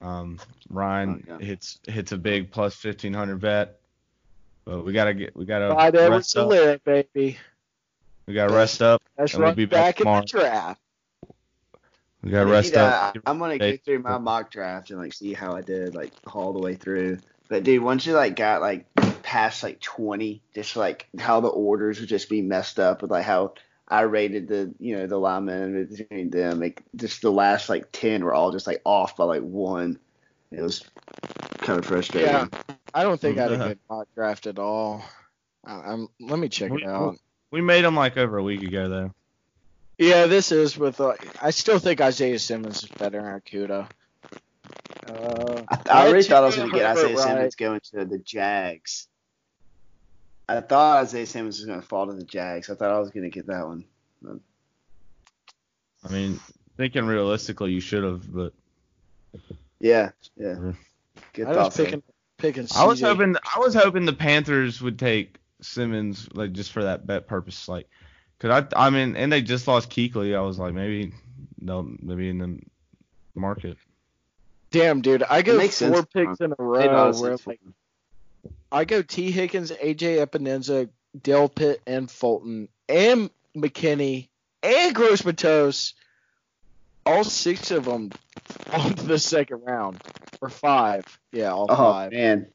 Um, 0.00 0.38
Ryan 0.70 1.24
Oh, 1.28 1.32
yeah. 1.38 1.44
hits 1.44 1.80
hits 1.88 2.12
a 2.12 2.16
big 2.16 2.52
plus 2.52 2.76
fifteen 2.76 3.12
hundred 3.12 3.40
bet, 3.40 3.80
but 4.64 4.84
we 4.84 4.92
gotta 4.92 5.14
get 5.14 5.36
we 5.36 5.44
gotta 5.46 5.76
Edwards 5.80 6.10
rest 6.10 6.32
to 6.34 6.42
up. 6.42 6.48
live, 6.50 6.84
baby. 6.84 7.38
We 8.26 8.34
gotta 8.34 8.54
rest 8.54 8.82
up. 8.82 9.02
That's 9.16 9.34
And 9.34 9.42
we'll 9.42 9.54
be 9.54 9.64
back 9.64 9.96
back 9.96 10.00
in 10.00 10.12
the 10.12 10.22
draft. 10.26 10.80
We 12.22 12.30
gotta 12.30 12.48
I 12.48 12.52
rest 12.52 12.74
up. 12.76 13.16
I'm 13.26 13.40
gonna 13.40 13.58
go 13.58 13.76
through 13.78 13.98
my 13.98 14.18
mock 14.18 14.52
draft 14.52 14.90
and 14.90 15.00
like 15.00 15.12
see 15.12 15.32
how 15.34 15.56
I 15.56 15.60
did 15.60 15.96
like 15.96 16.12
all 16.32 16.52
the 16.52 16.60
way 16.60 16.76
through. 16.76 17.18
But 17.48 17.64
dude, 17.64 17.82
once 17.82 18.06
you 18.06 18.12
like 18.14 18.36
got 18.36 18.60
like 18.60 18.86
past 19.24 19.64
like 19.64 19.80
20, 19.80 20.40
just 20.54 20.76
like 20.76 21.08
how 21.18 21.40
the 21.40 21.48
orders 21.48 21.98
would 21.98 22.08
just 22.08 22.28
be 22.28 22.42
messed 22.42 22.78
up 22.78 23.02
with 23.02 23.10
like 23.10 23.24
how 23.24 23.54
I 23.92 24.02
rated 24.02 24.48
the 24.48 24.74
you 24.78 24.96
know 24.96 25.06
the 25.06 25.18
linemen 25.18 25.86
between 25.86 26.30
them. 26.30 26.60
Like 26.60 26.82
just 26.96 27.20
the 27.20 27.30
last 27.30 27.68
like 27.68 27.92
10 27.92 28.24
were 28.24 28.32
all 28.32 28.50
just 28.50 28.66
like 28.66 28.80
off 28.86 29.16
by 29.16 29.24
like 29.24 29.42
one. 29.42 29.98
It 30.50 30.62
was 30.62 30.82
kind 31.58 31.78
of 31.78 31.84
frustrating. 31.84 32.30
Yeah. 32.30 32.46
I 32.94 33.02
don't 33.02 33.20
think 33.20 33.36
I 33.36 33.42
had 33.42 33.52
a 33.52 33.56
good 33.58 33.78
mock 33.90 34.08
draft 34.14 34.46
at 34.46 34.58
all. 34.58 35.04
I- 35.64 35.92
I'm, 35.92 36.08
let 36.20 36.38
me 36.38 36.48
check 36.48 36.70
We- 36.72 36.82
it 36.82 36.88
out. 36.88 37.16
We 37.50 37.60
made 37.60 37.84
them 37.84 37.94
like 37.96 38.16
over 38.16 38.38
a 38.38 38.42
week 38.42 38.62
ago 38.62 38.88
though. 38.88 39.14
Yeah, 39.98 40.24
this 40.26 40.52
is 40.52 40.78
with. 40.78 40.98
Uh, 40.98 41.12
I 41.42 41.50
still 41.50 41.78
think 41.78 42.00
Isaiah 42.00 42.38
Simmons 42.38 42.82
is 42.82 42.88
better 42.88 43.20
than 43.20 43.40
Okudah. 43.40 43.88
Uh, 45.06 45.62
I, 45.68 45.78
I 45.86 46.10
really 46.10 46.22
thought 46.22 46.42
I 46.42 46.46
was 46.46 46.56
going 46.56 46.70
to 46.70 46.74
get 46.74 46.86
Herbert 46.86 47.04
Isaiah 47.04 47.16
right. 47.16 47.24
Simmons 47.24 47.54
going 47.56 47.80
to 47.92 48.04
the 48.06 48.18
Jags. 48.18 49.08
I 50.56 50.60
thought 50.60 51.02
Isaiah 51.02 51.26
Simmons 51.26 51.58
was 51.58 51.66
going 51.66 51.80
to 51.80 51.86
fall 51.86 52.06
to 52.06 52.12
the 52.12 52.24
Jags. 52.24 52.68
I 52.68 52.74
thought 52.74 52.90
I 52.90 52.98
was 52.98 53.10
going 53.10 53.24
to 53.24 53.30
get 53.30 53.46
that 53.46 53.66
one. 53.66 53.84
I 56.04 56.12
mean, 56.12 56.40
thinking 56.76 57.06
realistically, 57.06 57.72
you 57.72 57.80
should 57.80 58.04
have, 58.04 58.32
but 58.32 58.52
Yeah, 59.80 60.10
yeah. 60.36 60.72
Good 61.32 61.46
I 61.46 61.48
was 61.48 61.56
thoughts. 61.56 61.76
picking 61.76 62.02
picking. 62.38 62.66
I 62.76 62.84
was 62.84 63.00
hoping 63.00 63.36
I 63.54 63.60
was 63.60 63.74
hoping 63.74 64.04
the 64.04 64.12
Panthers 64.12 64.82
would 64.82 64.98
take 64.98 65.36
Simmons 65.60 66.28
like 66.34 66.52
just 66.52 66.72
for 66.72 66.82
that 66.82 67.06
bet 67.06 67.26
purpose, 67.26 67.68
like, 67.68 67.88
cause 68.38 68.50
I 68.50 68.86
I 68.86 68.90
mean, 68.90 69.16
and 69.16 69.32
they 69.32 69.42
just 69.42 69.66
lost 69.66 69.90
Kuechly. 69.90 70.36
I 70.36 70.40
was 70.40 70.58
like 70.58 70.74
maybe 70.74 71.12
they'll 71.60 71.88
maybe 72.00 72.28
in 72.28 72.38
the 72.38 72.60
market. 73.40 73.78
Damn, 74.70 75.02
dude, 75.02 75.22
I 75.22 75.42
go 75.42 75.56
makes 75.56 75.76
sense 75.76 75.94
four 75.94 76.06
picks 76.06 76.40
in 76.40 76.52
a 76.58 76.62
row 76.62 77.04
where 77.04 77.12
sense 77.12 77.40
for 77.42 77.50
like 77.50 77.62
him. 77.62 77.74
I 78.70 78.84
go 78.84 79.02
Tee 79.02 79.30
Higgins, 79.30 79.70
AJ 79.70 80.24
Epenesa, 80.26 80.88
Del 81.22 81.48
Pitt, 81.48 81.80
and 81.86 82.10
Fulton, 82.10 82.68
and 82.88 83.30
McKinney, 83.56 84.28
and 84.62 84.94
Gross 84.94 85.24
Matos. 85.24 85.94
All 87.04 87.24
six 87.24 87.70
of 87.72 87.84
them 87.84 88.10
on 88.72 88.94
the 88.94 89.18
second 89.18 89.62
round, 89.64 90.00
or 90.40 90.48
five. 90.48 91.04
Yeah, 91.32 91.52
all 91.52 91.66
Oh 91.68 91.74
five. 91.76 92.12
man, 92.12 92.46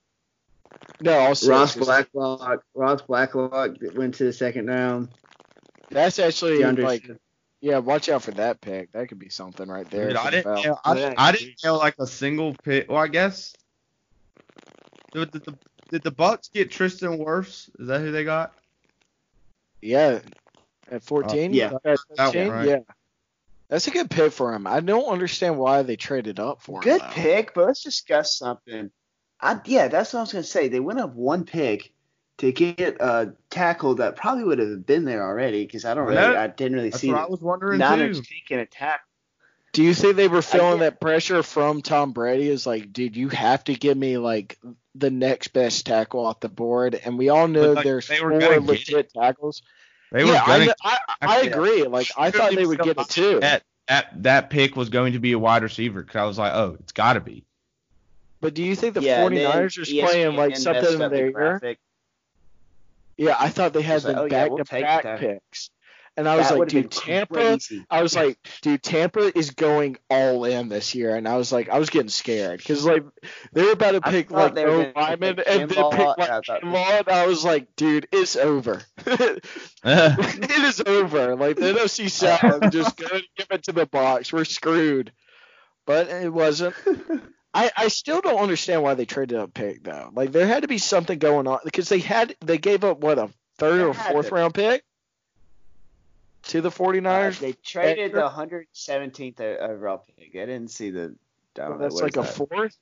No, 1.02 1.18
all 1.20 1.36
six. 1.36 1.50
Ross 1.50 1.76
Blacklock. 1.76 2.64
Ross 2.74 3.02
Blacklock 3.02 3.76
went 3.94 4.16
to 4.16 4.24
the 4.24 4.34
second 4.34 4.68
round. 4.68 5.10
That's 5.90 6.18
actually 6.20 6.60
DeAndre 6.60 6.84
like, 6.84 7.12
yeah, 7.62 7.78
watch 7.80 8.08
out 8.10 8.24
for 8.24 8.32
that 8.32 8.62
pick. 8.62 8.92
That 8.94 9.08
could 9.10 9.20
be 9.20 9.30
something 9.30 9.68
right 9.68 9.90
there. 9.92 10.08
Dude, 10.10 10.18
I 10.18 10.30
didn't 10.32 10.44
Falcons. 10.46 10.66
know, 10.66 10.80
I, 10.84 11.14
I 11.18 11.32
didn't 11.34 11.48
geez. 11.48 11.64
know 11.64 11.76
like 11.78 11.96
a 12.00 12.08
single 12.08 12.54
pick. 12.64 12.90
Well, 12.90 12.98
I 13.00 13.08
guess 13.08 13.54
did 15.14 15.32
the, 15.32 15.40
the, 15.40 15.58
did 15.90 16.04
the 16.04 16.12
Bucs 16.12 16.52
get 16.52 16.72
Tristan 16.72 17.18
Wirfs? 17.18 17.70
Is 17.80 17.88
that 17.88 18.02
who 18.02 18.12
they 18.12 18.24
got? 18.24 18.54
Yeah, 19.82 20.20
at 20.92 21.04
14. 21.04 21.54
yeah. 21.54 21.74
At 21.84 22.00
That 22.16 22.36
one, 22.36 22.50
right? 22.50 22.68
Yeah. 22.68 22.80
That's 23.70 23.88
a 23.88 23.92
good 23.92 24.10
pick 24.10 24.32
for 24.32 24.54
him. 24.54 24.66
I 24.66 24.80
don't 24.80 25.12
understand 25.12 25.58
why 25.58 25.84
they 25.84 25.98
traded 25.98 26.40
up 26.40 26.62
for 26.62 26.78
him. 26.78 26.84
Good 26.84 27.02
pick, 27.12 27.54
but 27.54 27.66
let's 27.66 27.84
discuss 27.84 28.38
something. 28.38 28.92
I 29.42 29.60
yeah, 29.66 29.88
that's 29.88 30.14
what 30.14 30.20
I 30.20 30.24
was 30.24 30.32
gonna 30.32 30.44
say. 30.44 30.68
They 30.68 30.80
went 30.80 31.00
up 31.00 31.14
one 31.14 31.44
pick 31.44 31.92
to 32.38 32.52
get 32.52 32.98
a 33.02 33.34
tackle 33.50 33.96
that 33.96 34.16
probably 34.16 34.44
would 34.46 34.60
have 34.60 34.86
been 34.86 35.06
there 35.06 35.24
already 35.24 35.66
because 35.66 35.86
I 35.86 35.94
don't 35.94 36.08
really, 36.08 36.22
Yeah, 36.22 36.42
I 36.42 36.48
didn't 36.48 36.76
really 36.76 36.90
That's 36.92 37.02
see 37.02 37.12
what 37.12 37.22
I 37.22 37.28
was 37.28 37.42
wondering 37.42 37.80
Niners 37.80 38.20
too. 38.20 38.26
taking 38.26 38.60
a 38.60 38.66
tackle. 38.66 39.04
Do 39.74 39.84
you 39.84 39.94
think 39.94 40.16
they 40.16 40.28
were 40.28 40.42
feeling 40.42 40.80
that 40.80 41.02
pressure 41.02 41.44
from 41.44 41.82
Tom 41.82 42.14
Brady? 42.14 42.50
Is 42.50 42.66
like, 42.66 42.94
dude, 42.94 43.16
you 43.18 43.30
have 43.30 43.64
to 43.66 43.76
give 43.76 43.98
me 43.98 44.18
like 44.18 44.58
the 44.98 45.12
next 45.12 45.50
best 45.50 45.86
tackle 45.86 46.26
off 46.26 46.40
the 46.40 46.50
board, 46.50 46.96
and 46.96 47.18
we 47.18 47.30
all 47.30 47.48
know 47.48 47.74
like, 47.74 47.84
there's 47.84 48.08
they 48.08 48.22
were 48.22 48.32
four 48.32 48.40
gonna 48.40 48.56
get 48.56 48.64
legit 48.64 49.14
tackles. 49.14 49.62
They 50.12 50.24
were 50.24 50.32
yeah, 50.32 50.44
I, 50.46 50.74
I, 50.84 50.98
I 51.22 51.42
agree. 51.42 51.84
Like 51.84 52.10
I 52.18 52.32
thought 52.32 52.56
they 52.56 52.66
would 52.66 52.80
get 52.80 52.98
it 52.98 53.10
too. 53.10 53.40
That, 53.42 53.64
that 53.88 54.24
that 54.24 54.50
pick 54.50 54.76
was 54.76 54.90
going 54.90 55.14
to 55.14 55.20
be 55.20 55.34
a 55.34 55.40
wide 55.40 55.64
receiver 55.64 56.02
because 56.02 56.16
I 56.16 56.24
was 56.26 56.38
like, 56.38 56.54
oh, 56.54 56.78
it's 56.80 56.94
got 56.94 57.14
to 57.14 57.22
be. 57.22 57.44
But 58.40 58.54
do 58.54 58.64
you 58.64 58.76
think 58.76 58.94
the 58.94 59.02
yeah, 59.02 59.26
and 59.26 59.36
49ers 59.36 59.80
are 59.80 60.08
playing 60.08 60.36
like 60.36 60.56
something 60.56 60.84
messed 60.84 60.96
in 60.96 61.02
up 61.02 61.12
the 61.12 61.18
their. 61.62 61.78
Yeah, 63.18 63.36
I 63.40 63.50
thought 63.50 63.74
they 63.74 63.82
had 63.82 63.96
It's 63.96 64.06
the 64.06 64.20
oh, 64.20 64.30
back 64.30 64.56
to 64.56 64.64
back 64.64 65.20
picks. 65.20 65.72
And 66.18 66.28
I 66.28 66.36
was 66.36 66.50
That 66.50 66.58
like, 66.58 66.70
dude, 66.70 66.90
Tampa 66.90 67.34
crazy. 67.36 67.86
I 67.92 68.02
was 68.02 68.16
like, 68.16 68.40
dude, 68.64 68.82
Tampa 68.82 69.38
is 69.38 69.52
going 69.52 69.98
all 70.10 70.46
in 70.46 70.68
this 70.68 70.96
year, 70.96 71.16
and 71.16 71.28
I 71.28 71.38
was 71.38 71.52
like, 71.52 71.70
I 71.70 71.78
was 71.78 71.92
getting 71.92 72.10
scared 72.10 72.58
because 72.58 72.84
like 72.84 73.04
they 73.54 73.62
were 73.62 73.74
about 73.74 73.92
to 73.92 74.02
pick 74.02 74.32
like 74.32 74.56
they 74.56 74.66
no 74.66 74.92
lineman 74.96 75.36
pick 75.36 75.48
and 75.48 75.70
then 75.70 75.92
pick 75.92 76.18
like 76.18 76.44
Kinlaw, 76.44 77.00
and 77.02 77.10
I 77.10 77.28
was 77.28 77.46
like, 77.46 77.68
dude, 77.76 78.08
it's 78.12 78.36
over. 78.36 78.82
it 79.06 80.52
is 80.52 80.82
over. 80.82 81.36
Like 81.36 81.58
the 81.58 81.74
NFC 81.74 82.10
South 82.10 82.72
just 82.72 82.98
gonna 82.98 83.22
give 83.38 83.48
it 83.52 83.64
to 83.66 83.72
the 83.72 83.86
box. 83.86 84.34
We're 84.34 84.44
screwed. 84.44 85.12
But 85.86 86.10
it 86.10 86.34
wasn't. 86.34 86.74
I, 87.54 87.72
I 87.78 87.88
still 87.90 88.22
don't 88.22 88.42
understand 88.42 88.82
why 88.82 88.96
they 88.96 89.06
traded 89.06 89.38
up 89.38 89.54
pick 89.54 89.84
though. 89.84 90.10
Like 90.14 90.32
there 90.32 90.48
had 90.48 90.64
to 90.64 90.68
be 90.68 90.80
something 90.80 91.20
going 91.20 91.46
on 91.46 91.60
because 91.64 91.90
they 91.90 92.00
had 92.00 92.36
they 92.44 92.58
gave 92.58 92.84
up 92.84 93.02
what 93.02 93.20
a 93.20 93.30
third 93.60 93.78
There 93.78 93.88
or 93.88 93.94
fourth 93.94 94.32
round 94.32 94.56
pick 94.56 94.84
to 96.48 96.62
the 96.62 96.70
49ers. 96.70 97.38
Uh, 97.38 97.42
they 97.42 97.54
traded 97.54 98.14
the 98.14 98.28
117th 98.30 99.40
overall 99.60 100.04
pick. 100.18 100.30
I 100.36 100.46
didn't 100.46 100.70
see 100.72 100.90
the. 100.92 101.16
I 101.58 101.62
don't 101.62 101.72
know, 101.72 101.78
That's 101.80 101.96
like 102.02 102.18
a 102.18 102.22
that? 102.22 102.36
fourth. 102.36 102.78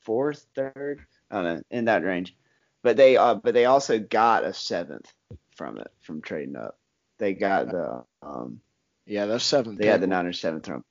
fourth, 0.00 0.46
third. 0.54 1.00
I 1.30 1.34
don't 1.36 1.44
know, 1.44 1.62
in 1.70 1.84
that 1.86 2.04
range. 2.04 2.34
But 2.82 2.96
they 2.96 3.16
uh, 3.16 3.34
but 3.36 3.54
they 3.54 3.64
also 3.66 3.98
got 4.00 4.44
a 4.44 4.52
seventh 4.52 5.12
from 5.54 5.78
it 5.78 5.88
from 6.00 6.20
trading 6.20 6.56
up. 6.56 6.76
They 7.18 7.32
got 7.34 7.70
the 7.70 8.02
um 8.22 8.60
Yeah, 9.06 9.26
that's 9.26 9.44
seventh. 9.44 9.78
they 9.78 9.84
pick. 9.84 9.92
had 9.92 10.00
the 10.00 10.08
Niners 10.08 10.40
seventh 10.40 10.66
round. 10.68 10.82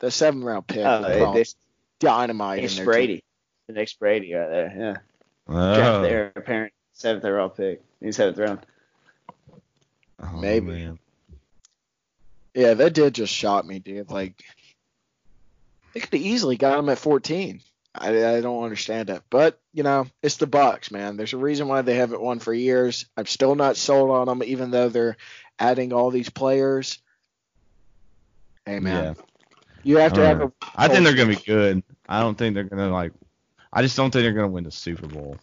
the 0.00 0.10
seventh 0.10 0.42
round 0.44 0.66
pick. 0.66 0.84
Oh, 0.84 1.00
was 1.26 1.34
this 1.34 1.54
dynamite. 2.00 2.58
in 2.58 2.64
it's 2.64 2.74
their 2.74 2.84
Brady, 2.86 3.22
the 3.68 3.74
next 3.74 4.00
Brady 4.00 4.34
right 4.34 4.48
there. 4.50 4.74
Yeah, 4.76 4.96
oh, 5.54 5.74
draft 5.76 6.02
their 6.02 6.32
apparent 6.34 6.72
seventh 6.92 7.24
overall 7.24 7.48
pick 7.50 7.80
in 8.00 8.12
seventh 8.12 8.38
round. 8.38 8.66
oh, 10.20 10.40
Maybe. 10.40 10.66
man. 10.66 10.98
Yeah, 12.54 12.74
that 12.74 12.92
did 12.92 13.14
just 13.14 13.32
shock 13.32 13.64
me, 13.64 13.78
dude. 13.78 14.10
Like 14.10 14.42
they 15.94 16.00
could 16.00 16.12
have 16.12 16.22
easily 16.22 16.56
got 16.56 16.78
him 16.78 16.88
at 16.88 16.98
14. 16.98 17.60
I, 17.94 18.36
I 18.36 18.40
don't 18.40 18.64
understand 18.64 19.10
it, 19.10 19.22
but 19.28 19.60
you 19.74 19.82
know, 19.82 20.06
it's 20.22 20.36
the 20.36 20.46
Bucs, 20.46 20.90
man. 20.90 21.16
There's 21.16 21.34
a 21.34 21.38
reason 21.38 21.68
why 21.68 21.82
they 21.82 21.94
haven't 21.94 22.22
won 22.22 22.38
for 22.38 22.54
years. 22.54 23.04
I'm 23.16 23.26
still 23.26 23.54
not 23.54 23.76
sold 23.76 24.10
on 24.10 24.26
them, 24.26 24.42
even 24.42 24.70
though 24.70 24.88
they're 24.88 25.18
adding 25.58 25.92
all 25.92 26.10
these 26.10 26.30
players. 26.30 26.98
Hey, 28.64 28.80
man, 28.80 29.14
Yeah. 29.16 29.24
you 29.82 29.96
have 29.98 30.14
to 30.14 30.22
I 30.22 30.24
have 30.24 30.40
a. 30.40 30.52
I 30.74 30.88
think 30.88 31.04
they're 31.04 31.14
gonna 31.14 31.36
be 31.36 31.42
good. 31.42 31.82
I 32.08 32.20
don't 32.20 32.36
think 32.36 32.54
they're 32.54 32.64
gonna 32.64 32.90
like. 32.90 33.12
I 33.72 33.82
just 33.82 33.96
don't 33.96 34.10
think 34.10 34.22
they're 34.22 34.32
gonna 34.32 34.48
win 34.48 34.64
the 34.64 34.70
Super 34.70 35.06
Bowl. 35.06 35.36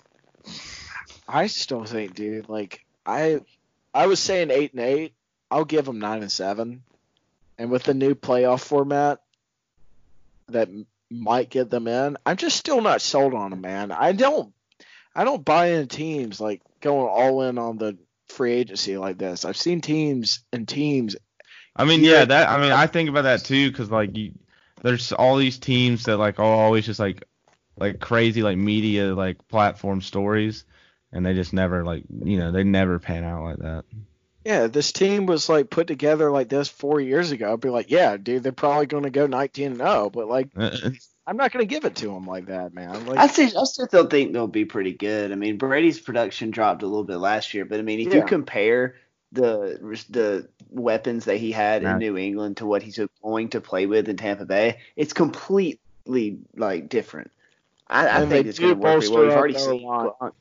I 1.27 1.47
still 1.47 1.83
think, 1.83 2.15
dude, 2.15 2.49
like 2.49 2.83
I, 3.05 3.41
I 3.93 4.07
was 4.07 4.19
saying 4.19 4.49
eight 4.49 4.73
and 4.73 4.81
eight. 4.81 5.13
I'll 5.51 5.65
give 5.65 5.85
them 5.85 5.99
nine 5.99 6.21
and 6.21 6.31
seven, 6.31 6.83
and 7.59 7.69
with 7.69 7.83
the 7.83 7.93
new 7.93 8.15
playoff 8.15 8.61
format, 8.61 9.19
that 10.47 10.69
might 11.11 11.49
get 11.49 11.69
them 11.69 11.87
in. 11.87 12.17
I'm 12.25 12.37
just 12.37 12.57
still 12.57 12.81
not 12.81 13.01
sold 13.01 13.33
on 13.35 13.51
them, 13.51 13.61
man. 13.61 13.91
I 13.91 14.13
don't, 14.13 14.53
I 15.13 15.25
don't 15.25 15.43
buy 15.43 15.71
in 15.71 15.87
teams 15.87 16.39
like 16.39 16.61
going 16.79 17.07
all 17.07 17.43
in 17.43 17.57
on 17.57 17.77
the 17.77 17.97
free 18.29 18.53
agency 18.53 18.97
like 18.97 19.17
this. 19.17 19.43
I've 19.43 19.57
seen 19.57 19.81
teams 19.81 20.39
and 20.53 20.67
teams. 20.67 21.17
I 21.75 21.83
mean, 21.85 22.01
Yeah. 22.01 22.25
that. 22.25 22.49
I 22.49 22.59
mean, 22.61 22.71
I 22.71 22.87
think 22.87 23.09
about 23.09 23.23
that 23.23 23.43
too, 23.43 23.69
because 23.69 23.91
like 23.91 24.15
you, 24.17 24.31
there's 24.81 25.11
all 25.11 25.35
these 25.35 25.59
teams 25.59 26.05
that 26.05 26.17
like 26.17 26.39
are 26.39 26.43
always 26.45 26.85
just 26.85 26.99
like, 26.99 27.25
like 27.77 27.99
crazy 27.99 28.41
like 28.41 28.57
media 28.57 29.13
like 29.13 29.47
platform 29.47 30.01
stories, 30.01 30.63
and 31.11 31.25
they 31.25 31.33
just 31.33 31.53
never 31.53 31.83
like 31.83 32.03
you 32.23 32.37
know 32.37 32.51
they 32.51 32.63
never 32.63 32.99
pan 32.99 33.23
out 33.23 33.43
like 33.43 33.57
that. 33.57 33.85
Yeah, 34.49 34.65
this 34.65 34.91
team 34.91 35.27
was 35.27 35.47
like 35.47 35.69
put 35.69 35.85
together 35.85 36.31
like 36.31 36.49
this 36.49 36.69
four 36.69 36.99
years 36.99 37.29
ago. 37.29 37.53
I'd 37.53 37.61
be 37.61 37.69
like, 37.69 37.91
yeah, 37.91 38.17
dude, 38.17 38.41
they're 38.41 38.51
probably 38.51 38.87
going 38.87 39.03
to 39.03 39.11
go 39.11 39.27
19 39.27 39.67
and 39.67 39.77
0, 39.77 40.09
but 40.09 40.27
like, 40.27 40.49
uh, 40.57 40.75
uh. 40.85 40.89
I'm 41.27 41.37
not 41.37 41.51
going 41.51 41.61
to 41.61 41.71
give 41.71 41.85
it 41.85 41.97
to 41.97 42.07
them 42.07 42.25
like 42.25 42.47
that, 42.47 42.73
man. 42.73 43.05
Like, 43.05 43.19
I 43.19 43.27
still, 43.27 43.45
I 43.45 43.65
still 43.65 43.85
still 43.85 44.07
think 44.07 44.33
they'll 44.33 44.47
be 44.47 44.65
pretty 44.65 44.93
good. 44.93 45.31
I 45.31 45.35
mean, 45.35 45.57
Brady's 45.57 45.99
production 45.99 46.49
dropped 46.49 46.81
a 46.81 46.87
little 46.87 47.03
bit 47.03 47.17
last 47.17 47.53
year, 47.53 47.63
but 47.63 47.77
I 47.77 47.83
mean, 47.83 47.99
if 47.99 48.11
you 48.11 48.23
compare 48.25 48.95
the 49.33 50.03
the 50.09 50.49
weapons 50.71 51.25
that 51.25 51.37
he 51.37 51.51
had 51.51 51.83
Yeah. 51.83 51.93
in 51.93 51.99
New 51.99 52.17
England 52.17 52.57
to 52.57 52.65
what 52.65 52.81
he's 52.81 52.99
going 53.21 53.49
to 53.49 53.61
play 53.61 53.85
with 53.85 54.09
in 54.09 54.17
Tampa 54.17 54.45
Bay, 54.45 54.79
it's 54.95 55.13
completely 55.13 56.39
like 56.55 56.89
different. 56.89 57.29
I, 57.87 58.23
I 58.23 58.25
think 58.25 58.47
it's 58.47 58.57
going 58.57 58.73
to 58.73 58.79
work 58.79 58.97
pretty 58.97 59.13
well. 59.13 59.25
bolster 59.25 59.27
We've 59.27 59.37
already 59.37 59.59
seen 59.59 59.83
line. 59.83 60.31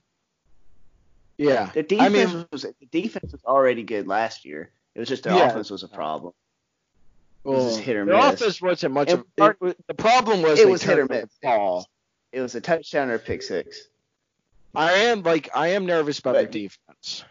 Yeah, 1.39 1.71
the 1.73 1.81
I 1.81 2.09
defense 2.09 2.33
mean, 2.35 2.47
was 2.53 2.63
the 2.63 2.75
defense 2.91 3.33
was 3.33 3.45
already 3.45 3.83
good 3.83 4.07
last 4.07 4.45
year. 4.45 4.71
It 4.95 4.99
was 5.01 5.09
just 5.09 5.23
their 5.23 5.35
Yeah. 5.35 5.49
offense 5.49 5.71
was 5.71 5.83
a 5.83 5.89
problem. 5.89 6.35
well, 7.45 7.69
just 7.69 7.81
hit 7.81 7.97
or 7.97 8.05
their 8.05 8.17
miss. 8.17 8.35
offense 8.43 8.61
wasn't 8.61 8.93
much 8.95 9.09
It 9.11 9.21
of 9.39 9.57
it, 9.63 9.87
the 9.87 9.95
problem 9.95 10.43
was 10.43 10.59
it 10.59 10.65
they 10.67 10.71
was 10.71 10.83
hit 10.83 10.99
or 10.99 11.07
miss. 11.07 11.23
the 11.41 11.47
ball. 11.49 11.89
It 12.33 12.41
was 12.43 12.55
a 12.55 12.61
touchdown 12.61 13.09
or 13.09 13.15
a 13.15 13.19
pick 13.19 13.43
six. 13.43 13.89
I 14.75 14.93
am 14.93 15.23
like 15.23 15.49
I 15.55 15.69
am 15.69 15.87
nervous 15.87 16.19
about 16.19 16.35
But- 16.35 16.53
their 16.53 16.63
defense. 16.69 17.25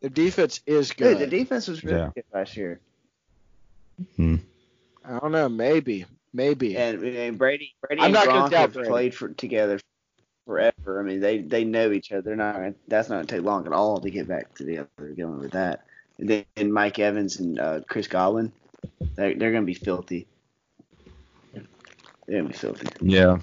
The 0.00 0.10
defense 0.10 0.60
is 0.66 0.88
Dude, 0.88 0.96
good. 0.98 1.18
the 1.18 1.26
defense 1.26 1.68
was 1.68 1.84
really 1.84 1.98
Yeah. 1.98 2.10
good 2.14 2.24
last 2.32 2.56
year. 2.56 2.80
Hmm. 4.16 4.36
I 5.04 5.18
don't 5.20 5.32
know, 5.32 5.48
maybe, 5.48 6.04
maybe. 6.32 6.76
And, 6.76 7.02
and 7.02 7.38
Brady, 7.38 7.74
Brady 7.80 8.00
I'm 8.02 8.06
and 8.06 8.14
not 8.14 8.26
gonna 8.26 8.48
Gronk 8.50 8.52
have 8.58 8.72
played 8.74 9.14
for 9.14 9.28
together 9.28 9.78
forever. 10.46 11.00
I 11.00 11.02
mean, 11.02 11.20
they 11.20 11.38
they 11.38 11.64
know 11.64 11.92
each 11.92 12.12
other. 12.12 12.22
They're 12.22 12.36
not 12.36 12.74
that's 12.88 13.08
not 13.08 13.16
gonna 13.16 13.26
take 13.26 13.42
long 13.42 13.66
at 13.66 13.72
all 13.72 14.00
to 14.00 14.10
get 14.10 14.28
back 14.28 14.54
to 14.54 14.64
the 14.64 14.78
other 14.78 15.10
going 15.16 15.40
with 15.40 15.52
that. 15.52 15.84
And 16.18 16.28
then 16.28 16.44
and 16.56 16.72
Mike 16.72 16.98
Evans 16.98 17.38
and 17.40 17.58
uh, 17.58 17.80
Chris 17.88 18.06
Godwin, 18.06 18.52
they're, 19.16 19.34
they're 19.34 19.52
gonna 19.52 19.66
be 19.66 19.74
filthy. 19.74 20.26
They're 21.52 22.38
gonna 22.40 22.48
be 22.48 22.54
filthy. 22.54 22.86
Yeah. 23.00 23.38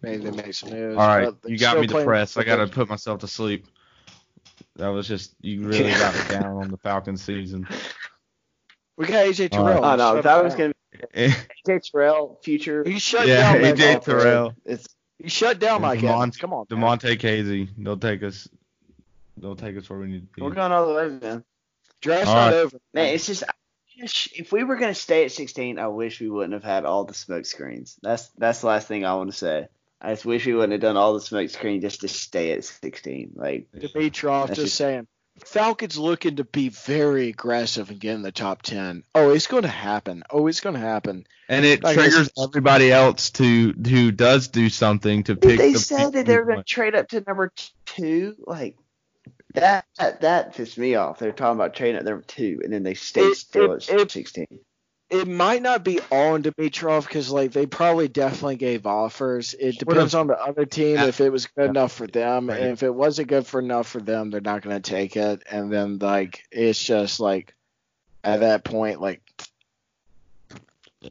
maybe 0.00 0.24
they 0.24 0.30
make 0.30 0.54
some 0.54 0.70
news. 0.70 0.96
All 0.96 1.06
right, 1.06 1.32
you 1.46 1.58
got 1.58 1.78
me 1.78 1.86
depressed. 1.86 2.38
I 2.38 2.44
gotta 2.44 2.66
put 2.66 2.88
myself 2.88 3.20
to 3.20 3.28
sleep. 3.28 3.66
That 4.76 4.88
was 4.88 5.06
just 5.06 5.34
you 5.42 5.62
really 5.66 5.90
got 5.90 6.14
me 6.14 6.20
down 6.28 6.56
on 6.56 6.68
the 6.68 6.78
Falcons 6.78 7.22
season. 7.22 7.68
We 8.96 9.06
got 9.06 9.26
AJ 9.26 9.56
All 9.56 9.64
right. 9.64 9.72
Terrell. 9.74 9.84
Oh 9.84 9.96
no, 9.96 10.14
Shut 10.16 10.24
that 10.24 10.44
was 10.44 10.54
gonna 10.54 10.72
be 10.92 11.08
AJ 11.68 11.90
Terrell 11.90 12.40
future. 12.42 12.84
He 12.84 12.98
shut 12.98 13.26
yeah, 13.26 13.52
down. 13.52 13.62
Mike 13.62 13.74
AJ 13.76 13.80
Evans. 13.80 14.04
Terrell, 14.04 14.54
It's 14.64 14.86
He 15.22 15.28
shut 15.28 15.58
down 15.58 15.76
And 15.76 15.82
Mike 15.82 16.00
Demont- 16.00 16.14
Evans. 16.16 16.36
Come 16.36 16.52
on, 16.52 16.66
man. 16.70 16.80
Demonte 16.80 17.18
Casey. 17.18 17.68
They'll 17.78 17.96
take 17.96 18.22
us. 18.22 18.48
They'll 19.36 19.56
take 19.56 19.76
us 19.76 19.88
where 19.88 19.98
we 19.98 20.08
need 20.08 20.20
to 20.28 20.34
be. 20.34 20.42
we're 20.42 20.50
going 20.50 20.72
all 20.72 20.86
the 20.88 20.94
way, 20.94 21.08
man. 21.08 21.44
Draft's 22.00 22.28
All 22.28 22.34
not 22.34 22.46
right. 22.46 22.54
over. 22.54 22.76
Man, 22.92 23.14
it's 23.14 23.26
just 23.26 23.44
if 23.96 24.50
we 24.52 24.64
were 24.64 24.76
gonna 24.76 24.94
stay 24.94 25.24
at 25.24 25.32
16, 25.32 25.78
I 25.78 25.86
wish 25.88 26.20
we 26.20 26.28
wouldn't 26.28 26.54
have 26.54 26.64
had 26.64 26.84
all 26.84 27.04
the 27.04 27.14
smoke 27.14 27.46
screens. 27.46 27.96
That's 28.02 28.28
that's 28.38 28.60
the 28.62 28.66
last 28.66 28.88
thing 28.88 29.04
I 29.04 29.14
want 29.14 29.30
to 29.30 29.36
say. 29.36 29.68
I 30.00 30.10
just 30.12 30.24
wish 30.24 30.44
we 30.46 30.54
wouldn't 30.54 30.72
have 30.72 30.80
done 30.80 30.96
all 30.96 31.14
the 31.14 31.20
smoke 31.20 31.48
screen 31.50 31.80
just 31.80 32.00
to 32.00 32.08
stay 32.08 32.50
at 32.52 32.64
16. 32.64 33.32
Like, 33.36 33.68
Dimitroff 33.72 34.48
That's 34.48 34.58
just 34.58 34.60
just- 34.66 34.76
saying. 34.76 35.06
Falcons 35.44 35.98
looking 35.98 36.36
to 36.36 36.44
be 36.44 36.68
very 36.68 37.28
aggressive 37.28 37.90
and 37.90 37.98
get 37.98 38.14
in 38.14 38.22
the 38.22 38.32
top 38.32 38.62
ten. 38.62 39.02
Oh, 39.14 39.30
it's 39.30 39.46
going 39.46 39.62
to 39.62 39.68
happen. 39.68 40.22
Oh, 40.30 40.46
it's 40.46 40.60
going 40.60 40.74
to 40.74 40.80
happen. 40.80 41.26
And 41.48 41.64
it 41.64 41.84
I 41.84 41.94
triggers 41.94 42.30
everybody 42.42 42.92
else 42.92 43.30
to 43.32 43.72
who 43.72 44.12
does 44.12 44.48
do 44.48 44.68
something 44.68 45.24
to 45.24 45.36
pick. 45.36 45.58
they 45.58 45.72
the 45.72 45.78
said 45.78 46.12
that 46.12 46.26
they're 46.26 46.44
gonna 46.44 46.62
trade 46.62 46.94
up 46.94 47.08
to 47.08 47.22
number 47.26 47.52
two. 47.84 48.36
Like 48.46 48.76
that 49.54 49.84
that, 49.98 50.20
that 50.22 50.54
pissed 50.54 50.78
me 50.78 50.94
off. 50.94 51.18
They're 51.18 51.32
talking 51.32 51.58
about 51.58 51.74
trading 51.74 51.96
at 51.96 52.04
number 52.04 52.22
two, 52.26 52.60
and 52.62 52.72
then 52.72 52.82
they 52.82 52.94
stay 52.94 53.22
It- 53.22 53.36
still 53.36 53.72
it- 53.72 53.90
at 53.90 54.00
it- 54.00 54.10
16. 54.10 54.46
It 55.12 55.28
might 55.28 55.60
not 55.60 55.84
be 55.84 56.00
all 56.10 56.32
on 56.34 56.42
Dimitroff 56.42 57.04
because 57.06 57.30
like 57.30 57.52
they 57.52 57.66
probably 57.66 58.08
definitely 58.08 58.56
gave 58.56 58.86
offers. 58.86 59.54
It 59.54 59.78
depends 59.78 60.14
on 60.14 60.26
the 60.26 60.38
other 60.40 60.64
team 60.64 60.96
if 60.98 61.20
it 61.20 61.30
was 61.30 61.46
good 61.46 61.64
Yeah. 61.64 61.70
enough 61.70 61.92
for 61.92 62.06
them. 62.06 62.48
Right. 62.48 62.58
And 62.60 62.70
if 62.72 62.82
it 62.82 62.94
wasn't 62.94 63.28
good 63.28 63.46
for 63.46 63.60
enough 63.60 63.88
for 63.88 64.00
them, 64.00 64.30
they're 64.30 64.40
not 64.40 64.62
going 64.62 64.80
to 64.80 64.90
take 64.90 65.16
it. 65.16 65.42
And 65.50 65.70
then 65.70 65.98
like 65.98 66.44
it's 66.50 66.82
just 66.82 67.20
like 67.20 67.54
at 68.24 68.40
that 68.40 68.64
point 68.64 69.02
like 69.02 69.20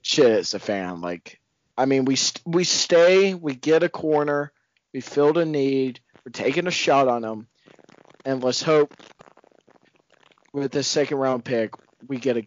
shit, 0.02 0.32
it's 0.32 0.54
a 0.56 0.60
fan. 0.60 1.02
Like 1.02 1.40
I 1.78 1.86
mean, 1.86 2.06
we 2.06 2.16
st- 2.16 2.42
we 2.46 2.64
stay, 2.64 3.34
we 3.36 3.54
get 3.56 3.84
a 3.84 3.90
corner, 3.90 4.52
we 4.94 5.02
filled 5.02 5.38
a 5.38 5.46
need, 5.46 6.00
we're 6.26 6.32
taking 6.32 6.66
a 6.68 6.72
shot 6.72 7.08
on 7.08 7.22
them, 7.22 7.48
and 8.26 8.44
let's 8.44 8.62
hope 8.62 8.94
with 10.54 10.72
this 10.72 10.88
second 10.88 11.18
round 11.18 11.46
pick 11.46 11.74
we 12.08 12.18
get 12.18 12.36
a 12.38 12.44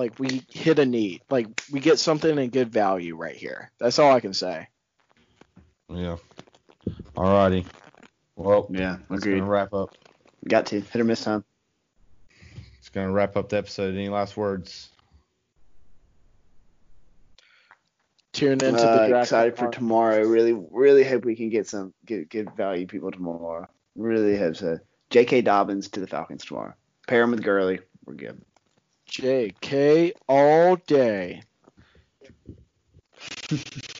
like 0.00 0.18
we 0.18 0.42
hit 0.48 0.78
a 0.78 0.86
need, 0.86 1.20
like 1.28 1.46
we 1.70 1.78
get 1.78 1.98
something 1.98 2.38
in 2.38 2.48
good 2.48 2.72
value 2.72 3.14
right 3.16 3.36
here. 3.36 3.70
That's 3.78 3.98
all 3.98 4.10
I 4.12 4.20
can 4.20 4.32
say. 4.32 4.66
Yeah. 5.90 6.16
Alrighty. 7.14 7.66
Well, 8.34 8.66
Yeah, 8.70 8.96
that's 9.10 9.20
agreed. 9.22 9.40
gonna 9.40 9.50
wrap 9.50 9.74
up. 9.74 9.94
Got 10.48 10.64
to 10.66 10.80
hit 10.80 10.98
or 11.00 11.04
miss 11.04 11.22
time. 11.24 11.44
It's 12.78 12.88
gonna 12.88 13.12
wrap 13.12 13.36
up 13.36 13.50
the 13.50 13.58
episode. 13.58 13.94
Any 13.94 14.08
last 14.08 14.38
words? 14.38 14.88
Tune 18.32 18.52
into 18.52 18.68
Uh, 18.82 19.02
the 19.02 19.08
draft. 19.08 19.26
excited 19.26 19.56
for 19.58 19.70
tomorrow. 19.70 20.22
Really, 20.26 20.52
really 20.70 21.04
hope 21.04 21.26
we 21.26 21.36
can 21.36 21.50
get 21.50 21.66
some 21.66 21.92
good, 22.06 22.30
good 22.30 22.50
value 22.56 22.86
people 22.86 23.10
tomorrow. 23.10 23.68
Really 23.96 24.38
hope 24.38 24.56
so. 24.56 24.78
J.K. 25.10 25.42
Dobbins 25.42 25.88
to 25.90 26.00
the 26.00 26.06
Falcons 26.06 26.44
tomorrow. 26.46 26.72
Pair 27.06 27.22
him 27.24 27.32
with 27.32 27.42
Gurley. 27.42 27.80
We're 28.06 28.14
good. 28.14 28.40
JK 29.10 30.12
all 30.28 30.76
day. 30.76 31.42